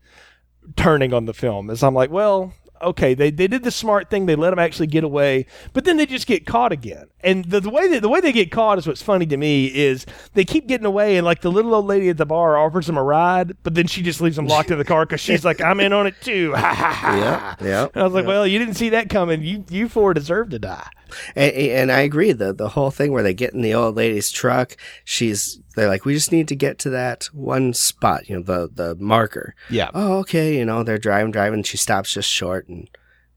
turning 0.77 1.15
on 1.15 1.25
the 1.25 1.35
film. 1.35 1.71
Is 1.71 1.83
I'm 1.83 1.95
like, 1.95 2.11
well. 2.11 2.53
Okay, 2.83 3.15
they, 3.15 3.31
they 3.31 3.47
did 3.47 3.65
the 3.65 3.71
smart 3.71 4.11
thing. 4.11 4.27
They 4.27 4.37
let 4.37 4.51
them 4.51 4.59
actually 4.59 4.87
get 4.87 5.05
away, 5.05 5.47
but 5.73 5.85
then 5.85 5.97
they 5.97 6.07
just 6.07 6.27
get 6.27 6.47
caught 6.47 6.73
again. 6.73 7.07
And 7.21 7.45
the, 7.47 7.61
the 7.61 7.71
way 7.71 7.89
that 7.89 8.03
the 8.03 8.09
way 8.09 8.21
they 8.21 8.33
get 8.33 8.51
caught 8.51 8.79
is 8.79 8.87
what's 8.87 9.03
funny 9.03 9.27
to 9.27 9.37
me 9.37 9.67
is 9.67 10.07
they 10.35 10.45
keep 10.45 10.67
getting 10.67 10.87
away, 10.87 11.17
and 11.17 11.25
like 11.25 11.41
the 11.41 11.51
little 11.51 11.75
old 11.75 11.87
lady 11.87 12.09
at 12.09 12.17
the 12.17 12.27
bar 12.27 12.57
offers 12.57 12.87
them 12.87 12.97
a 12.97 13.03
ride, 13.03 13.57
but 13.63 13.75
then 13.75 13.87
she 13.87 14.03
just 14.03 14.21
leaves 14.21 14.37
them 14.37 14.47
locked 14.47 14.71
in 14.71 14.79
the 14.79 14.85
car 14.85 15.05
because 15.07 15.21
she's 15.21 15.45
like, 15.45 15.61
"I'm 15.61 15.81
in 15.81 15.93
on 15.93 16.07
it 16.07 16.15
too." 16.21 16.55
Yeah, 17.09 17.55
yeah. 17.61 17.89
And 17.95 18.03
I 18.03 18.05
was 18.05 18.13
like, 18.13 18.27
well, 18.27 18.47
you 18.47 18.59
didn't 18.59 18.75
see 18.75 18.91
that 18.91 19.09
coming. 19.09 19.43
You 19.43 19.65
you 19.71 19.89
four 19.89 20.15
deserve 20.15 20.51
to 20.51 20.59
die. 20.59 20.89
And, 21.35 21.53
and 21.55 21.93
I 21.93 22.01
agree. 22.01 22.33
The 22.33 22.53
the 22.53 22.71
whole 22.71 22.91
thing 22.91 23.13
where 23.13 23.23
they 23.23 23.35
get 23.35 23.55
in 23.55 23.63
the 23.63 23.75
old 23.75 23.97
lady's 23.97 24.31
truck, 24.31 24.77
she's 25.05 25.61
they're 25.75 25.89
like, 25.89 26.05
we 26.05 26.15
just 26.15 26.33
need 26.33 26.49
to 26.49 26.57
get 26.57 26.79
to 26.81 26.91
that 26.91 27.25
one 27.33 27.73
spot, 27.73 28.29
you 28.29 28.37
know, 28.37 28.43
the 28.43 28.71
the 28.73 28.95
marker. 28.97 29.55
Yeah. 29.71 29.91
Oh, 29.95 30.19
okay. 30.19 30.57
You 30.59 30.65
know, 30.65 30.83
they're 30.83 30.99
driving, 30.99 31.33
driving. 31.33 31.63
She 31.63 31.77
stops 31.77 32.13
just 32.13 32.31
short 32.31 32.69
and 32.69 32.89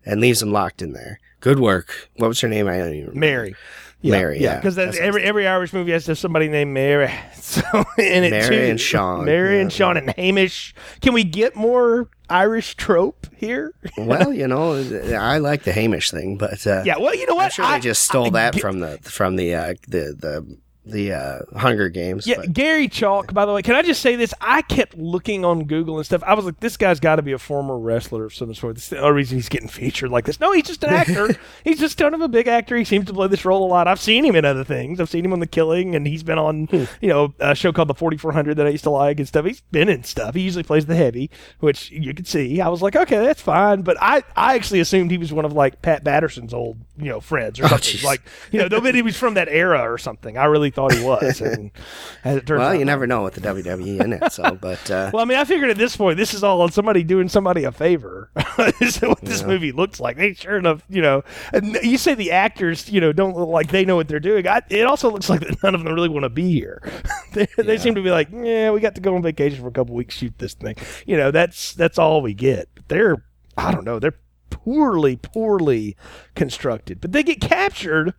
and 0.05 0.19
leaves 0.21 0.39
them 0.39 0.51
locked 0.51 0.81
in 0.81 0.93
there. 0.93 1.19
Good 1.39 1.59
work. 1.59 2.09
What 2.17 2.27
was 2.27 2.41
her 2.41 2.47
name? 2.47 2.67
I 2.67 2.77
don't 2.77 2.93
even 2.93 2.99
remember. 3.07 3.19
Mary. 3.19 3.55
Mary, 4.03 4.39
yeah. 4.39 4.55
Because 4.55 4.75
sounds 4.75 4.97
every 4.97 5.23
every 5.23 5.47
Irish 5.47 5.73
movie 5.73 5.91
has 5.91 6.05
to 6.05 6.11
have 6.11 6.17
somebody 6.19 6.47
named 6.47 6.73
Mary. 6.73 7.11
So 7.51 7.61
in 7.97 8.23
it 8.23 8.29
Mary 8.31 8.55
too. 8.55 8.61
and 8.63 8.79
Sean, 8.79 9.25
Mary 9.25 9.55
yeah. 9.57 9.61
and 9.63 9.73
Sean 9.73 9.97
and 9.97 10.09
Hamish. 10.11 10.73
Can 11.01 11.11
we 11.11 11.25
get 11.25 11.53
more 11.53 12.07
Irish 12.29 12.75
trope 12.75 13.27
here? 13.35 13.73
well, 13.97 14.31
you 14.31 14.47
know, 14.47 14.71
I 15.19 15.39
like 15.39 15.63
the 15.63 15.73
Hamish 15.73 16.11
thing, 16.11 16.37
but 16.37 16.65
uh, 16.65 16.83
yeah. 16.85 16.95
Well, 16.97 17.13
you 17.13 17.25
know 17.27 17.35
what? 17.35 17.45
I'm 17.45 17.51
sure 17.51 17.65
I- 17.65 17.73
they 17.77 17.81
just 17.81 18.03
stole 18.03 18.27
I- 18.27 18.29
that 18.29 18.53
Ga- 18.53 18.59
from 18.61 18.79
the 18.79 18.99
from 18.99 19.35
the 19.35 19.53
uh, 19.53 19.73
the 19.89 20.15
the 20.17 20.57
the 20.85 21.13
uh, 21.13 21.39
Hunger 21.57 21.89
Games. 21.89 22.25
Yeah, 22.25 22.37
but- 22.37 22.53
Garry 22.53 22.87
Chalk. 22.87 23.33
By 23.33 23.45
the 23.45 23.53
way, 23.53 23.61
can 23.61 23.75
I 23.75 23.83
just 23.83 24.01
say 24.01 24.15
this? 24.15 24.33
I 24.41 24.61
kept 24.63 24.97
looking 24.97 25.45
on 25.45 25.65
Google 25.65 25.97
and 25.97 26.05
stuff. 26.05 26.23
I 26.25 26.33
was 26.33 26.45
like, 26.45 26.59
this 26.59 26.75
guy's 26.77 26.99
got 26.99 27.17
to 27.17 27.21
be 27.21 27.31
a 27.33 27.37
former 27.37 27.77
wrestler 27.77 28.25
of 28.25 28.33
some 28.33 28.53
sort. 28.53 28.77
The 28.77 28.99
only 28.99 29.11
reason 29.17 29.37
he's 29.37 29.49
getting 29.49 29.67
featured 29.67 30.09
like 30.09 30.25
this. 30.25 30.39
No, 30.39 30.51
he's 30.53 30.65
just 30.65 30.83
an 30.83 30.89
actor. 30.89 31.35
he's 31.63 31.79
just 31.79 31.97
kind 31.97 32.15
of 32.15 32.21
a 32.21 32.27
big 32.27 32.47
actor. 32.47 32.75
He 32.77 32.85
seems 32.85 33.05
to 33.07 33.13
play 33.13 33.27
this 33.27 33.45
role 33.45 33.63
a 33.63 33.67
lot. 33.69 33.87
I've 33.87 33.99
seen 33.99 34.25
him 34.25 34.35
in 34.35 34.43
other 34.45 34.63
things. 34.63 34.99
I've 34.99 35.09
seen 35.09 35.23
him 35.23 35.33
on 35.33 35.39
The 35.39 35.47
Killing, 35.47 35.93
and 35.95 36.07
he's 36.07 36.23
been 36.23 36.39
on 36.39 36.67
you 36.71 37.09
know 37.09 37.33
a 37.39 37.53
show 37.53 37.71
called 37.71 37.89
The 37.89 37.93
Forty 37.93 38.17
Four 38.17 38.31
Hundred 38.31 38.55
that 38.55 38.65
I 38.65 38.69
used 38.69 38.85
to 38.85 38.89
like 38.89 39.19
and 39.19 39.27
stuff. 39.27 39.45
He's 39.45 39.61
been 39.71 39.89
in 39.89 40.03
stuff. 40.03 40.33
He 40.33 40.41
usually 40.41 40.63
plays 40.63 40.87
the 40.87 40.95
heavy, 40.95 41.29
which 41.59 41.91
you 41.91 42.13
could 42.13 42.27
see. 42.27 42.59
I 42.59 42.69
was 42.69 42.81
like, 42.81 42.95
okay, 42.95 43.17
that's 43.17 43.41
fine. 43.41 43.81
But 43.83 43.97
I 44.01 44.23
I 44.35 44.55
actually 44.55 44.79
assumed 44.79 45.11
he 45.11 45.17
was 45.17 45.31
one 45.31 45.45
of 45.45 45.53
like 45.53 45.81
Pat 45.81 46.03
Patterson's 46.03 46.53
old 46.53 46.77
you 46.97 47.09
know 47.09 47.19
friends 47.19 47.59
or 47.59 47.67
something. 47.67 47.97
jeez. 47.99 48.03
like 48.03 48.21
you 48.51 48.59
know, 48.59 48.67
nobody 48.67 48.99
he 48.99 49.01
was 49.03 49.17
from 49.17 49.33
that 49.35 49.49
era 49.49 49.81
or 49.81 49.97
something. 49.97 50.37
I 50.37 50.45
really 50.45 50.70
thought 50.71 50.93
he 50.93 51.03
was. 51.03 51.41
And 51.41 51.71
as 52.23 52.37
it 52.37 52.47
turns 52.47 52.59
well, 52.59 52.69
out, 52.69 52.79
you 52.79 52.85
never 52.85 53.05
know 53.05 53.23
with 53.23 53.35
the 53.35 53.41
WWE 53.41 54.01
in 54.01 54.13
it. 54.13 54.31
So, 54.31 54.57
but 54.59 54.89
uh, 54.89 55.11
well, 55.13 55.21
I 55.21 55.25
mean, 55.25 55.37
I 55.37 55.45
figured 55.45 55.69
at 55.69 55.77
this 55.77 55.95
point, 55.95 56.17
this 56.17 56.33
is 56.33 56.43
all 56.43 56.61
on 56.61 56.71
somebody 56.71 57.03
doing 57.03 57.29
somebody 57.29 57.63
a 57.63 57.71
favor. 57.71 58.31
this 58.79 58.97
is 58.97 59.01
what 59.01 59.21
this 59.21 59.43
movie 59.43 59.71
looks 59.71 59.99
like. 59.99 60.17
They 60.17 60.33
sure 60.33 60.57
enough, 60.57 60.83
you 60.89 61.01
know, 61.01 61.23
and 61.53 61.77
you 61.83 61.97
say 61.97 62.13
the 62.13 62.31
actors, 62.31 62.89
you 62.89 63.01
know, 63.01 63.11
don't 63.11 63.35
look 63.35 63.49
like 63.49 63.69
they 63.69 63.85
know 63.85 63.95
what 63.95 64.07
they're 64.07 64.19
doing. 64.19 64.47
I, 64.47 64.61
it 64.69 64.85
also 64.85 65.11
looks 65.11 65.29
like 65.29 65.41
that 65.41 65.61
none 65.63 65.75
of 65.75 65.83
them 65.83 65.93
really 65.93 66.09
want 66.09 66.23
to 66.23 66.29
be 66.29 66.51
here. 66.51 66.81
they, 67.33 67.47
they 67.57 67.77
seem 67.77 67.95
to 67.95 68.01
be 68.01 68.11
like, 68.11 68.29
yeah, 68.31 68.71
we 68.71 68.79
got 68.79 68.95
to 68.95 69.01
go 69.01 69.15
on 69.15 69.21
vacation 69.21 69.61
for 69.61 69.67
a 69.67 69.71
couple 69.71 69.95
weeks, 69.95 70.15
shoot 70.15 70.37
this 70.37 70.53
thing. 70.53 70.75
You 71.05 71.17
know, 71.17 71.31
that's 71.31 71.73
that's 71.73 71.97
all 71.97 72.21
we 72.21 72.33
get. 72.33 72.69
But 72.75 72.87
they're, 72.87 73.25
I 73.57 73.71
don't 73.71 73.85
know, 73.85 73.99
they're 73.99 74.19
poorly, 74.49 75.15
poorly 75.15 75.95
constructed. 76.35 77.01
But 77.01 77.11
they 77.11 77.23
get 77.23 77.41
captured 77.41 78.13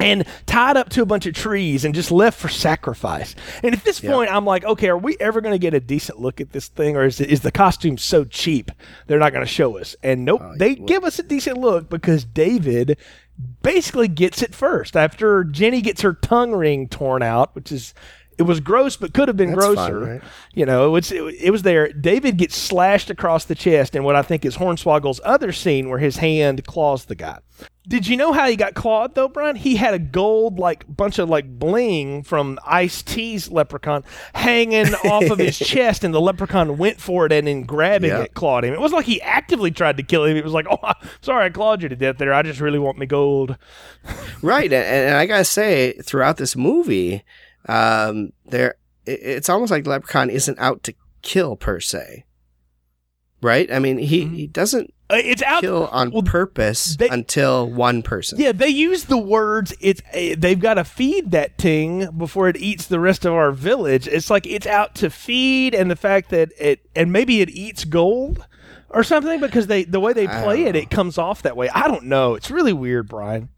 and 0.00 0.24
tied 0.46 0.76
up 0.76 0.88
to 0.90 1.02
a 1.02 1.06
bunch 1.06 1.26
of 1.26 1.34
trees 1.34 1.84
and 1.84 1.94
just 1.94 2.10
left 2.10 2.38
for 2.38 2.48
sacrifice. 2.48 3.34
And 3.62 3.74
at 3.74 3.84
this 3.84 4.00
point, 4.00 4.30
I'm 4.30 4.44
like, 4.44 4.64
okay, 4.64 4.88
are 4.88 4.98
we 4.98 5.16
ever 5.18 5.40
going 5.40 5.54
to 5.54 5.58
get 5.58 5.74
a 5.74 5.80
decent 5.80 6.20
look 6.20 6.40
at 6.40 6.52
this 6.52 6.68
thing, 6.68 6.96
or 6.96 7.04
is, 7.04 7.20
is 7.20 7.40
the 7.40 7.52
costume 7.52 7.98
so 7.98 8.24
cheap 8.24 8.70
they're 9.06 9.18
not 9.18 9.32
going 9.32 9.44
to 9.44 9.50
show 9.50 9.78
us? 9.78 9.96
And 10.02 10.24
nope, 10.24 10.40
oh, 10.42 10.54
they 10.56 10.74
give 10.74 11.04
us 11.04 11.18
a 11.18 11.22
decent 11.22 11.58
look 11.58 11.88
because 11.88 12.24
David 12.24 12.96
basically 13.62 14.08
gets 14.08 14.42
it 14.42 14.54
first 14.54 14.96
after 14.96 15.44
Jenny 15.44 15.80
gets 15.80 16.02
her 16.02 16.12
tongue 16.12 16.52
ring 16.52 16.88
torn 16.88 17.22
out, 17.22 17.54
which 17.54 17.72
is. 17.72 17.94
It 18.38 18.42
was 18.44 18.60
gross, 18.60 18.96
but 18.96 19.12
could 19.14 19.28
have 19.28 19.36
been 19.36 19.52
That's 19.52 19.66
grosser. 19.74 19.98
right? 19.98 20.22
You 20.54 20.64
know, 20.64 20.94
it's 20.96 21.10
it, 21.10 21.22
it 21.40 21.50
was 21.50 21.62
there. 21.62 21.92
David 21.92 22.36
gets 22.36 22.56
slashed 22.56 23.10
across 23.10 23.44
the 23.46 23.54
chest 23.54 23.94
in 23.96 24.04
what 24.04 24.14
I 24.16 24.22
think 24.22 24.44
is 24.44 24.56
Hornswoggle's 24.56 25.20
other 25.24 25.52
scene 25.52 25.88
where 25.88 25.98
his 25.98 26.18
hand 26.18 26.64
claws 26.66 27.06
the 27.06 27.14
guy. 27.16 27.38
Did 27.88 28.06
you 28.06 28.18
know 28.18 28.32
how 28.34 28.46
he 28.48 28.54
got 28.54 28.74
clawed 28.74 29.14
though, 29.14 29.28
Brian? 29.28 29.56
He 29.56 29.74
had 29.76 29.94
a 29.94 29.98
gold 29.98 30.58
like 30.58 30.84
bunch 30.94 31.18
of 31.18 31.28
like 31.30 31.58
bling 31.58 32.22
from 32.22 32.58
Ice 32.66 33.02
T's 33.02 33.50
leprechaun 33.50 34.04
hanging 34.34 34.94
off 34.94 35.30
of 35.30 35.38
his 35.38 35.58
chest, 35.66 36.04
and 36.04 36.12
the 36.14 36.20
leprechaun 36.20 36.76
went 36.76 37.00
for 37.00 37.24
it 37.26 37.32
and 37.32 37.48
in 37.48 37.64
grabbing 37.64 38.10
Yeah. 38.10 38.20
it 38.20 38.34
clawed 38.34 38.64
him. 38.64 38.74
It 38.74 38.80
was 38.80 38.92
like 38.92 39.06
he 39.06 39.20
actively 39.22 39.70
tried 39.70 39.96
to 39.96 40.02
kill 40.02 40.24
him. 40.26 40.36
It 40.36 40.44
was 40.44 40.52
like, 40.52 40.66
oh, 40.70 40.92
sorry, 41.22 41.46
I 41.46 41.48
clawed 41.48 41.82
you 41.82 41.88
to 41.88 41.96
death 41.96 42.18
there. 42.18 42.34
I 42.34 42.42
just 42.42 42.60
really 42.60 42.78
want 42.78 42.98
me 42.98 43.06
gold. 43.06 43.56
right, 44.42 44.70
and, 44.72 44.84
and 45.08 45.16
I 45.16 45.24
gotta 45.26 45.44
say, 45.44 45.94
throughout 46.04 46.36
this 46.36 46.54
movie, 46.54 47.24
um, 47.68 48.32
there 48.46 48.74
it- 49.06 49.20
it's 49.22 49.48
almost 49.48 49.70
like 49.70 49.86
Leprechaun 49.86 50.30
isn't 50.30 50.58
out 50.58 50.82
to 50.84 50.94
kill 51.22 51.56
per 51.56 51.80
se. 51.80 52.24
Right? 53.40 53.70
I 53.72 53.78
mean, 53.78 53.98
he, 53.98 54.24
he 54.26 54.46
doesn't 54.48 54.92
Uh, 55.10 55.16
It's 55.22 55.42
out. 55.42 55.60
kill 55.60 55.86
on 55.92 56.10
well, 56.10 56.22
purpose 56.24 56.96
they- 56.96 57.08
until 57.08 57.70
one 57.70 58.02
person. 58.02 58.38
Yeah, 58.40 58.50
they 58.52 58.68
use 58.68 59.04
the 59.04 59.16
words. 59.16 59.72
It's 59.80 60.02
uh, 60.12 60.34
they've 60.36 60.58
got 60.58 60.74
to 60.74 60.84
feed 60.84 61.30
that 61.30 61.56
thing 61.56 62.08
before 62.18 62.48
it 62.48 62.56
eats 62.56 62.86
the 62.86 62.98
rest 62.98 63.24
of 63.24 63.32
our 63.32 63.52
village. 63.52 64.08
It's 64.08 64.28
like 64.28 64.44
it's 64.46 64.66
out 64.66 64.96
to 64.96 65.08
feed, 65.08 65.72
and 65.74 65.88
the 65.90 65.96
fact 65.96 66.30
that 66.30 66.50
it 66.58 66.80
and 66.96 67.12
maybe 67.12 67.40
it 67.40 67.48
eats 67.50 67.84
gold 67.84 68.44
or 68.90 69.04
something 69.04 69.38
because 69.40 69.68
they 69.68 69.84
the 69.84 70.00
way 70.00 70.12
they 70.12 70.26
play 70.26 70.64
it, 70.64 70.74
it 70.74 70.90
comes 70.90 71.16
off 71.16 71.42
that 71.42 71.56
way. 71.56 71.68
I 71.70 71.86
don't 71.86 72.04
know. 72.06 72.34
It's 72.34 72.50
really 72.50 72.72
weird, 72.72 73.08
Brian. 73.08 73.50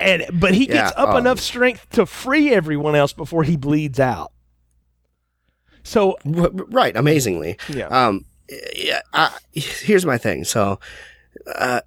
And 0.00 0.24
but 0.32 0.54
he 0.54 0.66
gets 0.66 0.92
Yeah, 0.96 1.02
up 1.02 1.10
um, 1.10 1.16
enough 1.18 1.40
strength 1.40 1.88
to 1.90 2.06
free 2.06 2.52
everyone 2.52 2.94
else 2.94 3.12
before 3.12 3.42
he 3.42 3.56
bleeds 3.56 3.98
out. 3.98 4.32
So 5.82 6.16
right, 6.24 6.96
amazingly. 6.96 7.58
Yeah. 7.68 7.86
Um, 7.86 8.24
yeah. 8.74 9.00
I, 9.12 9.36
here's 9.52 10.04
my 10.06 10.18
thing. 10.18 10.44
So, 10.44 10.78
uh, 11.54 11.80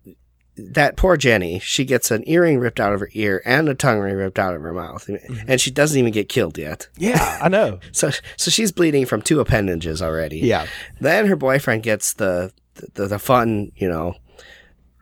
that 0.57 0.97
poor 0.97 1.17
Jenny, 1.17 1.59
she 1.59 1.85
gets 1.85 2.11
an 2.11 2.23
earring 2.27 2.59
ripped 2.59 2.79
out 2.79 2.93
of 2.93 2.99
her 2.99 3.09
ear 3.13 3.41
and 3.45 3.69
a 3.69 3.73
tongue 3.75 3.99
ring 3.99 4.15
ripped 4.15 4.37
out 4.37 4.53
of 4.53 4.61
her 4.61 4.73
mouth, 4.73 5.07
Mm-hmm. 5.07 5.49
and 5.49 5.61
she 5.61 5.71
doesn't 5.71 5.97
even 5.97 6.11
get 6.11 6.29
killed 6.29 6.57
yet. 6.57 6.87
yeah, 6.97 7.39
I 7.41 7.47
know. 7.47 7.79
So, 7.93 8.11
so 8.37 8.51
she's 8.51 8.71
bleeding 8.71 9.05
from 9.05 9.21
two 9.21 9.39
appendages 9.39 10.01
already. 10.01 10.39
Yeah. 10.39 10.67
Then 10.99 11.27
her 11.27 11.35
boyfriend 11.35 11.83
gets 11.83 12.13
the 12.13 12.51
the, 12.95 13.07
the 13.07 13.19
fun, 13.19 13.71
you 13.75 13.87
know, 13.87 14.15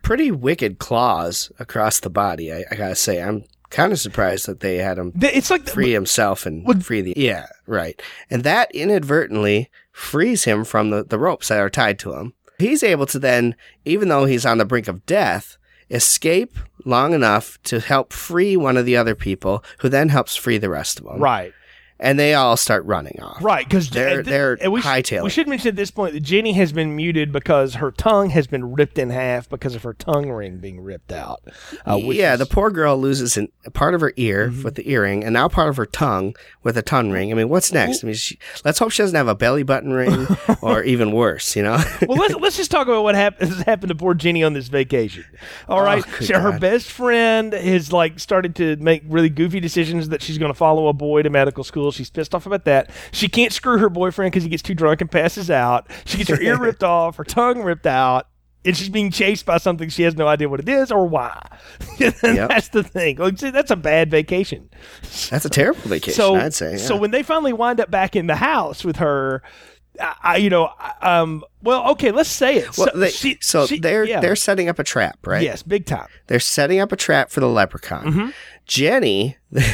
pretty 0.02 0.32
wicked 0.32 0.80
claws 0.80 1.52
across 1.60 2.00
the 2.00 2.10
body. 2.10 2.52
I, 2.54 2.66
I 2.72 2.76
gotta 2.76 2.96
say, 2.96 3.22
I'm 3.22 3.44
kind 3.70 3.92
of 3.94 4.00
surprised 4.00 4.48
that 4.48 4.62
they 4.62 4.78
had 4.78 4.98
him 4.98 5.12
It's 5.22 5.52
like 5.52 5.66
the- 5.66 5.72
free 5.72 5.92
himself 5.92 6.46
and 6.48 6.66
Would- 6.66 6.84
free 6.86 7.02
the 7.02 7.14
yeah 7.16 7.46
right 7.68 8.02
and 8.32 8.44
that 8.44 8.74
inadvertently 8.74 9.70
frees 9.92 10.46
him 10.46 10.64
from 10.64 10.90
the, 10.90 11.04
the 11.04 11.20
ropes 11.20 11.50
that 11.50 11.60
are 11.60 11.70
tied 11.70 12.00
to 12.00 12.14
him 12.16 12.34
he's 12.58 12.82
able 12.82 13.06
to 13.06 13.20
then 13.20 13.56
even 13.86 14.08
though 14.10 14.26
he's 14.26 14.44
on 14.44 14.58
the 14.58 14.66
brink 14.66 14.88
of 14.88 15.06
death 15.06 15.58
escape 15.92 16.58
long 16.86 17.14
enough 17.14 17.60
to 17.64 17.80
help 17.80 18.12
free 18.12 18.58
one 18.58 18.76
of 18.78 18.86
the 18.86 18.98
other 18.98 19.14
people 19.16 19.64
who 19.80 19.90
then 19.90 20.10
helps 20.10 20.36
free 20.36 20.58
the 20.58 20.70
rest 20.70 21.00
of 21.00 21.06
them 21.06 21.20
right. 21.20 21.54
And 22.00 22.18
they 22.20 22.34
all 22.34 22.56
start 22.58 22.86
running 22.86 23.20
off. 23.22 23.44
Right, 23.44 23.66
because 23.68 23.90
They're- 23.90 24.24
they're 24.24 24.58
we, 24.70 24.82
sh- 24.82 25.12
we 25.24 25.30
should 25.30 25.48
mention 25.48 25.70
at 25.70 25.76
this 25.76 25.92
point 25.92 26.14
that 26.14 26.22
Jenny 26.22 26.54
has 26.54 26.72
been 26.72 26.96
muted 26.96 27.32
because 27.32 27.76
her 27.76 27.92
tongue 27.92 28.30
has 28.30 28.48
been 28.48 28.74
ripped 28.74 28.98
in 28.98 29.10
half 29.10 29.50
because 29.50 29.76
of 29.76 29.84
her 29.84 29.94
tongue 29.94 30.30
ring 30.30 30.58
being 30.58 30.80
ripped 30.82 31.12
out. 31.12 31.42
Uh, 31.88 31.98
yeah, 31.98 32.34
is- 32.34 32.40
the 32.40 32.46
poor 32.46 32.70
girl 32.70 32.98
loses 32.98 33.38
an, 33.38 33.50
a 33.66 33.72
part 33.72 33.94
of 33.94 34.02
her 34.02 34.14
ear 34.16 34.50
Mm-hmm. 34.50 34.64
with 34.64 34.76
the 34.76 34.90
earring, 34.90 35.24
and 35.24 35.34
now 35.34 35.48
part 35.48 35.70
of 35.70 35.78
her 35.78 35.86
tongue 35.86 36.36
with 36.64 36.78
a 36.78 36.82
tongue 36.82 37.12
ring. 37.12 37.32
I 37.32 37.36
mean, 37.36 37.50
what's 37.50 37.72
next? 37.74 38.04
I 38.04 38.08
mean, 38.08 38.16
she, 38.16 38.38
let's 38.64 38.80
hope 38.80 38.92
she 38.92 39.02
doesn't 39.04 39.16
have 39.16 39.28
a 39.28 39.36
belly 39.36 39.64
button 39.64 39.92
ring, 39.94 40.28
or 40.62 40.84
even 40.84 41.12
worse. 41.12 41.56
You 41.56 41.64
know? 41.64 41.84
well, 42.08 42.18
let's 42.18 42.36
let's 42.36 42.58
just 42.58 42.72
talk 42.72 42.88
about 42.88 43.04
what 43.04 43.16
hap- 43.16 43.40
has 43.40 43.60
happened 43.62 43.90
to 43.90 43.96
poor 43.96 44.14
Jenny 44.14 44.44
on 44.44 44.54
this 44.54 44.68
vacation. 44.70 45.26
All 45.68 45.82
right, 45.82 46.04
Oh, 46.08 46.24
so 46.24 46.40
her 46.40 46.58
best 46.60 46.90
friend 46.90 47.54
has 47.54 47.92
like 47.92 48.20
started 48.20 48.56
to 48.58 48.76
make 48.78 49.04
really 49.08 49.30
goofy 49.30 49.60
decisions 49.60 50.10
that 50.10 50.22
she's 50.22 50.38
going 50.38 50.52
to 50.52 50.58
follow 50.58 50.88
a 50.88 50.94
boy 50.94 51.24
to 51.24 51.30
medical 51.30 51.64
school. 51.64 51.89
She's 51.92 52.10
pissed 52.10 52.34
off 52.36 52.46
about 52.46 52.66
that. 52.66 52.90
She 53.12 53.28
can't 53.28 53.52
screw 53.54 53.78
her 53.80 53.90
boyfriend 53.90 54.32
because 54.32 54.44
he 54.44 54.50
gets 54.50 54.64
too 54.64 54.74
drunk 54.76 55.02
and 55.02 55.10
passes 55.12 55.50
out. 55.52 55.88
She 56.06 56.18
gets 56.18 56.30
her 56.30 56.42
ear 56.42 56.58
ripped 56.62 56.84
off, 56.84 57.18
her 57.18 57.24
tongue 57.24 57.62
ripped 57.64 57.88
out. 57.88 58.28
And 58.66 58.76
she's 58.76 58.90
being 58.90 59.10
chased 59.10 59.46
by 59.46 59.58
something 59.58 59.88
she 59.88 60.04
has 60.04 60.16
no 60.18 60.28
idea 60.28 60.50
what 60.50 60.60
it 60.60 60.68
is 60.68 60.92
or 60.92 61.06
why. 61.08 61.42
Yep. 62.00 62.16
That's 62.22 62.68
the 62.70 62.84
thing. 62.84 63.18
Like, 63.18 63.38
see, 63.40 63.52
that's 63.52 63.72
a 63.72 63.76
bad 63.78 64.12
vacation. 64.12 64.70
That's 65.30 65.46
a 65.46 65.50
terrible 65.50 65.80
vacation. 65.82 66.14
So, 66.14 66.36
I'd 66.36 66.54
say. 66.54 66.76
so 66.78 66.96
when 66.98 67.12
they 67.12 67.24
finally 67.24 67.54
wind 67.54 67.80
up 67.80 67.90
back 67.90 68.16
in 68.18 68.28
the 68.28 68.36
house 68.36 68.84
with 68.84 68.98
her, 68.98 69.42
I, 70.00 70.16
I 70.24 70.38
you 70.38 70.50
know, 70.50 70.72
um, 71.02 71.44
well, 71.62 71.90
okay, 71.92 72.12
let's 72.12 72.30
say 72.30 72.58
it. 72.58 72.78
well, 72.78 72.90
so 72.94 73.00
they, 73.00 73.10
she- 73.10 73.38
so 73.42 73.66
she- 73.66 73.80
they're 73.80 74.04
yeah. 74.06 74.20
they're 74.20 74.36
setting 74.36 74.68
up 74.70 74.78
a 74.80 74.84
trap, 74.84 75.26
right? 75.26 75.42
yes, 75.44 75.64
big 75.64 75.86
time. 75.86 76.08
They're 76.28 76.40
setting 76.42 76.80
up 76.80 76.92
a 76.92 76.98
trap 76.98 77.32
for 77.32 77.40
the 77.40 77.50
leprechaun. 77.50 78.06
Mm-hmm. 78.06 78.30
Jenny 78.70 79.36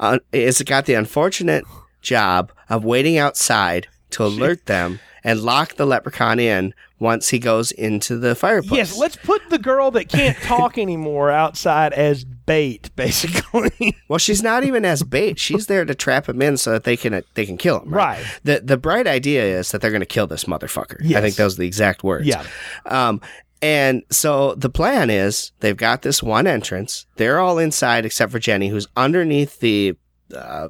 uh, 0.00 0.18
has 0.32 0.62
got 0.62 0.84
the 0.84 0.92
unfortunate 0.92 1.64
job 2.02 2.52
of 2.68 2.84
waiting 2.84 3.16
outside 3.16 3.88
to 4.10 4.24
alert 4.24 4.66
them 4.66 5.00
and 5.24 5.40
lock 5.40 5.74
the 5.74 5.86
leprechaun 5.86 6.38
in 6.38 6.74
once 6.98 7.30
he 7.30 7.38
goes 7.38 7.72
into 7.72 8.16
the 8.18 8.34
fireplace. 8.34 8.76
Yes, 8.76 8.98
let's 8.98 9.16
put 9.16 9.42
the 9.48 9.58
girl 9.58 9.90
that 9.90 10.08
can't 10.08 10.36
talk 10.38 10.78
anymore 10.78 11.30
outside 11.30 11.92
as 11.94 12.24
bait, 12.24 12.94
basically. 12.94 13.96
Well, 14.08 14.18
she's 14.18 14.42
not 14.42 14.64
even 14.64 14.84
as 14.84 15.02
bait. 15.02 15.38
She's 15.38 15.66
there 15.66 15.84
to 15.84 15.94
trap 15.94 16.28
him 16.28 16.40
in 16.40 16.58
so 16.58 16.72
that 16.72 16.84
they 16.84 16.96
can 16.96 17.14
uh, 17.14 17.22
they 17.34 17.44
can 17.44 17.56
kill 17.56 17.80
him. 17.80 17.88
Right. 17.90 18.24
The 18.44 18.60
the 18.62 18.76
bright 18.76 19.06
idea 19.06 19.44
is 19.44 19.70
that 19.72 19.80
they're 19.80 19.90
going 19.90 20.00
to 20.00 20.06
kill 20.06 20.26
this 20.26 20.44
motherfucker. 20.44 21.04
I 21.14 21.20
think 21.22 21.36
those 21.36 21.54
are 21.54 21.60
the 21.60 21.66
exact 21.66 22.04
words. 22.04 22.26
Yeah. 22.26 22.44
Um, 22.84 23.20
and 23.62 24.02
so 24.10 24.54
the 24.54 24.70
plan 24.70 25.10
is 25.10 25.52
they've 25.60 25.76
got 25.76 26.02
this 26.02 26.22
one 26.22 26.46
entrance. 26.46 27.06
They're 27.16 27.38
all 27.40 27.58
inside 27.58 28.04
except 28.04 28.32
for 28.32 28.38
Jenny, 28.38 28.68
who's 28.68 28.86
underneath 28.96 29.60
the 29.60 29.96
uh, 30.34 30.68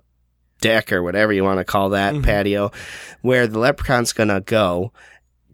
deck 0.60 0.92
or 0.92 1.02
whatever 1.02 1.32
you 1.32 1.44
want 1.44 1.58
to 1.58 1.64
call 1.64 1.90
that 1.90 2.14
Mhm. 2.14 2.24
patio, 2.24 2.72
where 3.22 3.46
the 3.46 3.58
leprechaun's 3.58 4.12
gonna 4.12 4.40
go. 4.40 4.92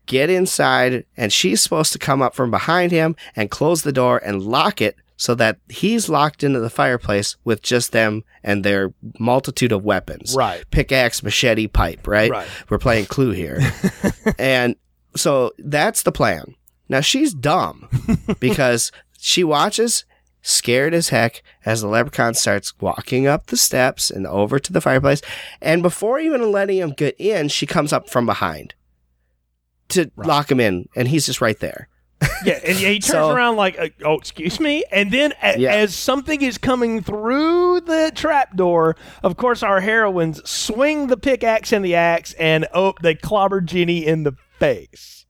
Get 0.06 0.30
inside, 0.30 1.04
and 1.16 1.32
she's 1.32 1.60
supposed 1.60 1.92
to 1.92 1.98
come 1.98 2.20
up 2.22 2.34
from 2.34 2.50
behind 2.50 2.90
him 2.92 3.14
and 3.36 3.50
close 3.50 3.82
the 3.82 3.92
door 3.92 4.20
and 4.24 4.42
lock 4.42 4.80
it 4.80 4.96
so 5.16 5.36
that 5.36 5.58
he's 5.68 6.08
locked 6.08 6.42
into 6.42 6.58
the 6.58 6.68
fireplace 6.70 7.36
with 7.44 7.62
just 7.62 7.92
them 7.92 8.24
and 8.42 8.64
their 8.64 8.92
multitude 9.20 9.70
of 9.70 9.84
weapons 9.84 10.34
right. 10.36 10.64
pickaxe, 10.72 11.22
machete, 11.22 11.68
pipe, 11.68 12.08
right? 12.08 12.30
Right. 12.32 12.48
We're 12.68 12.78
playing 12.78 13.06
Clue 13.06 13.30
here. 13.30 13.60
and 14.38 14.74
so 15.14 15.52
that's 15.58 16.02
the 16.02 16.10
plan. 16.10 16.56
Now 16.88 17.00
she's 17.00 17.32
dumb 17.34 17.88
because 18.40 18.92
she 19.18 19.44
watches 19.44 20.04
scared 20.44 20.92
as 20.92 21.10
heck 21.10 21.42
as 21.64 21.82
the 21.82 21.86
leprechaun 21.88 22.34
starts 22.34 22.72
walking 22.80 23.26
up 23.28 23.46
the 23.46 23.56
steps 23.56 24.10
and 24.10 24.26
over 24.26 24.58
to 24.58 24.72
the 24.72 24.80
fireplace. 24.80 25.22
And 25.60 25.82
before 25.82 26.18
even 26.18 26.50
letting 26.50 26.78
him 26.78 26.90
get 26.90 27.14
in, 27.18 27.48
she 27.48 27.64
comes 27.66 27.92
up 27.92 28.10
from 28.10 28.26
behind 28.26 28.74
to 29.90 30.10
lock 30.16 30.50
him 30.50 30.58
in. 30.60 30.88
And 30.96 31.08
he's 31.08 31.26
just 31.26 31.40
right 31.40 31.58
there. 31.60 31.88
Yeah, 32.44 32.58
and 32.66 32.76
he 32.76 32.94
turns 32.98 33.06
So- 33.06 33.30
around 33.30 33.54
like, 33.56 33.78
uh, 33.78 33.88
"Oh, 34.04 34.14
excuse 34.14 34.58
me," 34.58 34.84
and 34.90 35.12
then 35.12 35.32
a- 35.42 35.58
Yeah. 35.60 35.72
as 35.74 35.94
something 35.94 36.42
is 36.42 36.58
coming 36.58 37.00
through 37.00 37.80
the 37.82 38.10
trapdoor, 38.16 38.96
of 39.22 39.36
course, 39.36 39.62
our 39.62 39.80
heroines 39.80 40.40
swing 40.48 41.06
the 41.06 41.16
pickaxe 41.16 41.72
and 41.72 41.84
the 41.84 41.94
axe, 41.94 42.32
and 42.40 42.66
oh, 42.74 42.94
they 43.00 43.14
clobber 43.14 43.60
Jenny 43.60 44.04
in 44.04 44.24
the 44.24 44.34
face. 44.58 45.21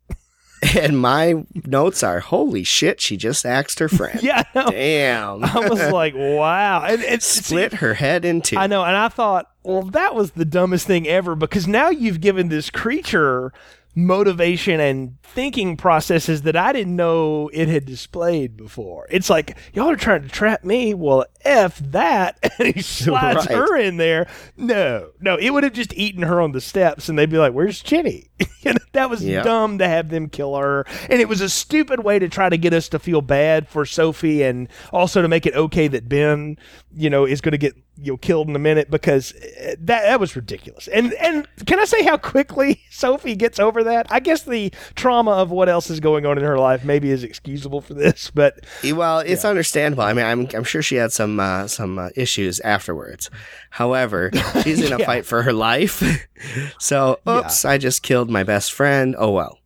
And 0.77 0.99
my 0.99 1.45
notes 1.67 2.03
are 2.03 2.21
holy 2.21 2.63
shit, 2.63 3.01
she 3.01 3.17
just 3.17 3.45
axed 3.45 3.79
her 3.81 3.89
friend. 3.89 4.23
Yeah, 4.23 4.45
I. 4.55 4.71
Damn. 4.71 5.45
I 5.45 5.69
was 5.69 5.81
like, 5.93 6.15
"Wow!" 6.15 6.85
And 6.85 7.03
it's 7.03 7.27
Split 7.27 7.75
her 7.75 7.95
head 7.95 8.25
in 8.25 8.43
two. 8.43 8.57
I 8.57 8.69
know, 8.69 8.85
and 8.85 8.97
I 8.97 9.09
thought, 9.09 9.51
well, 9.65 9.83
that 9.83 10.15
was 10.15 10.33
the 10.33 10.45
dumbest 10.45 10.87
thing 10.87 11.09
ever 11.09 11.35
because 11.35 11.67
now 11.67 11.91
you've 11.91 12.21
given 12.21 12.49
this 12.49 12.71
creature 12.71 13.53
motivation 13.95 14.81
and 14.81 15.21
thinking 15.23 15.77
processes 15.77 16.43
that 16.43 16.57
I 16.57 16.73
didn't 16.73 16.97
know 16.97 17.51
it 17.53 17.69
had 17.69 17.85
displayed 17.85 18.57
before. 18.57 19.07
It's 19.11 19.29
like 19.29 19.57
y'all 19.75 19.91
are 19.91 19.97
trying 19.97 20.23
to 20.23 20.29
trap 20.29 20.65
me. 20.65 20.95
Well, 20.95 21.27
f 21.45 21.78
that, 21.78 22.38
and 22.59 22.74
he 22.74 22.82
slides 22.82 23.47
Right. 23.47 23.57
her 23.57 23.76
in 23.76 23.97
there. 23.97 24.26
No, 24.57 25.11
no, 25.20 25.36
it 25.36 25.51
would 25.51 25.64
have 25.64 25.72
just 25.72 25.93
eaten 25.95 26.22
her 26.22 26.40
on 26.40 26.53
the 26.53 26.61
steps, 26.61 27.09
and 27.09 27.18
they'd 27.18 27.30
be 27.30 27.38
like, 27.38 27.53
"Where's 27.53 27.80
Jenny?" 27.80 28.28
You 28.64 28.74
know, 28.74 28.78
that 28.93 29.11
was 29.11 29.24
Yep. 29.24 29.43
dumb 29.45 29.78
to 29.78 29.88
have 29.88 30.09
them 30.09 30.28
kill 30.28 30.57
her, 30.57 30.86
and 31.11 31.20
it 31.20 31.28
was 31.28 31.40
a 31.40 31.49
stupid 31.49 32.05
way 32.05 32.20
to 32.20 32.28
try 32.28 32.49
to 32.49 32.57
get 32.57 32.72
us 32.72 32.88
to 32.90 33.01
feel 33.01 33.20
bad 33.20 33.66
for 33.68 33.84
Sophie, 33.84 34.45
and 34.45 34.68
also 34.93 35.20
to 35.20 35.26
make 35.26 35.47
it 35.47 35.55
okay 35.57 35.88
that 35.88 36.09
Ben, 36.09 36.57
you 36.95 37.11
know, 37.11 37.24
is 37.24 37.40
going 37.40 37.51
to 37.53 37.59
get 37.59 37.74
you 37.97 38.12
know 38.12 38.16
killed 38.16 38.49
in 38.49 38.55
a 38.55 38.61
minute 38.61 38.88
because 38.88 39.32
uh, 39.34 39.74
that 39.80 40.03
that 40.05 40.20
was 40.20 40.36
ridiculous. 40.36 40.86
And 40.88 41.12
and 41.14 41.49
can 41.66 41.80
I 41.80 41.84
say 41.86 42.05
how 42.05 42.16
quickly 42.16 42.80
Sophie 42.90 43.34
gets 43.34 43.59
over 43.59 43.82
that? 43.82 44.07
I 44.11 44.20
guess 44.20 44.43
the 44.45 44.72
trauma 44.95 45.32
of 45.32 45.51
what 45.51 45.68
else 45.68 45.90
is 45.90 45.99
going 45.99 46.24
on 46.24 46.38
in 46.38 46.45
her 46.45 46.57
life 46.59 46.84
maybe 46.84 47.11
is 47.11 47.24
excusable 47.24 47.80
for 47.80 47.95
this, 47.95 48.30
but 48.32 48.64
Well, 48.84 49.18
it's 49.20 49.45
understandable. 49.45 50.05
I 50.05 50.12
mean, 50.12 50.24
I'm 50.24 50.47
I'm 50.55 50.64
sure 50.64 50.82
she 50.82 50.95
had 50.97 51.11
some 51.11 51.32
uh, 51.41 51.66
some 51.68 51.99
uh, 51.99 52.09
issues 52.16 52.61
afterwards. 52.61 53.30
However, 53.70 54.30
she's 54.62 54.80
in 54.83 54.93
a 54.93 54.99
Yeah. 55.03 55.07
fight 55.07 55.26
for 55.26 55.43
her 55.43 55.53
life. 55.53 56.03
so, 56.78 57.18
oops, 57.28 57.64
I 57.64 57.78
just 57.78 58.03
killed 58.03 58.30
my 58.30 58.43
best 58.45 58.72
friend. 58.72 59.14
Oh 59.18 59.30
well. 59.30 59.59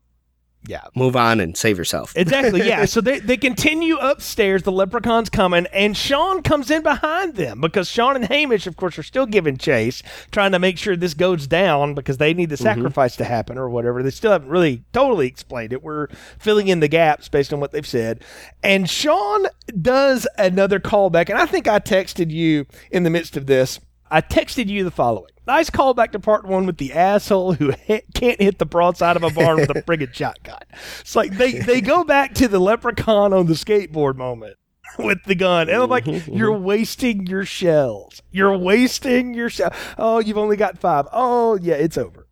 Yeah. 0.66 0.82
Move 0.94 1.16
on 1.16 1.40
and 1.40 1.56
save 1.56 1.78
yourself. 1.78 2.12
Exactly, 2.16 2.66
yeah. 2.66 2.84
So 2.96 3.00
they, 3.00 3.18
they 3.18 3.36
continue 3.36 3.96
upstairs. 3.96 4.62
The 4.62 4.72
leprechaun's 4.72 5.28
coming, 5.28 5.66
and 5.72 5.96
Sean 5.96 6.42
comes 6.42 6.70
in 6.70 6.82
behind 6.82 7.34
them 7.34 7.60
because 7.60 7.88
Sean 7.88 8.16
and 8.16 8.24
Hamish, 8.24 8.66
of 8.66 8.76
course, 8.76 8.98
are 8.98 9.02
still 9.02 9.26
giving 9.26 9.56
chase, 9.56 10.02
trying 10.30 10.52
to 10.52 10.58
make 10.58 10.78
sure 10.78 10.96
this 10.96 11.14
goes 11.14 11.46
down 11.46 11.94
because 11.94 12.18
they 12.18 12.32
need 12.32 12.48
the 12.48 12.56
mm-hmm. 12.56 12.64
sacrifice 12.64 13.16
to 13.16 13.24
happen 13.24 13.58
or 13.58 13.68
whatever. 13.68 14.02
They 14.02 14.10
still 14.10 14.32
haven't 14.32 14.48
really 14.48 14.84
totally 14.92 15.26
explained 15.26 15.72
it. 15.72 15.82
We're 15.82 16.08
filling 16.38 16.68
in 16.68 16.80
the 16.80 16.88
gaps 16.88 17.28
based 17.28 17.52
on 17.52 17.60
what 17.60 17.72
they've 17.72 17.86
said. 17.86 18.22
And 18.62 18.88
Sean 18.88 19.46
does 19.80 20.26
another 20.38 20.80
callback, 20.80 21.28
and 21.28 21.38
I 21.38 21.46
think 21.46 21.68
I 21.68 21.78
texted 21.80 22.30
you 22.30 22.66
in 22.90 23.02
the 23.02 23.10
midst 23.10 23.36
of 23.36 23.46
this. 23.46 23.80
I 24.11 24.20
texted 24.20 24.68
you 24.68 24.84
the 24.84 24.90
following. 24.90 25.30
Nice 25.46 25.70
callback 25.70 26.11
to 26.12 26.18
part 26.18 26.44
one 26.44 26.66
with 26.66 26.78
the 26.78 26.92
asshole 26.92 27.52
who 27.52 27.70
hit, 27.70 28.07
can't 28.14 28.40
hit 28.40 28.59
the 28.59 28.66
broadside 28.66 29.16
of 29.16 29.22
a 29.22 29.30
barn 29.30 29.59
with 29.59 29.70
a 29.70 29.74
friggin' 29.82 30.12
shotgun. 30.12 30.59
It's 31.00 31.14
like 31.14 31.36
they, 31.36 31.52
they 31.52 31.80
go 31.80 32.02
back 32.04 32.34
to 32.34 32.48
the 32.48 32.59
leprechaun 32.59 33.32
on 33.32 33.46
the 33.46 33.54
skateboard 33.54 34.16
moment 34.16 34.57
with 34.98 35.22
the 35.24 35.34
gun. 35.34 35.68
And 35.68 35.82
I'm 35.82 35.90
like, 35.90 36.07
you're 36.26 36.57
wasting 36.57 37.26
your 37.26 37.44
shells. 37.44 38.22
You're 38.32 38.57
wasting 38.57 39.34
your 39.34 39.48
shell. 39.48 39.72
Oh, 39.98 40.18
you've 40.18 40.38
only 40.38 40.57
got 40.57 40.78
five. 40.78 41.07
Oh, 41.12 41.57
yeah, 41.61 41.74
it's 41.74 41.96
over. 41.96 42.26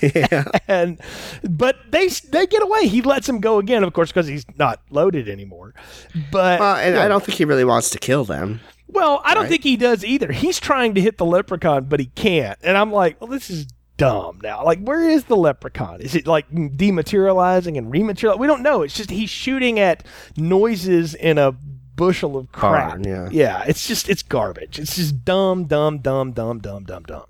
yeah. 0.00 0.44
and 0.68 0.98
but 1.42 1.76
they 1.90 2.08
they 2.08 2.46
get 2.46 2.62
away. 2.62 2.86
He 2.86 3.02
lets 3.02 3.28
him 3.28 3.40
go 3.40 3.58
again, 3.58 3.82
of 3.82 3.92
course, 3.92 4.10
because 4.10 4.26
he's 4.26 4.46
not 4.56 4.80
loaded 4.88 5.28
anymore. 5.28 5.74
But 6.30 6.60
Well, 6.60 6.76
and 6.76 6.96
I 6.96 7.08
don't 7.08 7.22
think 7.22 7.36
he 7.36 7.44
really 7.44 7.64
wants 7.64 7.90
to 7.90 7.98
kill 7.98 8.24
them. 8.24 8.60
Well, 8.94 9.20
I 9.24 9.34
don't 9.34 9.44
Right. 9.44 9.50
think 9.50 9.62
he 9.64 9.76
does 9.76 10.04
either. 10.04 10.32
He's 10.32 10.58
trying 10.60 10.94
to 10.94 11.00
hit 11.00 11.18
the 11.18 11.24
leprechaun, 11.26 11.84
but 11.84 12.00
he 12.00 12.06
can't. 12.06 12.58
And 12.62 12.76
I'm 12.78 12.92
like, 12.92 13.20
well, 13.20 13.28
this 13.28 13.50
is 13.50 13.66
dumb 13.96 14.40
now. 14.42 14.64
Like, 14.64 14.80
where 14.80 15.08
is 15.08 15.24
the 15.24 15.36
leprechaun? 15.36 16.00
Is 16.00 16.14
it 16.14 16.26
like 16.26 16.50
dematerializing 16.50 17.76
and 17.78 17.92
rematerializing? 17.92 18.38
We 18.38 18.46
don't 18.46 18.62
know. 18.62 18.82
It's 18.82 18.94
just 18.94 19.10
he's 19.10 19.30
shooting 19.30 19.78
at 19.78 20.04
noises 20.36 21.14
in 21.14 21.38
a 21.38 21.52
bushel 21.96 22.36
of 22.36 22.50
crap. 22.52 22.88
Barn, 22.90 23.04
yeah. 23.04 23.28
yeah. 23.30 23.64
It's 23.66 23.86
just 23.86 24.08
it's 24.08 24.22
garbage. 24.22 24.78
It's 24.78 24.96
just 24.96 25.24
dumb, 25.24 25.64
dumb, 25.64 25.98
dumb, 25.98 26.32
dumb, 26.32 26.58
dumb, 26.60 26.84
dumb, 26.84 27.02
dumb. 27.04 27.26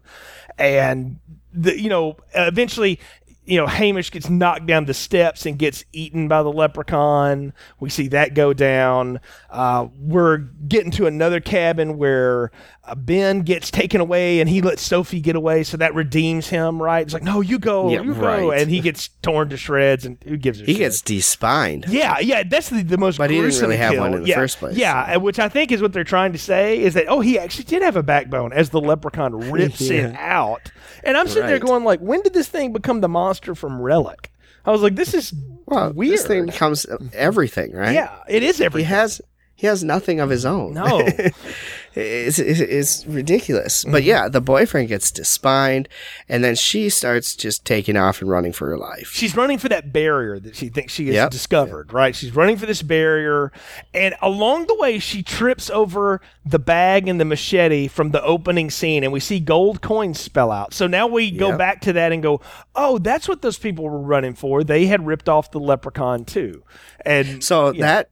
And 0.58 1.18
the 1.52 1.78
you 1.80 1.88
know 1.88 2.16
eventually 2.34 2.98
you 3.46 3.58
know, 3.58 3.66
Hamish 3.66 4.10
gets 4.10 4.30
knocked 4.30 4.66
down 4.66 4.86
the 4.86 4.94
steps 4.94 5.44
and 5.44 5.58
gets 5.58 5.84
eaten 5.92 6.28
by 6.28 6.42
the 6.42 6.52
leprechaun. 6.52 7.52
We 7.78 7.90
see 7.90 8.08
that 8.08 8.34
go 8.34 8.54
down. 8.54 9.20
Uh, 9.50 9.88
we're 9.98 10.38
getting 10.38 10.90
to 10.92 11.06
another 11.06 11.40
cabin 11.40 11.98
where 11.98 12.50
Uh, 12.86 12.94
ben 12.94 13.40
gets 13.40 13.70
taken 13.70 13.98
away 13.98 14.40
and 14.40 14.50
he 14.50 14.60
lets 14.60 14.82
Sophie 14.82 15.20
get 15.20 15.34
away, 15.36 15.62
so 15.62 15.78
that 15.78 15.94
redeems 15.94 16.48
him, 16.48 16.82
right? 16.82 17.00
It's 17.00 17.14
like, 17.14 17.22
no, 17.22 17.40
you 17.40 17.58
go, 17.58 17.88
Yeah, 17.88 18.02
you 18.02 18.12
go, 18.14 18.50
right. 18.50 18.60
and 18.60 18.70
he 18.70 18.80
gets 18.80 19.08
torn 19.22 19.48
to 19.48 19.56
shreds, 19.56 20.04
and 20.04 20.18
who 20.26 20.36
gives 20.36 20.60
a 20.60 20.64
He 20.64 20.72
shit? 20.74 20.78
gets 20.80 21.00
despined. 21.00 21.86
Yeah, 21.88 22.18
yeah, 22.18 22.42
that's 22.42 22.68
the, 22.68 22.82
the 22.82 22.98
most 22.98 23.16
But 23.16 23.30
he 23.30 23.40
didn't 23.40 23.58
really 23.58 23.78
have 23.78 23.92
kill. 23.92 24.02
one 24.02 24.12
in 24.12 24.20
the 24.24 24.28
yeah, 24.28 24.34
first 24.36 24.58
place, 24.58 24.76
Yeah, 24.76 25.14
so. 25.14 25.18
which 25.20 25.38
I 25.38 25.48
think 25.48 25.72
is 25.72 25.80
what 25.80 25.94
they're 25.94 26.04
trying 26.04 26.32
to 26.32 26.38
say 26.38 26.78
is 26.78 26.92
that 26.92 27.06
oh, 27.08 27.20
he 27.20 27.38
actually 27.38 27.64
did 27.64 27.80
have 27.80 27.96
a 27.96 28.02
backbone 28.02 28.52
as 28.52 28.68
the 28.68 28.82
leprechaun 28.82 29.32
rips 29.50 29.80
it 29.80 30.14
out. 30.16 30.70
And 31.02 31.16
I'm 31.16 31.26
sitting 31.26 31.46
there 31.48 31.58
going 31.58 31.84
like, 31.84 32.00
when 32.00 32.20
did 32.20 32.34
this 32.34 32.48
thing 32.48 32.74
become 32.74 33.00
the 33.00 33.08
monster 33.08 33.54
from 33.54 33.80
Relic? 33.80 34.30
I 34.66 34.70
was 34.72 34.82
like, 34.82 34.94
this 34.96 35.14
is 35.14 35.32
Well, 35.64 35.90
weird. 35.94 36.12
this 36.12 36.26
thing 36.26 36.44
becomes 36.46 36.84
everything, 37.14 37.72
right? 37.72 37.94
yeah, 37.94 38.14
it 38.28 38.42
is 38.42 38.58
He 38.58 38.64
everything. 38.64 38.88
has 38.90 39.22
he 39.54 39.66
has 39.66 39.84
nothing 39.84 40.20
of 40.20 40.30
his 40.30 40.44
own. 40.44 40.74
No. 40.74 40.98
it's, 41.94 42.38
it's, 42.38 42.60
it's 42.60 43.06
ridiculous. 43.06 43.84
But 43.84 43.94
Mm-hmm. 44.02 44.08
yeah, 44.08 44.28
the 44.28 44.40
boyfriend 44.40 44.88
gets 44.88 45.10
despined, 45.12 45.88
and 46.28 46.42
then 46.42 46.54
she 46.56 46.90
starts 46.90 47.36
just 47.36 47.64
taking 47.64 47.96
off 47.96 48.20
and 48.20 48.28
running 48.28 48.52
for 48.52 48.68
her 48.68 48.76
life. 48.76 49.10
She's 49.12 49.36
running 49.36 49.58
for 49.58 49.68
that 49.68 49.92
barrier 49.92 50.38
that 50.40 50.56
she 50.56 50.68
thinks 50.68 50.92
she 50.92 51.06
has 51.06 51.14
Yep. 51.14 51.30
discovered, 51.30 51.92
right? 51.92 52.14
She's 52.16 52.34
running 52.34 52.56
for 52.56 52.66
this 52.66 52.82
barrier, 52.82 53.52
and 53.92 54.14
along 54.20 54.66
the 54.66 54.74
way, 54.74 54.98
she 54.98 55.22
trips 55.22 55.70
over 55.70 56.20
the 56.44 56.58
bag 56.58 57.06
and 57.08 57.20
the 57.20 57.24
machete 57.24 57.86
from 57.86 58.10
the 58.10 58.22
opening 58.24 58.70
scene, 58.70 59.04
and 59.04 59.12
we 59.12 59.20
see 59.20 59.38
gold 59.38 59.80
coins 59.80 60.18
spell 60.18 60.50
out. 60.50 60.74
So 60.74 60.86
now 60.88 61.06
we 61.06 61.30
go 61.30 61.50
Yep. 61.50 61.58
back 61.58 61.80
to 61.82 61.92
that 61.92 62.10
and 62.12 62.22
go, 62.22 62.40
oh, 62.74 62.98
that's 62.98 63.28
what 63.28 63.40
those 63.42 63.58
people 63.58 63.84
were 63.88 64.00
running 64.00 64.34
for. 64.34 64.64
They 64.64 64.86
had 64.86 65.06
ripped 65.06 65.28
off 65.28 65.52
the 65.52 65.60
leprechaun 65.60 66.24
too, 66.24 66.64
and 67.06 67.42
So 67.44 67.72
that 67.72 68.08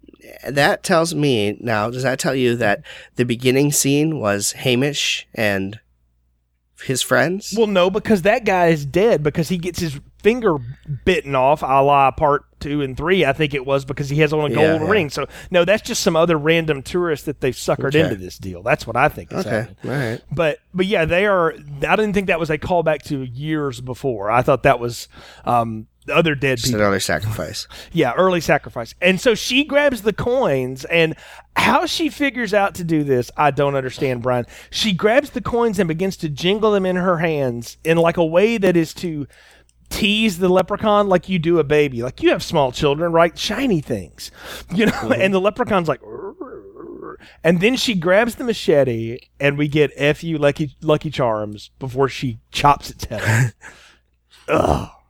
that 0.49 0.83
tells 0.83 1.15
me 1.15 1.57
now. 1.61 1.91
Does 1.91 2.03
that 2.03 2.19
tell 2.19 2.35
you 2.35 2.57
that 2.57 2.83
the 3.17 3.25
beginning 3.25 3.73
scene 3.73 4.19
was 4.19 4.53
Hamish 4.53 5.27
and 5.35 5.81
his 6.85 7.03
friends? 7.03 7.55
Well, 7.57 7.67
no, 7.67 7.91
because 7.91 8.23
that 8.23 8.45
guy 8.45 8.69
is 8.69 8.85
dead 8.85 9.23
because 9.23 9.49
he 9.49 9.59
gets 9.59 9.79
his 9.81 10.01
finger 10.23 10.57
bitten 11.05 11.35
off, 11.35 11.63
a 11.63 11.83
la 11.83 12.11
part 12.13 12.45
two 12.61 12.81
and 12.83 12.97
three, 12.97 13.25
I 13.25 13.33
think 13.33 13.55
it 13.55 13.67
was, 13.67 13.85
because 13.85 14.09
he 14.09 14.19
has 14.21 14.33
on 14.33 14.41
a 14.41 14.49
Yeah, 14.49 14.55
gold 14.77 14.83
yeah. 14.83 14.89
ring. 14.89 15.11
So, 15.11 15.27
no, 15.51 15.65
that's 15.65 15.83
just 15.83 16.01
some 16.03 16.15
other 16.15 16.39
random 16.39 16.83
tourist 16.83 17.27
that 17.27 17.41
they've 17.41 17.55
suckered 17.55 17.87
Okay. 17.87 18.01
into 18.01 18.15
this 18.17 18.39
deal. 18.39 18.63
That's 18.63 18.87
what 18.87 18.97
I 18.97 19.09
think 19.09 19.33
is 19.33 19.41
okay, 19.47 19.51
happening. 19.51 19.77
all 19.85 19.91
right. 20.11 20.21
But, 20.31 20.59
but 20.73 20.87
yeah, 20.87 21.05
they 21.05 21.27
are. 21.27 21.53
I 21.55 21.97
didn't 21.97 22.13
think 22.13 22.29
that 22.29 22.39
was 22.39 22.51
a 22.51 22.59
callback 22.59 23.03
to 23.05 23.23
years 23.25 23.81
before. 23.81 24.31
I 24.31 24.43
thought 24.43 24.63
that 24.63 24.79
was 24.79 25.09
um, 25.45 25.89
the 26.07 26.15
other 26.15 26.35
dead 26.35 26.59
Just 26.59 26.69
people. 26.69 26.81
another 26.81 27.01
sacrifice. 27.01 27.69
Yeah, 27.93 28.13
early 28.15 28.41
sacrifice. 28.41 28.95
And 29.01 29.21
so 29.21 29.35
she 29.35 29.65
grabs 29.65 30.03
the 30.03 30.13
coins, 30.13 30.85
and 30.87 31.15
how 31.57 31.87
she 31.87 32.09
figures 32.09 32.53
out 32.53 32.75
to 32.77 32.85
do 32.85 33.05
this, 33.05 33.31
I 33.37 33.51
don't 33.51 33.75
understand, 33.75 34.23
Brian. 34.23 34.47
She 34.71 34.93
grabs 34.93 35.31
the 35.31 35.41
coins 35.41 35.79
and 35.79 35.87
begins 35.87 36.17
to 36.19 36.29
jingle 36.29 36.73
them 36.73 36.87
in 36.87 36.97
her 36.97 37.19
hands 37.19 37.77
in 37.85 37.99
like 37.99 38.17
a 38.17 38.25
way 38.25 38.59
that 38.59 38.77
is 38.77 38.95
to 38.95 39.27
tease 39.91 40.39
the 40.39 40.49
leprechaun 40.49 41.09
like 41.09 41.29
you 41.29 41.39
do 41.39 41.59
a 41.59 41.65
baby. 41.65 42.03
Like 42.03 42.23
you 42.23 42.31
have 42.31 42.43
small 42.43 42.73
children, 42.73 43.13
right? 43.13 43.39
Shiny 43.39 43.81
things, 43.81 44.31
you 44.75 44.87
know? 44.87 44.93
Mm-hmm. 44.93 45.21
And 45.21 45.35
the 45.35 45.41
leprechaun's 45.41 45.89
like, 45.89 46.01
and 47.45 47.61
then 47.61 47.77
she 47.77 47.95
grabs 47.95 48.37
the 48.37 48.45
machete, 48.45 49.19
and 49.39 49.57
we 49.57 49.69
get 49.69 49.93
F 49.97 50.25
you 50.25 50.39
Lucky, 50.39 50.77
Lucky 50.81 51.11
Charms 51.11 51.71
before 51.79 52.09
she 52.09 52.41
chops 52.51 52.91
its 52.91 53.05
head 53.05 53.53
off. 54.49 54.93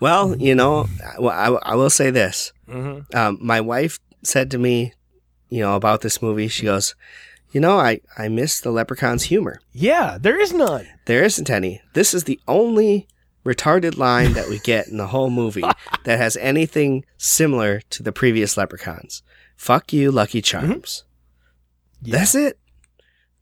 Well, 0.00 0.36
you 0.36 0.54
know, 0.54 0.88
I, 1.18 1.22
I, 1.22 1.48
I 1.72 1.74
will 1.74 1.90
say 1.90 2.10
this. 2.10 2.52
Mhm. 2.68 3.12
Um, 3.14 3.38
my 3.40 3.60
wife 3.60 3.98
said 4.22 4.50
to 4.52 4.58
me, 4.58 4.92
you 5.48 5.60
know, 5.60 5.74
about 5.76 6.02
this 6.02 6.20
movie. 6.22 6.48
She 6.48 6.64
goes, 6.66 6.94
"You 7.52 7.60
know, 7.60 7.78
I 7.78 8.00
I 8.16 8.28
miss 8.28 8.60
the 8.60 8.70
leprechaun's 8.70 9.24
humor. 9.24 9.60
Yeah, 9.72 10.18
there 10.20 10.38
is 10.40 10.52
none. 10.52 10.86
There 11.06 11.24
isn't 11.24 11.50
any. 11.50 11.80
This 11.94 12.12
is 12.14 12.24
the 12.24 12.38
only 12.46 13.08
retarded 13.44 13.96
line 13.96 14.34
that 14.34 14.48
we 14.48 14.58
get 14.58 14.88
in 14.88 14.98
the 14.98 15.06
whole 15.06 15.30
movie 15.30 15.64
that 16.04 16.18
has 16.18 16.36
anything 16.36 17.04
similar 17.16 17.80
to 17.90 18.02
the 18.02 18.12
previous 18.12 18.56
leprechauns. 18.56 19.22
Fuck 19.56 19.92
you, 19.92 20.10
Lucky 20.12 20.42
Charms. 20.42 21.04
Yeah. 22.02 22.18
That's 22.18 22.34
it. 22.34 22.58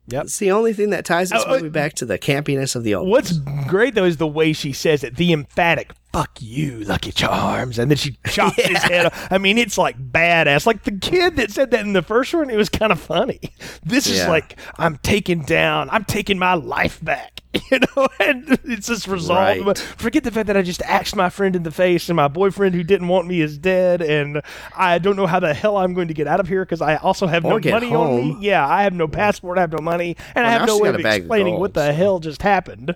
Yep. 0.09 0.23
It's 0.25 0.39
the 0.39 0.51
only 0.51 0.71
thing 0.73 0.91
that 0.91 1.03
ties 1.05 1.29
this 1.31 1.43
Oh, 1.45 1.51
movie 1.55 1.67
oh, 1.67 1.71
back 1.71 1.93
to 1.95 2.05
the 2.05 2.17
campiness 2.17 2.75
of 2.75 2.83
the 2.83 2.95
old. 2.95 3.09
What's 3.09 3.33
great 3.67 3.93
though 3.95 4.05
is 4.05 4.17
the 4.17 4.27
way 4.27 4.53
she 4.53 4.71
says 4.71 5.03
it, 5.03 5.17
the 5.17 5.33
emphatic 5.33 5.91
"fuck 6.13 6.31
you, 6.41 6.79
Lucky 6.85 7.11
Charms," 7.11 7.77
and 7.77 7.91
then 7.91 7.97
she 7.97 8.17
chops 8.27 8.55
his 8.55 8.81
head. 8.83 9.07
off. 9.07 9.27
I 9.31 9.37
mean, 9.37 9.57
it's 9.57 9.77
like 9.77 9.97
badass. 9.99 10.65
Like 10.65 10.83
the 10.83 10.97
kid 10.97 11.35
that 11.35 11.51
said 11.51 11.71
that 11.71 11.81
in 11.81 11.91
the 11.93 12.01
first 12.01 12.33
one, 12.33 12.49
it 12.49 12.55
was 12.55 12.69
kind 12.69 12.91
of 12.91 12.99
funny. 12.99 13.39
This 13.83 14.07
is 14.07 14.27
like 14.27 14.57
I'm 14.77 14.97
taking 14.97 15.43
down, 15.43 15.89
I'm 15.91 16.03
taking 16.03 16.37
my 16.37 16.53
life 16.55 17.03
back, 17.03 17.36
you 17.71 17.79
know. 17.79 18.07
And 18.19 18.59
it's 18.63 18.87
this 18.87 19.07
resolve. 19.07 19.65
Right. 19.65 19.77
Forget 19.77 20.23
the 20.23 20.31
fact 20.31 20.47
that 20.47 20.57
I 20.57 20.61
just 20.61 20.81
axed 20.83 21.15
my 21.15 21.29
friend 21.29 21.55
in 21.55 21.63
the 21.63 21.71
face, 21.71 22.09
and 22.09 22.15
my 22.15 22.27
boyfriend 22.27 22.75
who 22.75 22.83
didn't 22.83 23.07
want 23.07 23.27
me 23.27 23.41
is 23.41 23.57
dead, 23.57 24.01
and 24.01 24.41
I 24.75 24.97
don't 24.99 25.15
know 25.15 25.27
how 25.27 25.39
the 25.39 25.53
hell 25.53 25.77
I'm 25.77 25.93
going 25.93 26.07
to 26.07 26.13
get 26.13 26.27
out 26.27 26.39
of 26.39 26.47
here 26.47 26.65
because 26.65 26.81
I 26.81 26.95
also 26.97 27.27
have 27.27 27.45
Or 27.45 27.59
no 27.59 27.71
money 27.71 27.93
on 27.93 28.15
me. 28.15 28.37
Yeah, 28.41 28.67
I 28.67 28.83
have 28.83 28.93
no 28.93 29.07
passport, 29.07 29.57
I 29.57 29.61
have 29.61 29.71
no 29.71 29.79
money, 29.81 30.15
and 30.35 30.45
I 30.45 30.51
have 30.51 30.67
no 30.67 30.77
way 30.77 30.89
of 30.89 30.99
explaining 30.99 31.59
what 31.59 31.73
the 31.73 31.93
hell 31.93 32.19
just 32.19 32.41
happened. 32.41 32.95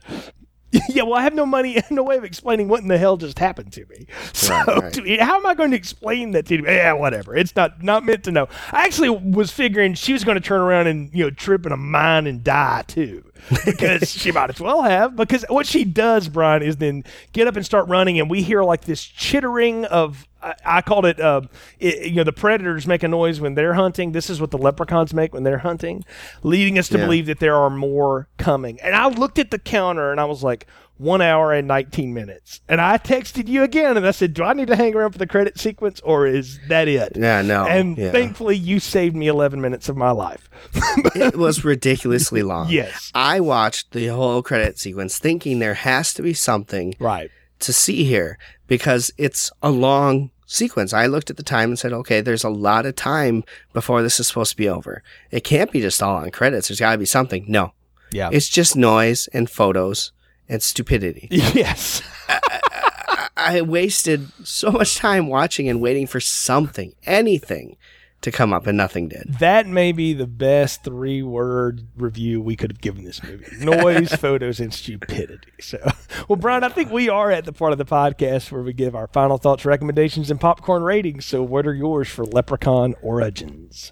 yeah, 0.89 1.03
well, 1.03 1.15
I 1.15 1.21
have 1.23 1.33
no 1.33 1.45
money, 1.45 1.75
and 1.75 1.91
no 1.91 2.03
way 2.03 2.17
of 2.17 2.23
explaining 2.23 2.67
what 2.67 2.81
in 2.81 2.87
the 2.87 2.97
hell 2.97 3.17
just 3.17 3.39
happened 3.39 3.73
to 3.73 3.85
me. 3.87 4.07
So, 4.33 4.53
Right, 4.55 4.67
right. 4.67 4.93
to 4.93 5.17
how 5.17 5.35
am 5.37 5.45
I 5.45 5.53
going 5.53 5.71
to 5.71 5.77
explain 5.77 6.31
that 6.31 6.45
to 6.47 6.55
you? 6.55 6.63
Yeah, 6.65 6.93
whatever. 6.93 7.35
It's 7.35 7.55
not 7.55 7.83
not 7.83 8.05
meant 8.05 8.23
to 8.25 8.31
know. 8.31 8.47
I 8.71 8.85
actually 8.85 9.09
was 9.09 9.51
figuring 9.51 9.93
she 9.93 10.13
was 10.13 10.23
going 10.23 10.35
to 10.35 10.41
turn 10.41 10.61
around 10.61 10.87
and 10.87 11.11
you 11.13 11.23
know 11.25 11.29
trip 11.29 11.65
in 11.65 11.71
a 11.71 11.77
mine 11.77 12.27
and 12.27 12.43
die 12.43 12.83
too, 12.87 13.23
because 13.65 14.09
she 14.09 14.31
might 14.31 14.49
as 14.49 14.59
well 14.59 14.81
have. 14.83 15.15
Because 15.15 15.45
what 15.49 15.67
she 15.67 15.83
does, 15.83 16.27
Brian, 16.29 16.61
is 16.63 16.77
then 16.77 17.03
get 17.33 17.47
up 17.47 17.55
and 17.55 17.65
start 17.65 17.87
running, 17.87 18.19
and 18.19 18.29
we 18.29 18.41
hear 18.41 18.63
like 18.63 18.81
this 18.81 19.03
chittering 19.03 19.85
of. 19.85 20.27
I, 20.43 20.55
I 20.65 20.81
called 20.81 21.05
it, 21.05 21.19
uh, 21.19 21.41
it, 21.79 22.07
you 22.09 22.15
know, 22.15 22.23
the 22.23 22.31
predators 22.33 22.87
make 22.87 23.03
a 23.03 23.07
noise 23.07 23.39
when 23.39 23.55
they're 23.55 23.73
hunting. 23.75 24.11
This 24.11 24.29
is 24.29 24.41
what 24.41 24.51
the 24.51 24.57
leprechauns 24.57 25.13
make 25.13 25.33
when 25.33 25.43
they're 25.43 25.59
hunting, 25.59 26.03
leading 26.43 26.77
us 26.79 26.87
to 26.89 26.97
Yeah. 26.97 27.05
believe 27.05 27.25
that 27.27 27.39
there 27.39 27.55
are 27.55 27.69
more 27.69 28.27
coming. 28.37 28.79
And 28.81 28.95
I 28.95 29.07
looked 29.09 29.39
at 29.39 29.51
the 29.51 29.59
counter 29.59 30.11
and 30.11 30.19
I 30.19 30.25
was 30.25 30.43
like, 30.43 30.67
one 30.97 31.19
hour 31.21 31.51
and 31.51 31.67
19 31.67 32.13
minutes. 32.13 32.61
And 32.69 32.79
I 32.79 32.99
texted 32.99 33.47
you 33.47 33.63
again 33.63 33.97
and 33.97 34.05
I 34.05 34.11
said, 34.11 34.35
Do 34.35 34.43
I 34.43 34.53
need 34.53 34.67
to 34.67 34.75
hang 34.75 34.93
around 34.95 35.13
for 35.13 35.17
the 35.17 35.25
credit 35.25 35.59
sequence 35.59 35.99
or 36.01 36.27
is 36.27 36.59
that 36.69 36.87
it? 36.87 37.13
Yeah, 37.15 37.41
no. 37.41 37.65
And 37.65 37.97
yeah. 37.97 38.11
thankfully, 38.11 38.55
you 38.55 38.79
saved 38.79 39.15
me 39.15 39.25
11 39.27 39.59
minutes 39.61 39.89
of 39.89 39.97
my 39.97 40.11
life. 40.11 40.47
it 41.15 41.35
was 41.37 41.65
ridiculously 41.65 42.43
long. 42.43 42.69
Yes. 42.69 43.11
I 43.15 43.39
watched 43.39 43.91
the 43.93 44.07
whole 44.07 44.43
credit 44.43 44.77
sequence 44.77 45.17
thinking 45.17 45.57
there 45.57 45.73
has 45.73 46.13
to 46.13 46.21
be 46.21 46.35
something 46.35 46.93
Right. 46.99 47.31
to 47.61 47.73
see 47.73 48.03
here 48.03 48.37
because 48.71 49.11
it's 49.17 49.51
a 49.61 49.69
long 49.69 50.31
sequence. 50.45 50.93
I 50.93 51.05
looked 51.05 51.29
at 51.29 51.35
the 51.35 51.43
time 51.43 51.71
and 51.71 51.77
said, 51.77 51.91
okay, 51.91 52.21
there's 52.21 52.45
a 52.45 52.49
lot 52.49 52.85
of 52.85 52.95
time 52.95 53.43
before 53.73 54.01
this 54.01 54.17
is 54.17 54.27
supposed 54.27 54.51
to 54.51 54.55
be 54.57 54.69
over. 54.69 55.03
It 55.29 55.43
can't 55.43 55.73
be 55.73 55.81
just 55.81 56.01
all 56.01 56.15
on 56.15 56.31
credits. 56.31 56.69
There's 56.69 56.79
got 56.79 56.93
to 56.93 56.97
be 56.97 57.05
something. 57.05 57.43
No, 57.49 57.73
Yeah. 58.13 58.29
it's 58.31 58.47
just 58.47 58.77
noise 58.77 59.27
and 59.33 59.49
photos 59.49 60.13
and 60.47 60.63
stupidity. 60.63 61.27
yes. 61.31 62.01
I, 62.29 63.27
I 63.35 63.61
wasted 63.61 64.29
so 64.47 64.71
much 64.71 64.95
time 64.95 65.27
watching 65.27 65.67
and 65.67 65.81
waiting 65.81 66.07
for 66.07 66.21
something, 66.21 66.93
anything 67.05 67.75
to 68.21 68.31
come 68.31 68.53
up 68.53 68.67
and 68.67 68.77
nothing 68.77 69.07
did. 69.07 69.35
That 69.39 69.67
may 69.67 69.91
be 69.91 70.13
the 70.13 70.27
best 70.27 70.83
three 70.83 71.23
word 71.23 71.87
review 71.95 72.39
we 72.39 72.55
could 72.55 72.71
have 72.71 72.81
given 72.81 73.03
this 73.03 73.23
movie 73.23 73.45
noise, 73.57 74.13
photos, 74.19 74.59
and 74.59 74.73
stupidity. 74.73 75.51
So, 75.59 75.79
well, 76.27 76.37
Brian, 76.37 76.63
I 76.63 76.69
think 76.69 76.91
we 76.91 77.09
are 77.09 77.31
at 77.31 77.45
the 77.45 77.53
part 77.53 77.71
of 77.71 77.77
the 77.77 77.85
podcast 77.85 78.51
where 78.51 78.61
we 78.61 78.73
give 78.73 78.95
our 78.95 79.07
final 79.07 79.37
thoughts, 79.37 79.65
recommendations, 79.65 80.29
and 80.29 80.39
popcorn 80.39 80.83
ratings. 80.83 81.25
So, 81.25 81.41
what 81.41 81.65
are 81.65 81.73
yours 81.73 82.09
for 82.09 82.25
Leprechaun 82.25 82.95
Origins? 83.01 83.91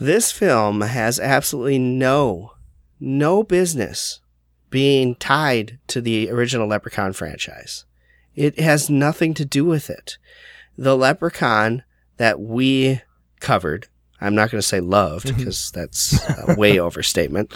This 0.00 0.32
film 0.32 0.80
has 0.80 1.18
absolutely 1.18 1.78
no, 1.78 2.52
no 3.00 3.42
business 3.42 4.20
being 4.70 5.14
tied 5.16 5.78
to 5.88 6.00
the 6.00 6.30
original 6.30 6.68
Leprechaun 6.68 7.12
franchise. 7.12 7.84
It 8.34 8.60
has 8.60 8.88
nothing 8.88 9.34
to 9.34 9.44
do 9.44 9.64
with 9.64 9.90
it. 9.90 10.16
The 10.76 10.96
Leprechaun 10.96 11.82
that 12.18 12.38
we 12.40 13.00
covered, 13.40 13.88
I'm 14.20 14.34
not 14.34 14.50
going 14.50 14.60
to 14.60 14.66
say 14.66 14.80
loved 14.80 15.36
because 15.36 15.70
that's 15.72 16.18
a 16.48 16.54
way 16.56 16.78
overstatement, 16.86 17.52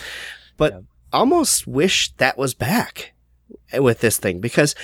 but 0.57 0.83
almost 1.13 1.67
wish 1.67 2.13
that 2.17 2.39
was 2.39 2.55
back 2.55 3.13
with 3.75 4.01
this 4.01 4.19
thing 4.19 4.41
because 4.41 4.75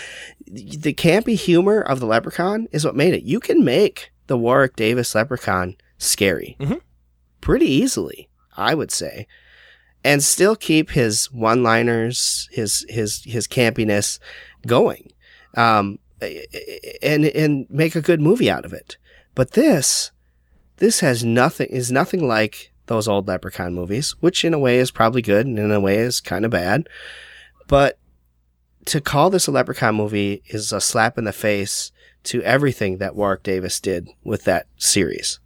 the 0.46 0.92
campy 0.94 1.36
humor 1.36 1.80
of 1.80 2.00
the 2.00 2.06
Leprechaun 2.06 2.68
is 2.72 2.84
what 2.84 2.96
made 2.96 3.14
it. 3.14 3.22
You 3.22 3.40
can 3.40 3.64
make 3.64 4.10
the 4.26 4.36
Warwick 4.36 4.76
Davis 4.76 5.14
Leprechaun 5.14 5.76
scary 5.98 6.56
Mhm. 6.60 6.80
pretty 7.40 7.66
easily, 7.66 8.28
I 8.56 8.74
would 8.74 8.90
say. 8.90 9.26
and 10.04 10.22
still 10.22 10.54
keep 10.54 10.90
his 10.90 11.26
one-liners, 11.32 12.48
his 12.52 12.86
his 12.88 13.22
his 13.24 13.48
campiness 13.48 14.20
going, 14.64 15.10
um, 15.56 15.98
and 17.02 17.24
and 17.24 17.66
make 17.68 17.96
a 17.96 18.00
good 18.00 18.20
movie 18.20 18.48
out 18.50 18.64
of 18.64 18.72
it. 18.72 18.96
But 19.38 19.52
this, 19.52 20.10
this 20.78 20.98
has 20.98 21.22
nothing 21.22 21.68
is 21.68 21.92
nothing 21.92 22.26
like 22.26 22.72
those 22.86 23.06
old 23.06 23.28
Leprechaun 23.28 23.72
movies, 23.72 24.16
which 24.18 24.44
in 24.44 24.52
a 24.52 24.58
way 24.58 24.78
is 24.78 24.90
probably 24.90 25.22
good 25.22 25.46
and 25.46 25.56
in 25.60 25.70
a 25.70 25.78
way 25.78 25.98
is 25.98 26.20
kind 26.20 26.44
of 26.44 26.50
bad. 26.50 26.88
But 27.68 28.00
to 28.86 29.00
call 29.00 29.30
this 29.30 29.46
a 29.46 29.52
Leprechaun 29.52 29.94
movie 29.94 30.42
is 30.46 30.72
a 30.72 30.80
slap 30.80 31.18
in 31.18 31.22
the 31.22 31.32
face 31.32 31.92
to 32.24 32.42
everything 32.42 32.98
that 32.98 33.14
Warwick 33.14 33.44
Davis 33.44 33.78
did 33.78 34.08
with 34.24 34.42
that 34.42 34.66
series. 34.76 35.38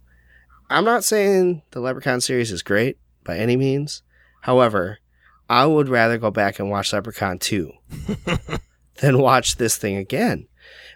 I'm 0.71 0.85
not 0.85 1.03
saying 1.03 1.61
the 1.69 1.79
Leprechaun 1.79 2.19
series 2.19 2.51
is 2.51 2.63
great 2.63 2.97
by 3.23 3.37
any 3.37 3.55
means. 3.55 4.01
However, 4.41 4.97
I 5.47 5.67
would 5.67 5.87
rather 5.87 6.17
go 6.17 6.31
back 6.31 6.57
and 6.57 6.71
watch 6.71 6.93
Leprechaun 6.93 7.37
2 7.37 7.71
than 9.01 9.19
watch 9.19 9.57
this 9.57 9.77
thing 9.77 9.97
again 9.97 10.47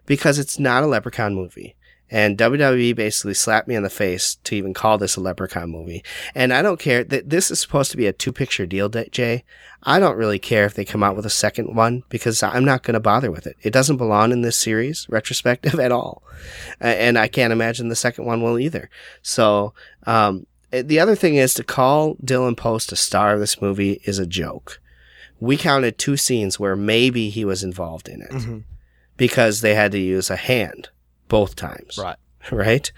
because 0.07 0.39
it's 0.39 0.57
not 0.57 0.81
a 0.81 0.87
Leprechaun 0.87 1.35
movie. 1.35 1.75
And 2.09 2.37
WWE 2.37 2.95
basically 2.95 3.33
slapped 3.33 3.67
me 3.67 3.75
in 3.75 3.83
the 3.83 3.89
face 3.89 4.35
to 4.45 4.55
even 4.55 4.73
call 4.73 4.97
this 4.97 5.17
a 5.17 5.21
Leprechaun 5.21 5.69
movie. 5.69 6.03
And 6.33 6.53
I 6.53 6.61
don't 6.61 6.79
care 6.79 7.03
that 7.03 7.29
this 7.29 7.51
is 7.51 7.59
supposed 7.59 7.91
to 7.91 7.97
be 7.97 8.07
a 8.07 8.13
two 8.13 8.31
picture 8.31 8.65
deal, 8.65 8.87
Jay. 8.89 9.43
I 9.83 9.99
don't 9.99 10.17
really 10.17 10.39
care 10.39 10.65
if 10.65 10.73
they 10.73 10.85
come 10.85 11.03
out 11.03 11.15
with 11.15 11.25
a 11.25 11.29
second 11.29 11.75
one 11.75 12.03
because 12.09 12.41
I'm 12.41 12.63
not 12.65 12.83
going 12.83 12.93
to 12.93 12.99
bother 13.01 13.29
with 13.29 13.45
it. 13.45 13.57
It 13.61 13.73
doesn't 13.73 13.97
belong 13.97 14.31
in 14.31 14.41
this 14.41 14.55
series 14.57 15.05
retrospective 15.09 15.79
at 15.79 15.91
all. 15.91 16.23
And 16.79 17.17
I 17.17 17.27
can't 17.27 17.53
imagine 17.53 17.89
the 17.89 17.95
second 17.95 18.25
one 18.25 18.41
will 18.41 18.57
either. 18.57 18.89
So, 19.21 19.73
um, 20.05 20.47
the 20.71 20.99
other 20.99 21.15
thing 21.15 21.35
is 21.35 21.53
to 21.55 21.63
call 21.63 22.15
Dylan 22.15 22.55
Postl 22.55 22.91
a 22.93 22.95
star 22.97 23.33
of 23.33 23.39
this 23.39 23.61
movie 23.61 24.01
is 24.03 24.19
a 24.19 24.25
joke. 24.27 24.81
We 25.39 25.55
counted 25.57 25.97
two 25.97 26.17
scenes 26.17 26.59
where 26.59 26.75
maybe 26.75 27.29
he 27.29 27.45
was 27.45 27.63
involved 27.63 28.09
in 28.09 28.21
it 28.21 28.31
Mm-hmm. 28.31 28.57
because 29.17 29.61
they 29.61 29.75
had 29.75 29.91
to 29.93 29.99
use 29.99 30.29
a 30.29 30.35
hand 30.35 30.89
both 31.27 31.55
times. 31.55 31.97
Right. 31.97 32.17
Right? 32.49 32.89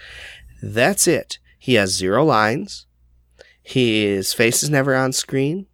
That's 0.62 1.08
it. 1.08 1.40
He 1.58 1.74
has 1.74 1.96
zero 1.96 2.24
lines. 2.24 2.86
His 3.64 4.32
face 4.32 4.62
is 4.62 4.70
never 4.70 4.96
on 4.96 5.12
screen. 5.12 5.66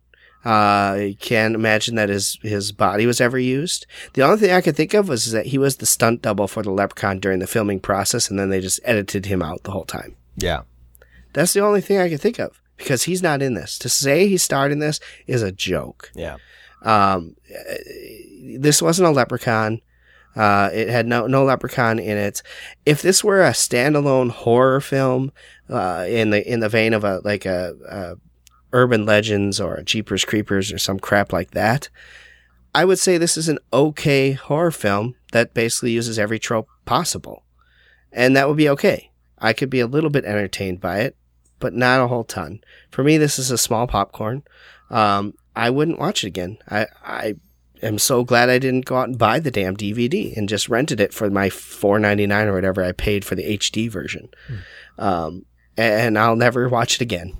Uh, 0.45 0.97
you 0.99 1.15
can't 1.15 1.55
imagine 1.55 1.95
that 1.95 2.07
his, 2.07 2.37
his 2.41 2.71
body 2.71 3.05
was 3.05 3.19
ever 3.19 3.37
used. 3.37 3.85
The 4.13 4.21
only 4.21 4.37
thing 4.37 4.51
I 4.51 4.61
could 4.61 4.77
think 4.77 4.93
of 4.93 5.09
was 5.09 5.31
that 5.31 5.47
he 5.47 5.57
was 5.57 5.77
the 5.77 5.85
stunt 5.85 6.21
double 6.21 6.47
for 6.47 6.63
the 6.63 6.71
leprechaun 6.71 7.19
during 7.19 7.39
the 7.39 7.47
filming 7.47 7.79
process, 7.81 8.29
and 8.29 8.39
then 8.39 8.49
they 8.49 8.61
just 8.61 8.79
edited 8.85 9.25
him 9.25 9.41
out 9.41 9.63
the 9.63 9.71
whole 9.71 9.85
time. 9.85 10.15
Yeah. 10.37 10.61
That's 11.33 11.53
the 11.53 11.61
only 11.61 11.81
thing 11.81 11.97
I 11.97 12.07
could 12.07 12.21
think 12.21 12.39
of 12.39 12.61
because 12.77 13.03
he's 13.03 13.23
not 13.23 13.41
in 13.41 13.55
this. 13.55 13.77
To 13.79 13.89
say 13.89 14.27
he 14.27 14.37
starred 14.37 14.71
in 14.71 14.79
this 14.79 14.99
is 15.27 15.41
a 15.41 15.51
joke. 15.51 16.11
Yeah. 16.15 16.37
Um, 16.83 17.35
this 18.43 18.81
wasn't 18.81 19.09
a 19.09 19.11
leprechaun. 19.11 19.81
Uh, 20.35 20.69
it 20.73 20.89
had 20.89 21.07
no 21.07 21.27
no 21.27 21.45
leprechaun 21.45 21.97
in 21.99 22.17
it. 22.17 22.41
If 22.85 23.01
this 23.01 23.23
were 23.23 23.41
a 23.41 23.51
standalone 23.51 24.31
horror 24.31 24.81
film, 24.81 25.31
uh, 25.69 26.05
in 26.07 26.29
the 26.31 26.51
in 26.51 26.59
the 26.59 26.69
vein 26.69 26.93
of 26.93 27.03
a 27.03 27.21
like 27.23 27.45
a, 27.45 27.73
a 27.87 28.15
urban 28.73 29.05
legends 29.05 29.59
or 29.61 29.81
Jeepers 29.83 30.25
Creepers 30.25 30.73
or 30.73 30.77
some 30.77 30.99
crap 30.99 31.31
like 31.31 31.51
that, 31.51 31.89
I 32.73 32.83
would 32.83 32.99
say 32.99 33.17
this 33.17 33.37
is 33.37 33.47
an 33.47 33.59
okay 33.71 34.33
horror 34.33 34.71
film 34.71 35.15
that 35.31 35.53
basically 35.53 35.91
uses 35.91 36.19
every 36.19 36.39
trope 36.39 36.67
possible, 36.85 37.43
and 38.11 38.35
that 38.35 38.47
would 38.47 38.57
be 38.57 38.69
okay. 38.69 39.11
I 39.37 39.53
could 39.53 39.69
be 39.69 39.79
a 39.79 39.87
little 39.87 40.09
bit 40.09 40.25
entertained 40.25 40.81
by 40.81 40.99
it, 40.99 41.15
but 41.59 41.73
not 41.73 42.01
a 42.01 42.07
whole 42.07 42.23
ton. 42.23 42.59
For 42.91 43.03
me, 43.03 43.17
this 43.17 43.39
is 43.39 43.51
a 43.51 43.57
small 43.57 43.87
popcorn. 43.87 44.43
Um, 44.89 45.33
I 45.55 45.69
wouldn't 45.69 45.99
watch 45.99 46.23
it 46.23 46.27
again. 46.27 46.57
I, 46.69 46.87
I 47.03 47.35
am 47.81 47.99
so 47.99 48.23
glad 48.23 48.49
I 48.49 48.59
didn't 48.59 48.85
go 48.85 48.97
out 48.97 49.09
and 49.09 49.17
buy 49.17 49.39
the 49.39 49.51
damn 49.51 49.77
DVD 49.77 50.35
and 50.35 50.49
just 50.49 50.69
rented 50.69 50.99
it 50.99 51.13
for 51.13 51.29
my 51.29 51.49
four 51.49 51.99
ninety 51.99 52.27
nine 52.27 52.47
or 52.47 52.53
whatever 52.53 52.83
I 52.83 52.91
paid 52.91 53.25
for 53.25 53.35
the 53.35 53.57
HD 53.57 53.89
version. 53.89 54.29
Um, 54.97 55.45
and 55.77 56.17
I'll 56.17 56.35
never 56.35 56.69
watch 56.69 56.95
it 56.95 57.01
again. 57.01 57.37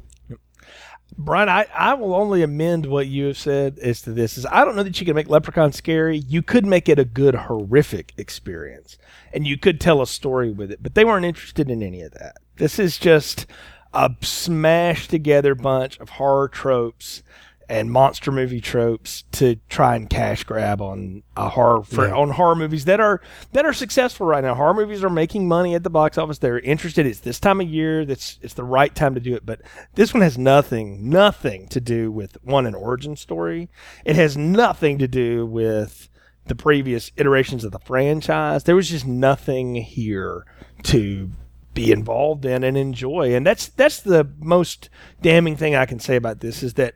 Brian, 1.17 1.47
I, 1.47 1.65
I 1.73 1.93
will 1.93 2.13
only 2.13 2.43
amend 2.43 2.87
what 2.87 3.07
you 3.07 3.27
have 3.27 3.37
said 3.37 3.79
as 3.79 4.01
to 4.01 4.11
this 4.11 4.37
is 4.37 4.45
I 4.45 4.65
don't 4.65 4.75
know 4.75 4.83
that 4.83 4.99
you 4.99 5.05
can 5.05 5.15
make 5.15 5.29
Leprechaun 5.29 5.71
scary. 5.71 6.17
You 6.17 6.41
could 6.41 6.65
make 6.65 6.89
it 6.89 6.99
a 6.99 7.05
good 7.05 7.35
horrific 7.35 8.13
experience. 8.17 8.97
And 9.31 9.47
you 9.47 9.57
could 9.57 9.79
tell 9.79 10.01
a 10.01 10.07
story 10.07 10.51
with 10.51 10.71
it, 10.71 10.83
but 10.83 10.95
they 10.95 11.05
weren't 11.05 11.25
interested 11.25 11.69
in 11.69 11.81
any 11.81 12.01
of 12.01 12.11
that. 12.13 12.37
This 12.57 12.79
is 12.79 12.97
just 12.97 13.45
a 13.93 14.11
smashed 14.21 15.09
together 15.09 15.55
bunch 15.55 15.97
of 15.99 16.09
horror 16.09 16.49
tropes 16.49 17.23
and 17.67 17.91
monster 17.91 18.31
movie 18.31 18.61
tropes 18.61 19.23
to 19.31 19.55
try 19.69 19.95
and 19.95 20.09
cash 20.09 20.43
grab 20.43 20.81
on 20.81 21.23
a 21.35 21.49
horror 21.49 21.83
for, 21.83 22.13
on 22.13 22.31
horror 22.31 22.55
movies 22.55 22.85
that 22.85 22.99
are 22.99 23.21
that 23.53 23.65
are 23.65 23.73
successful 23.73 24.25
right 24.25 24.43
now. 24.43 24.55
Horror 24.55 24.73
movies 24.73 25.03
are 25.03 25.09
making 25.09 25.47
money 25.47 25.75
at 25.75 25.83
the 25.83 25.89
box 25.89 26.17
office. 26.17 26.37
They're 26.37 26.59
interested. 26.59 27.05
It's 27.05 27.19
this 27.19 27.39
time 27.39 27.61
of 27.61 27.67
year. 27.67 28.05
That's 28.05 28.39
it's 28.41 28.53
the 28.53 28.63
right 28.63 28.93
time 28.93 29.15
to 29.15 29.19
do 29.19 29.35
it. 29.35 29.45
But 29.45 29.61
this 29.95 30.13
one 30.13 30.21
has 30.21 30.37
nothing 30.37 31.09
nothing 31.09 31.67
to 31.69 31.81
do 31.81 32.11
with 32.11 32.37
one 32.43 32.65
an 32.65 32.75
origin 32.75 33.15
story. 33.15 33.69
It 34.03 34.15
has 34.15 34.37
nothing 34.37 34.97
to 34.99 35.07
do 35.07 35.45
with 35.45 36.09
the 36.47 36.55
previous 36.55 37.11
iterations 37.17 37.63
of 37.63 37.71
the 37.71 37.79
franchise. 37.79 38.63
There 38.63 38.75
was 38.75 38.89
just 38.89 39.05
nothing 39.05 39.75
here 39.75 40.45
to 40.83 41.31
be 41.75 41.91
involved 41.91 42.45
in 42.45 42.63
and 42.63 42.75
enjoy. 42.75 43.35
And 43.35 43.45
that's 43.45 43.67
that's 43.67 43.99
the 43.99 44.27
most 44.39 44.89
damning 45.21 45.55
thing 45.57 45.75
I 45.75 45.85
can 45.85 45.99
say 45.99 46.15
about 46.15 46.39
this 46.39 46.63
is 46.63 46.73
that 46.75 46.95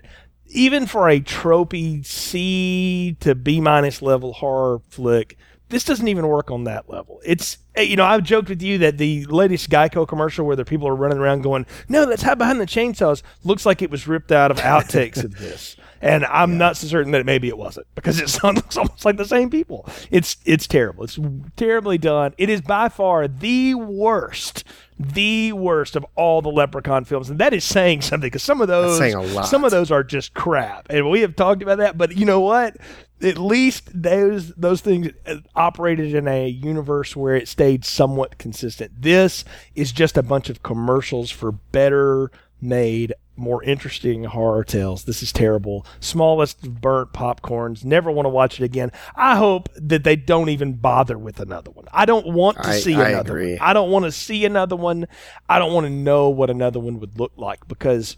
even 0.49 0.85
for 0.85 1.07
a 1.09 1.19
tropey 1.19 2.05
C 2.05 3.15
to 3.19 3.35
B 3.35 3.61
minus 3.61 4.01
level 4.01 4.33
horror 4.33 4.81
flick, 4.89 5.37
this 5.69 5.83
doesn't 5.83 6.07
even 6.07 6.27
work 6.27 6.51
on 6.51 6.63
that 6.65 6.89
level. 6.89 7.21
It's 7.23 7.59
eh, 7.75 7.83
you 7.83 7.95
know 7.95 8.05
I've 8.05 8.23
joked 8.23 8.49
with 8.49 8.61
you 8.61 8.79
that 8.79 8.97
the 8.97 9.25
latest 9.25 9.69
Geico 9.69 10.07
commercial 10.07 10.45
where 10.45 10.55
the 10.55 10.65
people 10.65 10.87
are 10.87 10.95
running 10.95 11.19
around 11.19 11.41
going, 11.41 11.65
"No, 11.87 12.05
that's 12.05 12.23
how 12.23 12.35
behind 12.35 12.59
the 12.59 12.65
chainsaws." 12.65 13.21
Looks 13.43 13.65
like 13.65 13.81
it 13.81 13.91
was 13.91 14.07
ripped 14.07 14.31
out 14.31 14.51
of 14.51 14.57
outtakes 14.57 15.23
of 15.23 15.37
this, 15.37 15.75
and 16.01 16.25
I'm 16.25 16.57
not 16.57 16.77
so 16.77 16.87
certain 16.87 17.11
that 17.11 17.25
maybe 17.25 17.47
it 17.47 17.57
wasn't 17.57 17.87
because 17.95 18.19
it 18.19 18.29
sounds 18.29 18.77
almost 18.77 19.05
like 19.05 19.17
the 19.17 19.25
same 19.25 19.49
people. 19.49 19.87
It's 20.11 20.37
it's 20.45 20.67
terrible. 20.67 21.03
It's 21.03 21.19
terribly 21.55 21.97
done. 21.97 22.33
It 22.37 22.49
is 22.49 22.61
by 22.61 22.89
far 22.89 23.27
the 23.27 23.75
worst 23.75 24.63
the 24.99 25.53
worst 25.53 25.95
of 25.95 26.05
all 26.15 26.41
the 26.41 26.51
Leprechaun 26.51 27.05
films, 27.05 27.29
and 27.29 27.39
that 27.39 27.53
is 27.53 27.63
saying 27.63 28.01
something 28.01 28.27
because 28.27 28.43
some 28.43 28.59
of 28.59 28.67
those, 28.67 28.97
saying 28.97 29.15
a 29.15 29.21
lot. 29.21 29.47
some 29.47 29.63
of 29.63 29.71
those 29.71 29.91
are 29.91 30.03
just 30.03 30.33
crap, 30.33 30.87
and 30.89 31.09
we 31.09 31.21
have 31.21 31.35
talked 31.35 31.61
about 31.61 31.77
that. 31.77 31.97
But 31.97 32.17
you 32.17 32.25
know 32.25 32.41
what? 32.41 32.75
At 33.21 33.37
least 33.37 33.89
those 33.93 34.53
those 34.55 34.81
things 34.81 35.09
operated 35.55 36.13
in 36.13 36.27
a 36.27 36.49
universe 36.49 37.15
where 37.15 37.35
it 37.35 37.47
stayed 37.47 37.85
somewhat 37.85 38.37
consistent. 38.37 39.01
This 39.01 39.45
is 39.73 39.93
just 39.93 40.17
a 40.17 40.23
bunch 40.23 40.49
of 40.49 40.63
commercials 40.63 41.31
for 41.31 41.53
better 41.53 42.29
made, 42.61 43.13
more 43.39 43.63
interesting 43.63 44.25
horror 44.25 44.63
tales. 44.63 45.05
This 45.05 45.23
is 45.23 45.31
terrible. 45.31 45.85
Smallest 45.99 46.61
burnt 46.81 47.13
popcorns. 47.13 47.83
Never 47.83 48.11
want 48.11 48.25
to 48.25 48.29
watch 48.29 48.59
it 48.59 48.63
again. 48.63 48.91
I 49.15 49.37
hope 49.37 49.69
that 49.75 50.03
they 50.03 50.15
don't 50.15 50.49
even 50.49 50.73
bother 50.73 51.17
with 51.17 51.39
another 51.39 51.71
one. 51.71 51.85
I 51.91 52.05
don't 52.05 52.27
want 52.33 52.57
to 52.57 52.69
I- 52.69 52.79
see 52.79 52.95
I 52.95 53.09
another 53.09 53.37
agree. 53.37 53.51
one. 53.53 53.61
I 53.61 53.73
don't 53.73 53.89
want 53.91 54.05
to 54.05 54.11
see 54.11 54.45
another 54.45 54.75
one. 54.75 55.07
I 55.47 55.57
don't 55.59 55.73
want 55.73 55.85
to 55.85 55.91
know 55.91 56.29
what 56.29 56.49
another 56.49 56.79
one 56.79 56.99
would 56.99 57.19
look 57.19 57.31
like 57.37 57.67
because 57.67 58.17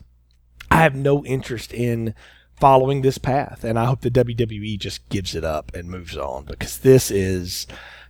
I 0.70 0.78
have 0.78 0.96
no 0.96 1.24
interest 1.26 1.74
in 1.74 2.14
following 2.60 3.02
this 3.02 3.18
path. 3.18 3.64
And 3.64 3.78
I 3.80 3.86
hope 3.86 4.02
the 4.02 4.12
WWE 4.12 4.78
just 4.80 5.08
gives 5.10 5.36
it 5.36 5.44
up 5.44 5.74
and 5.76 5.90
moves 5.90 6.16
on 6.18 6.46
because 6.46 6.80
this 6.80 7.10
is 7.12 7.68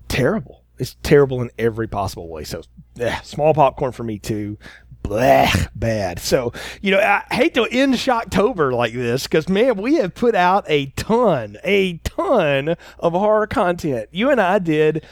terrible. 0.07 0.63
It's 0.77 0.95
terrible 1.03 1.41
in 1.41 1.51
every 1.59 1.87
possible 1.87 2.27
way. 2.27 2.43
So, 2.43 2.63
eh, 2.99 3.19
small 3.21 3.53
popcorn 3.53 3.91
for 3.91 4.03
me 4.03 4.17
too. 4.17 4.57
Blech, 5.03 5.69
bad. 5.75 6.19
So, 6.19 6.53
you 6.81 6.91
know, 6.91 6.99
I 6.99 7.23
hate 7.33 7.53
to 7.55 7.67
end 7.69 7.95
Shocktober 7.95 8.73
like 8.73 8.93
this 8.93 9.23
because, 9.23 9.49
man, 9.49 9.81
we 9.81 9.95
have 9.95 10.13
put 10.13 10.35
out 10.35 10.63
a 10.67 10.87
ton, 10.91 11.57
a 11.63 11.97
ton 11.99 12.75
of 12.99 13.13
horror 13.13 13.47
content. 13.47 14.09
You 14.11 14.29
and 14.29 14.39
I 14.39 14.59
did 14.59 15.05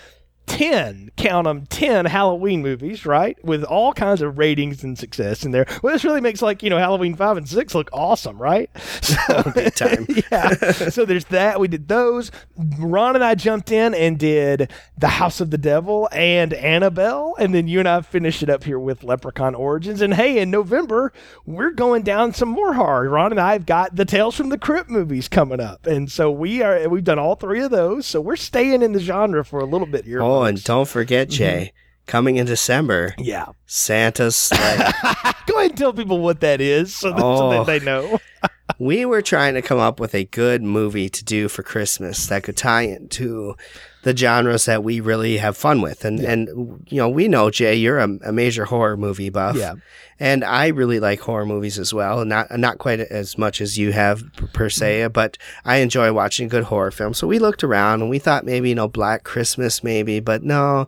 10, 0.49 1.11
count 1.15 1.45
them, 1.45 1.65
10 1.67 2.05
Halloween 2.05 2.61
movies, 2.61 3.05
right? 3.05 3.41
With 3.45 3.63
all 3.63 3.93
kinds 3.93 4.21
of 4.21 4.37
ratings 4.39 4.83
and 4.83 4.97
success 4.97 5.45
in 5.45 5.51
there. 5.51 5.67
Well, 5.83 5.93
this 5.93 6.03
really 6.03 6.21
makes 6.21 6.41
like, 6.41 6.63
you 6.63 6.69
know, 6.71 6.77
Halloween 6.79 7.15
5 7.15 7.37
and 7.37 7.47
6 7.47 7.75
look 7.75 7.89
awesome, 7.93 8.37
right? 8.41 8.69
So, 9.01 9.43
Big 9.55 9.73
time. 9.75 10.05
yeah. 10.31 10.53
So 10.71 11.05
there's 11.05 11.25
that. 11.25 11.59
We 11.59 11.67
did 11.67 11.87
those. 11.87 12.31
Ron 12.77 13.15
and 13.15 13.23
I 13.23 13.33
jumped 13.35 13.71
in 13.71 13.93
and 13.93 14.19
did 14.19 14.71
The 14.97 15.07
House 15.07 15.39
of 15.41 15.51
the 15.51 15.57
Devil 15.57 16.09
and 16.11 16.53
Annabelle. 16.53 17.35
And 17.39 17.53
then 17.53 17.67
you 17.67 17.79
and 17.79 17.87
I 17.87 18.01
finished 18.01 18.43
it 18.43 18.49
up 18.49 18.63
here 18.63 18.77
with 18.79 19.03
Leprechaun 19.03 19.55
Origins. 19.55 20.01
And 20.01 20.13
hey, 20.13 20.39
in 20.39 20.51
November, 20.51 21.13
we're 21.45 21.71
going 21.71 22.03
down 22.03 22.33
some 22.33 22.49
more 22.49 22.73
horror. 22.73 23.09
Ron 23.09 23.31
and 23.31 23.39
I 23.39 23.53
have 23.53 23.65
got 23.65 23.95
the 23.95 24.05
Tales 24.05 24.35
from 24.35 24.49
the 24.49 24.57
Crypt 24.57 24.89
movies 24.89 25.27
coming 25.27 25.59
up. 25.59 25.87
And 25.87 26.11
so 26.11 26.29
we 26.29 26.61
are, 26.61 26.87
we've 26.89 27.03
done 27.03 27.19
all 27.19 27.35
three 27.35 27.61
of 27.61 27.71
those. 27.71 28.05
So 28.05 28.19
we're 28.21 28.35
staying 28.35 28.81
in 28.81 28.91
the 28.91 28.99
genre 28.99 29.43
for 29.45 29.59
a 29.59 29.65
little 29.65 29.87
bit 29.87 30.05
here. 30.05 30.21
Oh, 30.21 30.38
Oh, 30.39 30.43
and 30.43 30.63
don't 30.63 30.87
forget, 30.87 31.27
mm-hmm. 31.27 31.37
Jay, 31.37 31.73
coming 32.05 32.37
in 32.37 32.45
December, 32.45 33.13
yeah. 33.17 33.47
Santa's 33.65 34.37
Slay. 34.37 34.77
Go 35.47 35.57
ahead 35.57 35.71
and 35.71 35.77
tell 35.77 35.91
people 35.91 36.19
what 36.19 36.39
that 36.39 36.61
is 36.61 36.95
so 36.95 37.09
that, 37.09 37.19
so 37.19 37.25
Oh. 37.25 37.49
that 37.51 37.65
they 37.65 37.81
oh. 37.81 37.83
know. 37.83 38.19
we 38.79 39.03
were 39.03 39.21
trying 39.21 39.55
to 39.55 39.61
come 39.61 39.79
up 39.79 39.99
with 39.99 40.15
a 40.15 40.23
good 40.23 40.63
movie 40.63 41.09
to 41.09 41.25
do 41.25 41.49
for 41.49 41.61
Christmas 41.61 42.27
that 42.27 42.43
could 42.43 42.55
tie 42.55 42.83
into 42.83 43.55
the 44.09 44.17
genres 44.17 44.65
that 44.65 44.83
we 44.83 44.99
really 44.99 45.37
have 45.37 45.55
fun 45.55 45.81
with. 45.81 46.03
And 46.03 46.19
and 46.19 46.47
you 46.89 46.97
know, 46.97 47.07
we 47.07 47.27
know 47.27 47.51
Jay, 47.51 47.75
you're 47.75 47.99
a, 47.99 48.09
a 48.25 48.31
major 48.31 48.65
horror 48.65 48.97
movie 48.97 49.29
buff. 49.29 49.55
Yeah. 49.55 49.75
And 50.19 50.43
I 50.43 50.67
really 50.67 50.99
like 50.99 51.19
horror 51.19 51.45
movies 51.45 51.77
as 51.77 51.93
well. 51.93 52.25
Not 52.25 52.49
not 52.57 52.79
quite 52.79 52.99
as 52.99 53.37
much 53.37 53.61
as 53.61 53.77
you 53.77 53.91
have 53.91 54.23
per 54.51 54.67
se, 54.67 55.01
mm-hmm. 55.01 55.11
but 55.11 55.37
I 55.63 55.77
enjoy 55.77 56.11
watching 56.11 56.47
good 56.47 56.63
horror 56.63 56.89
films. 56.89 57.19
So 57.19 57.27
we 57.27 57.37
looked 57.37 57.63
around 57.63 58.01
and 58.01 58.09
we 58.09 58.17
thought 58.17 58.45
maybe 58.45 58.69
you 58.69 58.75
know 58.75 58.87
Black 58.87 59.23
Christmas 59.23 59.83
maybe, 59.83 60.19
but 60.19 60.41
no, 60.41 60.87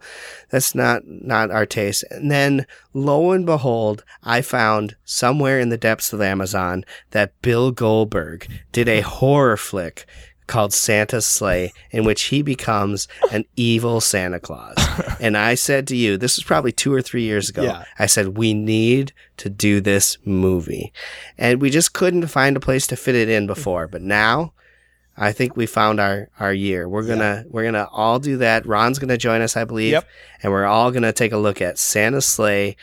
that's 0.49 0.74
not 0.74 1.03
not 1.05 1.51
our 1.51 1.67
taste. 1.67 2.03
And 2.09 2.32
then 2.32 2.65
lo 2.91 3.32
and 3.32 3.45
behold, 3.45 4.03
I 4.24 4.41
found 4.41 4.95
somewhere 5.05 5.59
in 5.59 5.69
the 5.69 5.78
depths 5.78 6.11
of 6.11 6.22
Amazon 6.22 6.86
that 7.11 7.39
Bill 7.43 7.72
Goldberg 7.72 8.47
did 8.72 8.89
a 8.89 9.01
horror 9.01 9.57
flick 9.57 10.07
called 10.51 10.73
Santa's 10.73 11.25
Slay, 11.25 11.71
in 11.91 12.03
which 12.03 12.23
he 12.23 12.41
becomes 12.41 13.07
an 13.31 13.45
evil 13.55 14.01
Santa 14.01 14.39
Claus. 14.39 14.75
and 15.21 15.37
I 15.37 15.55
said 15.55 15.87
to 15.87 15.95
you, 15.95 16.17
this 16.17 16.35
was 16.35 16.43
probably 16.43 16.73
two 16.73 16.93
or 16.93 17.01
three 17.01 17.23
years 17.23 17.49
ago. 17.49 17.63
Yeah. 17.63 17.85
I 17.97 18.05
said, 18.05 18.37
we 18.37 18.53
need 18.53 19.13
to 19.37 19.49
do 19.49 19.79
this 19.79 20.17
movie. 20.25 20.91
And 21.37 21.61
we 21.61 21.69
just 21.69 21.93
couldn't 21.93 22.27
find 22.27 22.57
a 22.57 22.59
place 22.59 22.85
to 22.87 22.97
fit 22.97 23.15
it 23.15 23.29
in 23.29 23.47
before. 23.47 23.87
But 23.87 24.01
now, 24.01 24.51
I 25.18 25.34
think 25.34 25.55
we 25.57 25.66
found 25.66 25.99
our, 25.99 26.30
our 26.39 26.53
year. 26.53 26.88
We're 26.88 27.05
gonna 27.05 27.43
we're 27.49 27.66
gonna 27.66 27.88
all 27.91 28.18
do 28.20 28.38
that. 28.38 28.66
Ron's 28.66 28.97
gonna 28.97 29.18
join 29.18 29.41
us, 29.41 29.55
I 29.57 29.66
believe, 29.66 29.91
Yep. 29.91 30.07
and 30.41 30.51
we're 30.51 30.66
all 30.66 30.89
gonna 30.91 31.12
take 31.14 31.32
a 31.34 31.38
look 31.38 31.62
at 31.62 31.78
Santa's 31.78 32.26
Slay, 32.26 32.78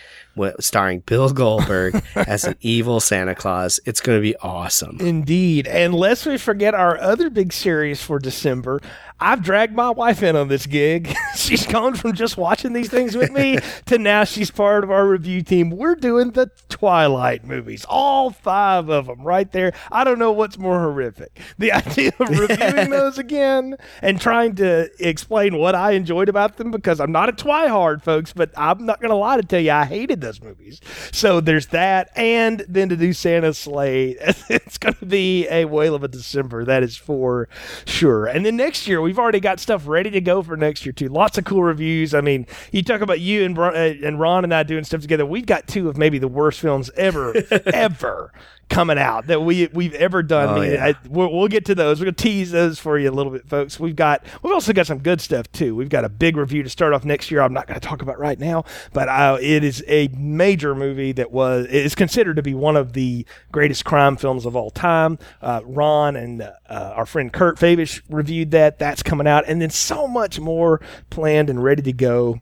starring 0.60 1.00
Bill 1.00 1.32
Goldberg 1.32 2.00
as 2.14 2.44
an 2.44 2.54
evil 2.60 3.00
Santa 3.00 3.34
Claus. 3.34 3.80
It's 3.86 4.00
gonna 4.00 4.20
be 4.20 4.36
awesome. 4.36 4.98
Indeed. 5.00 5.66
And 5.66 5.94
lest 5.94 6.26
we 6.26 6.36
forget 6.38 6.74
our 6.74 6.98
other 7.00 7.30
big 7.30 7.52
series 7.52 8.02
for 8.02 8.18
December, 8.18 8.80
I've 9.20 9.42
dragged 9.42 9.74
my 9.74 9.90
wife 9.90 10.22
in 10.22 10.36
on 10.36 10.48
this 10.48 10.66
gig. 10.66 11.12
she's 11.36 11.66
gone 11.66 11.94
from 11.94 12.12
just 12.12 12.36
watching 12.36 12.72
these 12.72 12.88
things 12.88 13.16
with 13.16 13.32
me 13.32 13.58
to 13.86 13.98
now 13.98 14.22
she's 14.22 14.50
part 14.50 14.84
of 14.84 14.90
our 14.90 15.08
review 15.08 15.42
team. 15.42 15.70
We're 15.70 15.96
doing 15.96 16.32
the 16.32 16.50
Twilight 16.68 17.44
movies, 17.44 17.84
all 17.88 18.30
five 18.30 18.88
of 18.88 19.06
them 19.06 19.22
right 19.22 19.50
there. 19.50 19.72
I 19.90 20.04
don't 20.04 20.20
know 20.20 20.30
what's 20.30 20.56
more 20.56 20.78
horrific. 20.78 21.40
The 21.58 21.72
idea 21.88 22.12
of 22.20 22.28
reviewing 22.28 22.90
those 22.90 23.18
again 23.18 23.76
and 24.02 24.20
trying 24.20 24.54
to 24.56 24.88
explain 25.00 25.56
what 25.56 25.74
I 25.74 25.92
enjoyed 25.92 26.28
about 26.28 26.56
them 26.56 26.70
because 26.70 27.00
I'm 27.00 27.12
not 27.12 27.28
a 27.28 27.32
Twihard, 27.32 28.02
folks, 28.02 28.32
but 28.32 28.50
I'm 28.56 28.86
not 28.86 29.00
going 29.00 29.10
to 29.10 29.16
lie 29.16 29.36
to 29.36 29.42
tell 29.42 29.60
you 29.60 29.72
I 29.72 29.84
hated 29.84 30.20
those 30.20 30.40
movies. 30.40 30.80
So 31.10 31.40
there's 31.40 31.66
that. 31.68 32.10
And 32.14 32.64
then 32.68 32.88
to 32.90 32.96
do 32.96 33.12
Santa's 33.12 33.58
Slay, 33.58 34.10
it's 34.48 34.78
going 34.78 34.94
to 34.94 35.06
be 35.06 35.48
a 35.48 35.64
whale 35.64 35.96
of 35.96 36.04
a 36.04 36.08
December. 36.08 36.64
That 36.64 36.84
is 36.84 36.96
for 36.96 37.48
sure. 37.84 38.26
And 38.26 38.46
then 38.46 38.56
next 38.56 38.86
year, 38.86 39.00
we've 39.08 39.18
already 39.18 39.40
got 39.40 39.58
stuff 39.58 39.88
ready 39.88 40.10
to 40.10 40.20
go 40.20 40.42
for 40.42 40.54
next 40.54 40.84
year, 40.84 40.92
too. 40.92 41.08
Lots 41.08 41.38
of 41.38 41.46
cool 41.46 41.62
reviews. 41.62 42.12
I 42.12 42.20
mean, 42.20 42.46
you 42.72 42.82
talk 42.82 43.00
about 43.00 43.20
you 43.20 43.42
and, 43.42 43.54
Bron- 43.54 43.74
uh, 43.74 43.94
and 44.04 44.20
Ron 44.20 44.44
and 44.44 44.52
I 44.52 44.64
doing 44.64 44.84
stuff 44.84 45.00
together. 45.00 45.24
We've 45.24 45.46
got 45.46 45.66
two 45.66 45.88
of 45.88 45.96
maybe 45.96 46.18
the 46.18 46.28
worst 46.28 46.60
films 46.60 46.90
ever, 46.94 47.34
ever 47.72 48.30
coming 48.68 48.98
out 48.98 49.26
that 49.28 49.40
we 49.42 49.68
we've 49.72 49.94
ever 49.94 50.22
done. 50.22 50.58
Oh, 50.58 50.62
yeah. 50.62 50.86
I, 50.86 50.94
we'll, 51.08 51.32
we'll 51.32 51.48
get 51.48 51.64
to 51.66 51.74
those. 51.74 52.00
We're 52.00 52.06
gonna 52.06 52.16
tease 52.16 52.50
those 52.50 52.78
for 52.78 52.98
you 52.98 53.10
a 53.10 53.12
little 53.12 53.32
bit, 53.32 53.48
folks. 53.48 53.80
We've 53.80 53.96
got 53.96 54.24
we've 54.42 54.52
also 54.52 54.72
got 54.72 54.86
some 54.86 54.98
good 54.98 55.20
stuff 55.20 55.50
too. 55.52 55.74
We've 55.74 55.88
got 55.88 56.04
a 56.04 56.08
big 56.08 56.36
review 56.36 56.62
to 56.62 56.68
start 56.68 56.92
off 56.92 57.04
next 57.04 57.30
year. 57.30 57.40
I'm 57.40 57.52
not 57.52 57.66
going 57.66 57.80
to 57.80 57.86
talk 57.86 58.02
about 58.02 58.18
right 58.18 58.38
now, 58.38 58.64
but 58.92 59.08
uh, 59.08 59.38
it 59.40 59.64
is 59.64 59.82
a 59.88 60.08
major 60.08 60.74
movie 60.74 61.12
that 61.12 61.32
was 61.32 61.66
is 61.66 61.94
considered 61.94 62.36
to 62.36 62.42
be 62.42 62.54
one 62.54 62.76
of 62.76 62.92
the 62.92 63.26
greatest 63.52 63.84
crime 63.84 64.16
films 64.16 64.46
of 64.46 64.54
all 64.56 64.70
time. 64.70 65.18
Uh, 65.40 65.60
Ron 65.64 66.16
and 66.16 66.42
uh, 66.42 66.52
our 66.68 67.06
friend 67.06 67.32
Kurt 67.32 67.58
Fabish 67.58 68.02
reviewed 68.08 68.50
that. 68.52 68.78
That's 68.78 69.02
coming 69.02 69.26
out, 69.26 69.44
and 69.46 69.60
then 69.62 69.70
so 69.70 70.06
much 70.06 70.38
more 70.38 70.80
planned 71.10 71.50
and 71.50 71.62
ready 71.62 71.82
to 71.82 71.92
go 71.92 72.40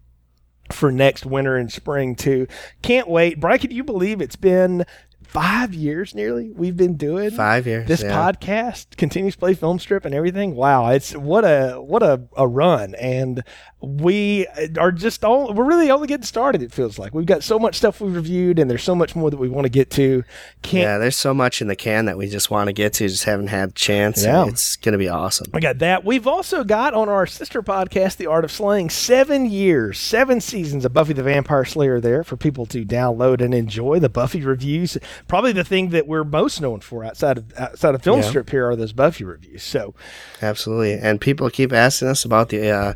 for 0.73 0.91
next 0.91 1.25
winter 1.25 1.57
and 1.57 1.73
spring 1.73 2.15
too. 2.15 2.47
Can't 2.83 3.09
wait. 3.09 3.41
Brian, 3.41 3.59
can 3.59 3.71
you 3.71 3.85
believe 3.85 4.21
it's 4.21 4.37
been 4.37 4.85
five 5.29 5.75
years 5.75 6.15
nearly 6.15 6.51
we've 6.51 6.77
been 6.77 6.97
doing 6.97 7.31
Five 7.31 7.67
years, 7.67 7.87
this 7.89 8.03
yeah. 8.03 8.11
podcast 8.11 8.97
Continuous 8.97 9.37
Play 9.37 9.55
film 9.55 9.79
strip 9.79 10.05
and 10.05 10.15
everything 10.15 10.55
wow 10.55 10.91
it's 10.91 11.15
what 11.15 11.45
a 11.45 11.81
what 11.81 12.03
a, 12.03 12.23
a 12.37 12.47
run 12.47 12.95
and 12.95 13.43
we 13.81 14.47
are 14.79 14.91
just 14.91 15.25
all 15.25 15.53
we're 15.53 15.65
really 15.65 15.91
only 15.91 16.07
getting 16.09 16.25
started 16.25 16.63
it 16.63 16.73
feels 16.73 16.99
like 16.99 17.15
we've 17.15 17.27
got 17.27 17.43
so 17.43 17.59
much 17.59 17.77
stuff 17.77 18.01
we've 18.01 18.15
reviewed 18.15 18.59
and 18.59 18.71
there's 18.71 18.83
so 18.83 18.95
much 18.95 19.15
more 19.15 19.31
that 19.31 19.37
we 19.37 19.49
want 19.49 19.65
to 19.65 19.71
get 19.71 19.91
to 19.91 20.25
can't 20.63 20.83
Yeah, 20.83 20.99
there's 20.99 21.17
so 21.17 21.35
much 21.35 21.61
in 21.61 21.69
the 21.69 21.77
can 21.77 22.07
that 22.07 22.17
we 22.17 22.29
just 22.29 22.51
want 22.51 22.69
to 22.69 22.73
get 22.73 22.95
to, 22.95 23.09
just 23.09 23.25
haven't 23.25 23.49
had 23.49 23.71
a 23.71 23.73
chance. 23.73 24.25
Yeah. 24.25 24.47
It's 24.47 24.77
gonna 24.77 24.99
be 24.99 25.09
awesome. 25.09 25.47
We 25.53 25.61
got 25.61 25.79
that. 25.79 26.05
We've 26.05 26.27
also 26.27 26.65
got 26.65 26.95
on 26.95 27.09
our 27.09 27.27
sister 27.27 27.63
podcast, 27.63 28.17
The 28.17 28.27
Art 28.27 28.45
of 28.45 28.53
Slaying, 28.53 28.91
seven 28.91 29.47
years, 29.47 29.99
seven 29.99 30.41
seasons 30.41 30.85
of 30.85 30.93
Buffy 30.93 31.13
the 31.13 31.23
Vampire 31.23 31.65
Slayer 31.65 32.01
there 32.01 32.25
for 32.25 32.37
people 32.37 32.67
to 32.67 32.85
download 32.85 33.41
and 33.41 33.55
enjoy. 33.55 33.99
The 33.99 34.09
Buffy 34.09 34.43
reviews, 34.43 34.97
probably 35.29 35.53
the 35.53 35.65
thing 35.65 35.91
that 35.91 36.07
we're 36.07 36.25
most 36.25 36.61
known 36.61 36.81
for 36.81 37.05
outside 37.05 37.39
of 37.39 37.53
outside 37.59 37.95
of 37.95 38.03
film 38.03 38.21
Yeah. 38.21 38.29
strip 38.29 38.51
here 38.51 38.69
are 38.69 38.77
those 38.77 38.93
Buffy 38.93 39.25
reviews. 39.25 39.63
So 39.63 39.95
Absolutely. 40.43 40.95
And 40.95 41.21
people 41.21 41.51
keep 41.51 41.73
asking 41.73 42.09
us 42.09 42.25
about 42.25 42.49
the 42.51 42.71
uh, 42.71 42.95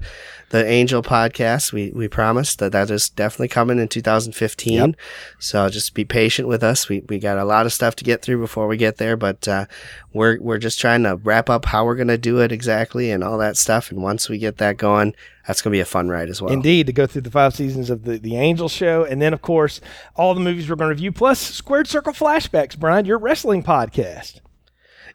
the 0.50 0.66
Angel 0.66 1.02
podcast. 1.02 1.72
We 1.72 1.90
we 1.94 2.08
promised 2.08 2.58
that 2.58 2.72
that 2.72 2.90
is 2.90 3.08
definitely 3.08 3.48
coming 3.48 3.78
in 3.78 3.88
2015. 3.88 4.72
Yep. 4.74 4.94
So 5.38 5.68
just 5.68 5.94
be 5.94 6.04
patient 6.04 6.48
with 6.48 6.62
us. 6.62 6.88
We 6.88 7.00
we 7.08 7.18
got 7.18 7.38
a 7.38 7.44
lot 7.44 7.66
of 7.66 7.72
stuff 7.72 7.94
to 7.96 8.04
get 8.04 8.20
through 8.22 8.40
before 8.40 8.66
we 8.66 8.76
get 8.76 8.96
there, 8.96 9.16
but 9.16 9.46
uh, 9.46 9.66
we're 10.12 10.38
we're 10.40 10.58
just 10.58 10.80
trying 10.80 11.04
to 11.04 11.16
wrap 11.16 11.48
up 11.48 11.66
how 11.66 11.84
we're 11.84 11.94
going 11.94 12.08
to 12.08 12.18
do 12.18 12.40
it 12.40 12.50
exactly 12.52 13.10
and 13.10 13.22
all 13.22 13.38
that 13.38 13.56
stuff. 13.56 13.90
And 13.90 14.02
once 14.02 14.28
we 14.28 14.38
get 14.38 14.58
that 14.58 14.76
going, 14.76 15.14
that's 15.51 15.62
going 15.62 15.72
to 15.72 15.76
be 15.76 15.80
a 15.80 15.84
fun 15.84 16.09
ride 16.09 16.28
as 16.28 16.40
well. 16.40 16.53
Indeed, 16.53 16.86
to 16.86 16.92
go 16.92 17.09
through 17.09 17.22
the 17.22 17.30
five 17.30 17.57
seasons 17.57 17.90
of 17.90 18.05
the, 18.05 18.18
the 18.18 18.36
Angel 18.36 18.68
Show. 18.68 19.03
And 19.03 19.20
then, 19.20 19.32
of 19.32 19.42
course, 19.42 19.80
all 20.14 20.32
the 20.32 20.40
movies 20.40 20.70
we're 20.70 20.76
going 20.76 20.90
to 20.90 20.94
review, 20.94 21.11
plus 21.11 21.40
Squared 21.40 21.88
Circle 21.88 22.12
Flashbacks, 22.12 22.78
Brian, 22.78 23.05
your 23.05 23.18
wrestling 23.18 23.64
podcast. 23.64 24.38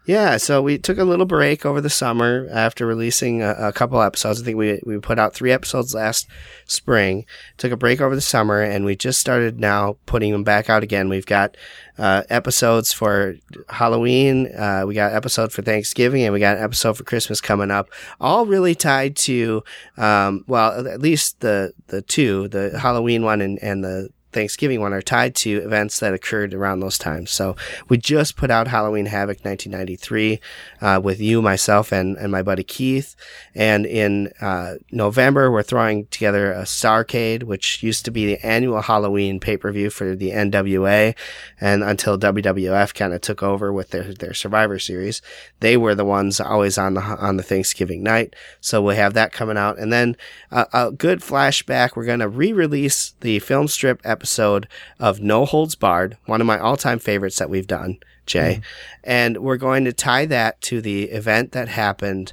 Yeah, 0.06 0.36
so 0.36 0.62
we 0.62 0.78
took 0.78 0.98
a 0.98 1.04
little 1.04 1.26
break 1.26 1.66
over 1.66 1.80
the 1.80 1.90
summer 1.90 2.46
after 2.52 2.86
releasing 2.86 3.42
a, 3.42 3.50
a 3.58 3.72
couple 3.72 4.00
episodes. 4.00 4.40
I 4.40 4.44
think 4.44 4.56
we 4.56 4.80
we 4.86 5.00
put 5.00 5.18
out 5.18 5.34
three 5.34 5.50
episodes 5.50 5.96
last 5.96 6.28
spring. 6.64 7.26
Took 7.56 7.72
a 7.72 7.76
break 7.76 8.00
over 8.00 8.14
the 8.14 8.20
summer, 8.20 8.62
and 8.62 8.84
we 8.84 8.94
just 8.94 9.20
started 9.20 9.58
now 9.58 9.96
putting 10.06 10.30
them 10.30 10.44
back 10.44 10.70
out 10.70 10.84
again. 10.84 11.08
We've 11.08 11.26
got 11.26 11.56
uh, 11.98 12.22
episodes 12.30 12.92
for 12.92 13.34
Halloween. 13.68 14.46
Uh, 14.54 14.84
we 14.86 14.94
got 14.94 15.12
episode 15.12 15.50
for 15.50 15.62
Thanksgiving, 15.62 16.22
and 16.22 16.32
we 16.32 16.38
got 16.38 16.56
an 16.56 16.62
episode 16.62 16.96
for 16.96 17.02
Christmas 17.02 17.40
coming 17.40 17.72
up. 17.72 17.90
All 18.20 18.46
really 18.46 18.76
tied 18.76 19.16
to, 19.16 19.64
um, 19.96 20.44
well, 20.46 20.86
at 20.86 21.00
least 21.00 21.40
the 21.40 21.72
the 21.88 22.00
two, 22.00 22.46
the 22.46 22.78
Halloween 22.78 23.24
one 23.24 23.40
and 23.40 23.58
and 23.60 23.82
the 23.82 24.10
Thanksgiving 24.32 24.80
one 24.80 24.92
are 24.92 25.00
tied 25.00 25.34
to 25.36 25.62
events 25.62 25.98
that 26.00 26.12
occurred 26.12 26.52
around 26.52 26.80
those 26.80 26.98
times. 26.98 27.30
So 27.30 27.56
we 27.88 27.96
just 27.96 28.36
put 28.36 28.50
out 28.50 28.68
Halloween 28.68 29.06
Havoc 29.06 29.38
1993 29.42 30.40
uh, 30.82 31.00
with 31.02 31.20
you, 31.20 31.40
myself, 31.40 31.90
and, 31.90 32.18
and 32.18 32.30
my 32.30 32.42
buddy 32.42 32.62
Keith. 32.62 33.16
And 33.54 33.86
in 33.86 34.30
uh, 34.40 34.74
November, 34.90 35.50
we're 35.50 35.62
throwing 35.62 36.06
together 36.08 36.52
a 36.52 36.62
Starcade, 36.62 37.44
which 37.44 37.82
used 37.82 38.04
to 38.04 38.10
be 38.10 38.26
the 38.26 38.46
annual 38.46 38.82
Halloween 38.82 39.40
pay 39.40 39.56
per 39.56 39.72
view 39.72 39.88
for 39.88 40.14
the 40.14 40.32
NWA. 40.32 41.16
And 41.58 41.82
until 41.82 42.18
WWF 42.18 42.94
kind 42.94 43.14
of 43.14 43.22
took 43.22 43.42
over 43.42 43.72
with 43.72 43.90
their, 43.90 44.12
their 44.12 44.34
Survivor 44.34 44.78
Series, 44.78 45.22
they 45.60 45.78
were 45.78 45.94
the 45.94 46.04
ones 46.04 46.40
always 46.40 46.76
on 46.76 46.92
the 46.92 47.00
on 47.00 47.38
the 47.38 47.42
Thanksgiving 47.42 48.02
night. 48.02 48.36
So 48.60 48.82
we'll 48.82 48.96
have 48.96 49.14
that 49.14 49.32
coming 49.32 49.56
out, 49.56 49.78
and 49.78 49.90
then 49.90 50.16
uh, 50.50 50.66
a 50.74 50.92
good 50.92 51.20
flashback. 51.20 51.96
We're 51.96 52.04
going 52.04 52.20
to 52.20 52.28
re-release 52.28 53.14
the 53.20 53.38
film 53.38 53.68
strip 53.68 54.00
episode 54.04 54.25
of 54.98 55.20
No 55.20 55.44
Holds 55.44 55.74
Barred, 55.74 56.16
one 56.26 56.40
of 56.40 56.46
my 56.46 56.58
all-time 56.58 56.98
favorites 56.98 57.38
that 57.38 57.50
we've 57.50 57.66
done, 57.66 57.98
Jay, 58.26 58.60
and 59.04 59.38
we're 59.38 59.56
going 59.56 59.84
to 59.84 59.92
tie 59.92 60.26
that 60.26 60.60
to 60.62 60.80
the 60.80 61.04
event 61.04 61.52
that 61.52 61.68
happened. 61.68 62.32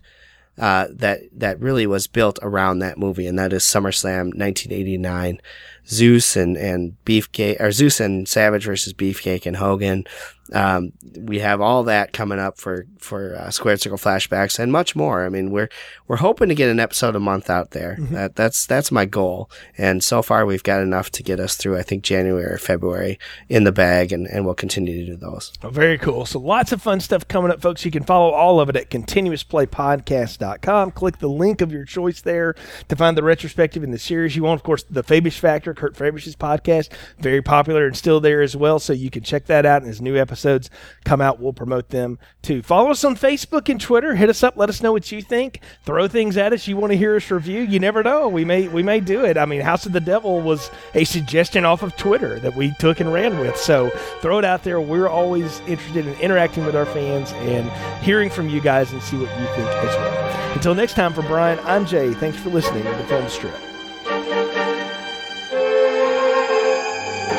Uh, 0.55 0.85
that 0.91 1.21
that 1.35 1.59
really 1.59 1.87
was 1.87 2.05
built 2.05 2.37
around 2.43 2.77
that 2.77 2.95
movie, 2.99 3.25
and 3.25 3.39
that 3.39 3.51
is 3.51 3.63
SummerSlam 3.63 4.35
1989. 4.37 5.39
Zeus 5.87 6.35
and 6.35 6.57
and 6.57 6.95
Beefcake, 7.05 7.59
or 7.59 7.71
Zeus 7.71 7.99
and 7.99 8.27
Savage 8.27 8.65
versus 8.65 8.93
Beefcake 8.93 9.45
and 9.45 9.57
Hogan. 9.57 10.05
Um, 10.51 10.91
we 11.17 11.39
have 11.39 11.61
all 11.61 11.83
that 11.83 12.11
coming 12.11 12.37
up 12.37 12.57
for 12.57 12.85
for 12.99 13.35
uh, 13.35 13.49
Squared 13.49 13.79
Circle 13.79 13.97
flashbacks 13.97 14.59
and 14.59 14.71
much 14.71 14.95
more. 14.95 15.25
I 15.25 15.29
mean, 15.29 15.51
we're 15.51 15.69
we're 16.07 16.17
hoping 16.17 16.49
to 16.49 16.55
get 16.55 16.69
an 16.69 16.81
episode 16.81 17.15
a 17.15 17.19
month 17.19 17.49
out 17.49 17.71
there. 17.71 17.97
That 18.11 18.35
that's 18.35 18.65
that's 18.65 18.91
my 18.91 19.05
goal. 19.05 19.49
And 19.77 20.03
so 20.03 20.21
far, 20.21 20.45
we've 20.45 20.61
got 20.61 20.81
enough 20.81 21.09
to 21.11 21.23
get 21.23 21.39
us 21.39 21.55
through. 21.55 21.77
I 21.77 21.81
think 21.81 22.03
January 22.03 22.45
or 22.45 22.57
February 22.57 23.17
in 23.47 23.63
the 23.63 23.71
bag, 23.71 24.11
and 24.11 24.27
and 24.27 24.45
we'll 24.45 24.53
continue 24.53 25.05
to 25.05 25.11
do 25.11 25.15
those. 25.15 25.53
Oh, 25.63 25.69
very 25.69 25.97
cool. 25.97 26.25
So 26.25 26.39
lots 26.39 26.73
of 26.73 26.81
fun 26.81 26.99
stuff 26.99 27.27
coming 27.27 27.49
up, 27.49 27.61
folks. 27.61 27.85
You 27.85 27.91
can 27.91 28.03
follow 28.03 28.31
all 28.31 28.59
of 28.59 28.69
it 28.69 28.75
at 28.75 28.89
continuousplaypodcast.com. 28.89 30.91
Click 30.91 31.19
the 31.19 31.29
link 31.29 31.61
of 31.61 31.71
your 31.71 31.85
choice 31.85 32.21
there 32.21 32.53
to 32.89 32.95
find 32.95 33.17
the 33.17 33.23
retrospective 33.23 33.81
in 33.81 33.91
the 33.91 33.99
series 33.99 34.35
you 34.35 34.43
want. 34.43 34.59
Of 34.59 34.63
course, 34.63 34.83
the 34.83 35.03
Fabish 35.03 35.39
Factor, 35.39 35.72
Kurt 35.73 35.95
Fabish's 35.95 36.35
podcast, 36.35 36.89
very 37.19 37.41
popular 37.41 37.85
and 37.85 37.95
still 37.95 38.19
there 38.19 38.41
as 38.41 38.55
well. 38.55 38.79
So 38.79 38.93
you 38.93 39.09
can 39.09 39.23
check 39.23 39.45
that 39.45 39.65
out 39.65 39.81
And 39.81 39.91
as 39.91 40.01
new 40.01 40.17
episodes 40.17 40.69
come 41.03 41.21
out, 41.21 41.39
we'll 41.39 41.53
promote 41.53 41.89
them 41.89 42.19
too. 42.41 42.61
Follow 42.61 42.91
us 42.91 43.03
on 43.03 43.15
Facebook 43.15 43.69
and 43.69 43.79
Twitter. 43.79 44.15
Hit 44.15 44.29
us 44.29 44.43
up. 44.43 44.57
Let 44.57 44.69
us 44.69 44.81
know 44.81 44.91
what 44.91 45.11
you 45.11 45.21
think. 45.21 45.61
Throw 45.83 46.07
things 46.07 46.37
at 46.37 46.53
us 46.53 46.67
you 46.67 46.77
want 46.77 46.91
to 46.91 46.97
hear 46.97 47.15
us 47.15 47.29
review. 47.31 47.61
You 47.61 47.79
never 47.79 48.03
know. 48.03 48.27
We 48.27 48.45
may 48.45 48.67
we 48.67 48.83
may 48.83 48.99
do 48.99 49.23
it. 49.25 49.37
I 49.37 49.45
mean, 49.45 49.61
House 49.61 49.85
of 49.85 49.93
the 49.93 49.99
Devil 49.99 50.41
was 50.41 50.69
a 50.93 51.03
suggestion 51.03 51.65
off 51.65 51.83
of 51.83 51.95
Twitter 51.97 52.39
that 52.39 52.55
we 52.55 52.73
took 52.79 52.99
and 52.99 53.11
ran 53.11 53.39
with. 53.39 53.57
So 53.57 53.89
throw 54.21 54.39
it 54.39 54.45
out 54.45 54.63
there. 54.63 54.79
We're 54.81 55.09
always 55.09 55.59
interested 55.61 56.07
in 56.07 56.13
interacting 56.19 56.65
with 56.65 56.75
our 56.75 56.85
fans 56.85 57.31
and 57.33 57.69
hearing 58.03 58.29
from 58.29 58.49
you 58.49 58.61
guys 58.61 58.91
and 58.91 59.01
see 59.01 59.17
what 59.17 59.29
you 59.39 59.45
think 59.47 59.67
as 59.67 59.95
well. 59.95 60.53
Until 60.53 60.75
next 60.75 60.93
time, 60.93 61.13
for 61.13 61.23
Brian, 61.23 61.59
I'm 61.63 61.85
Jay. 61.85 62.13
Thanks 62.13 62.37
for 62.37 62.49
listening 62.49 62.83
to 62.83 62.91
the 62.91 63.03
Film 63.05 63.27
Strip. 63.29 63.72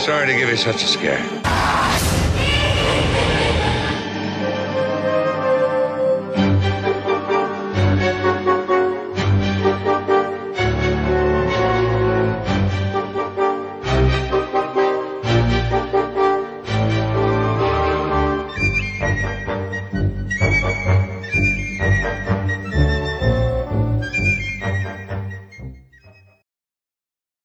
Sorry 0.01 0.27
to 0.27 0.35
give 0.35 0.49
you 0.49 0.57
such 0.57 0.83
a 0.83 0.87
scare. 0.87 1.44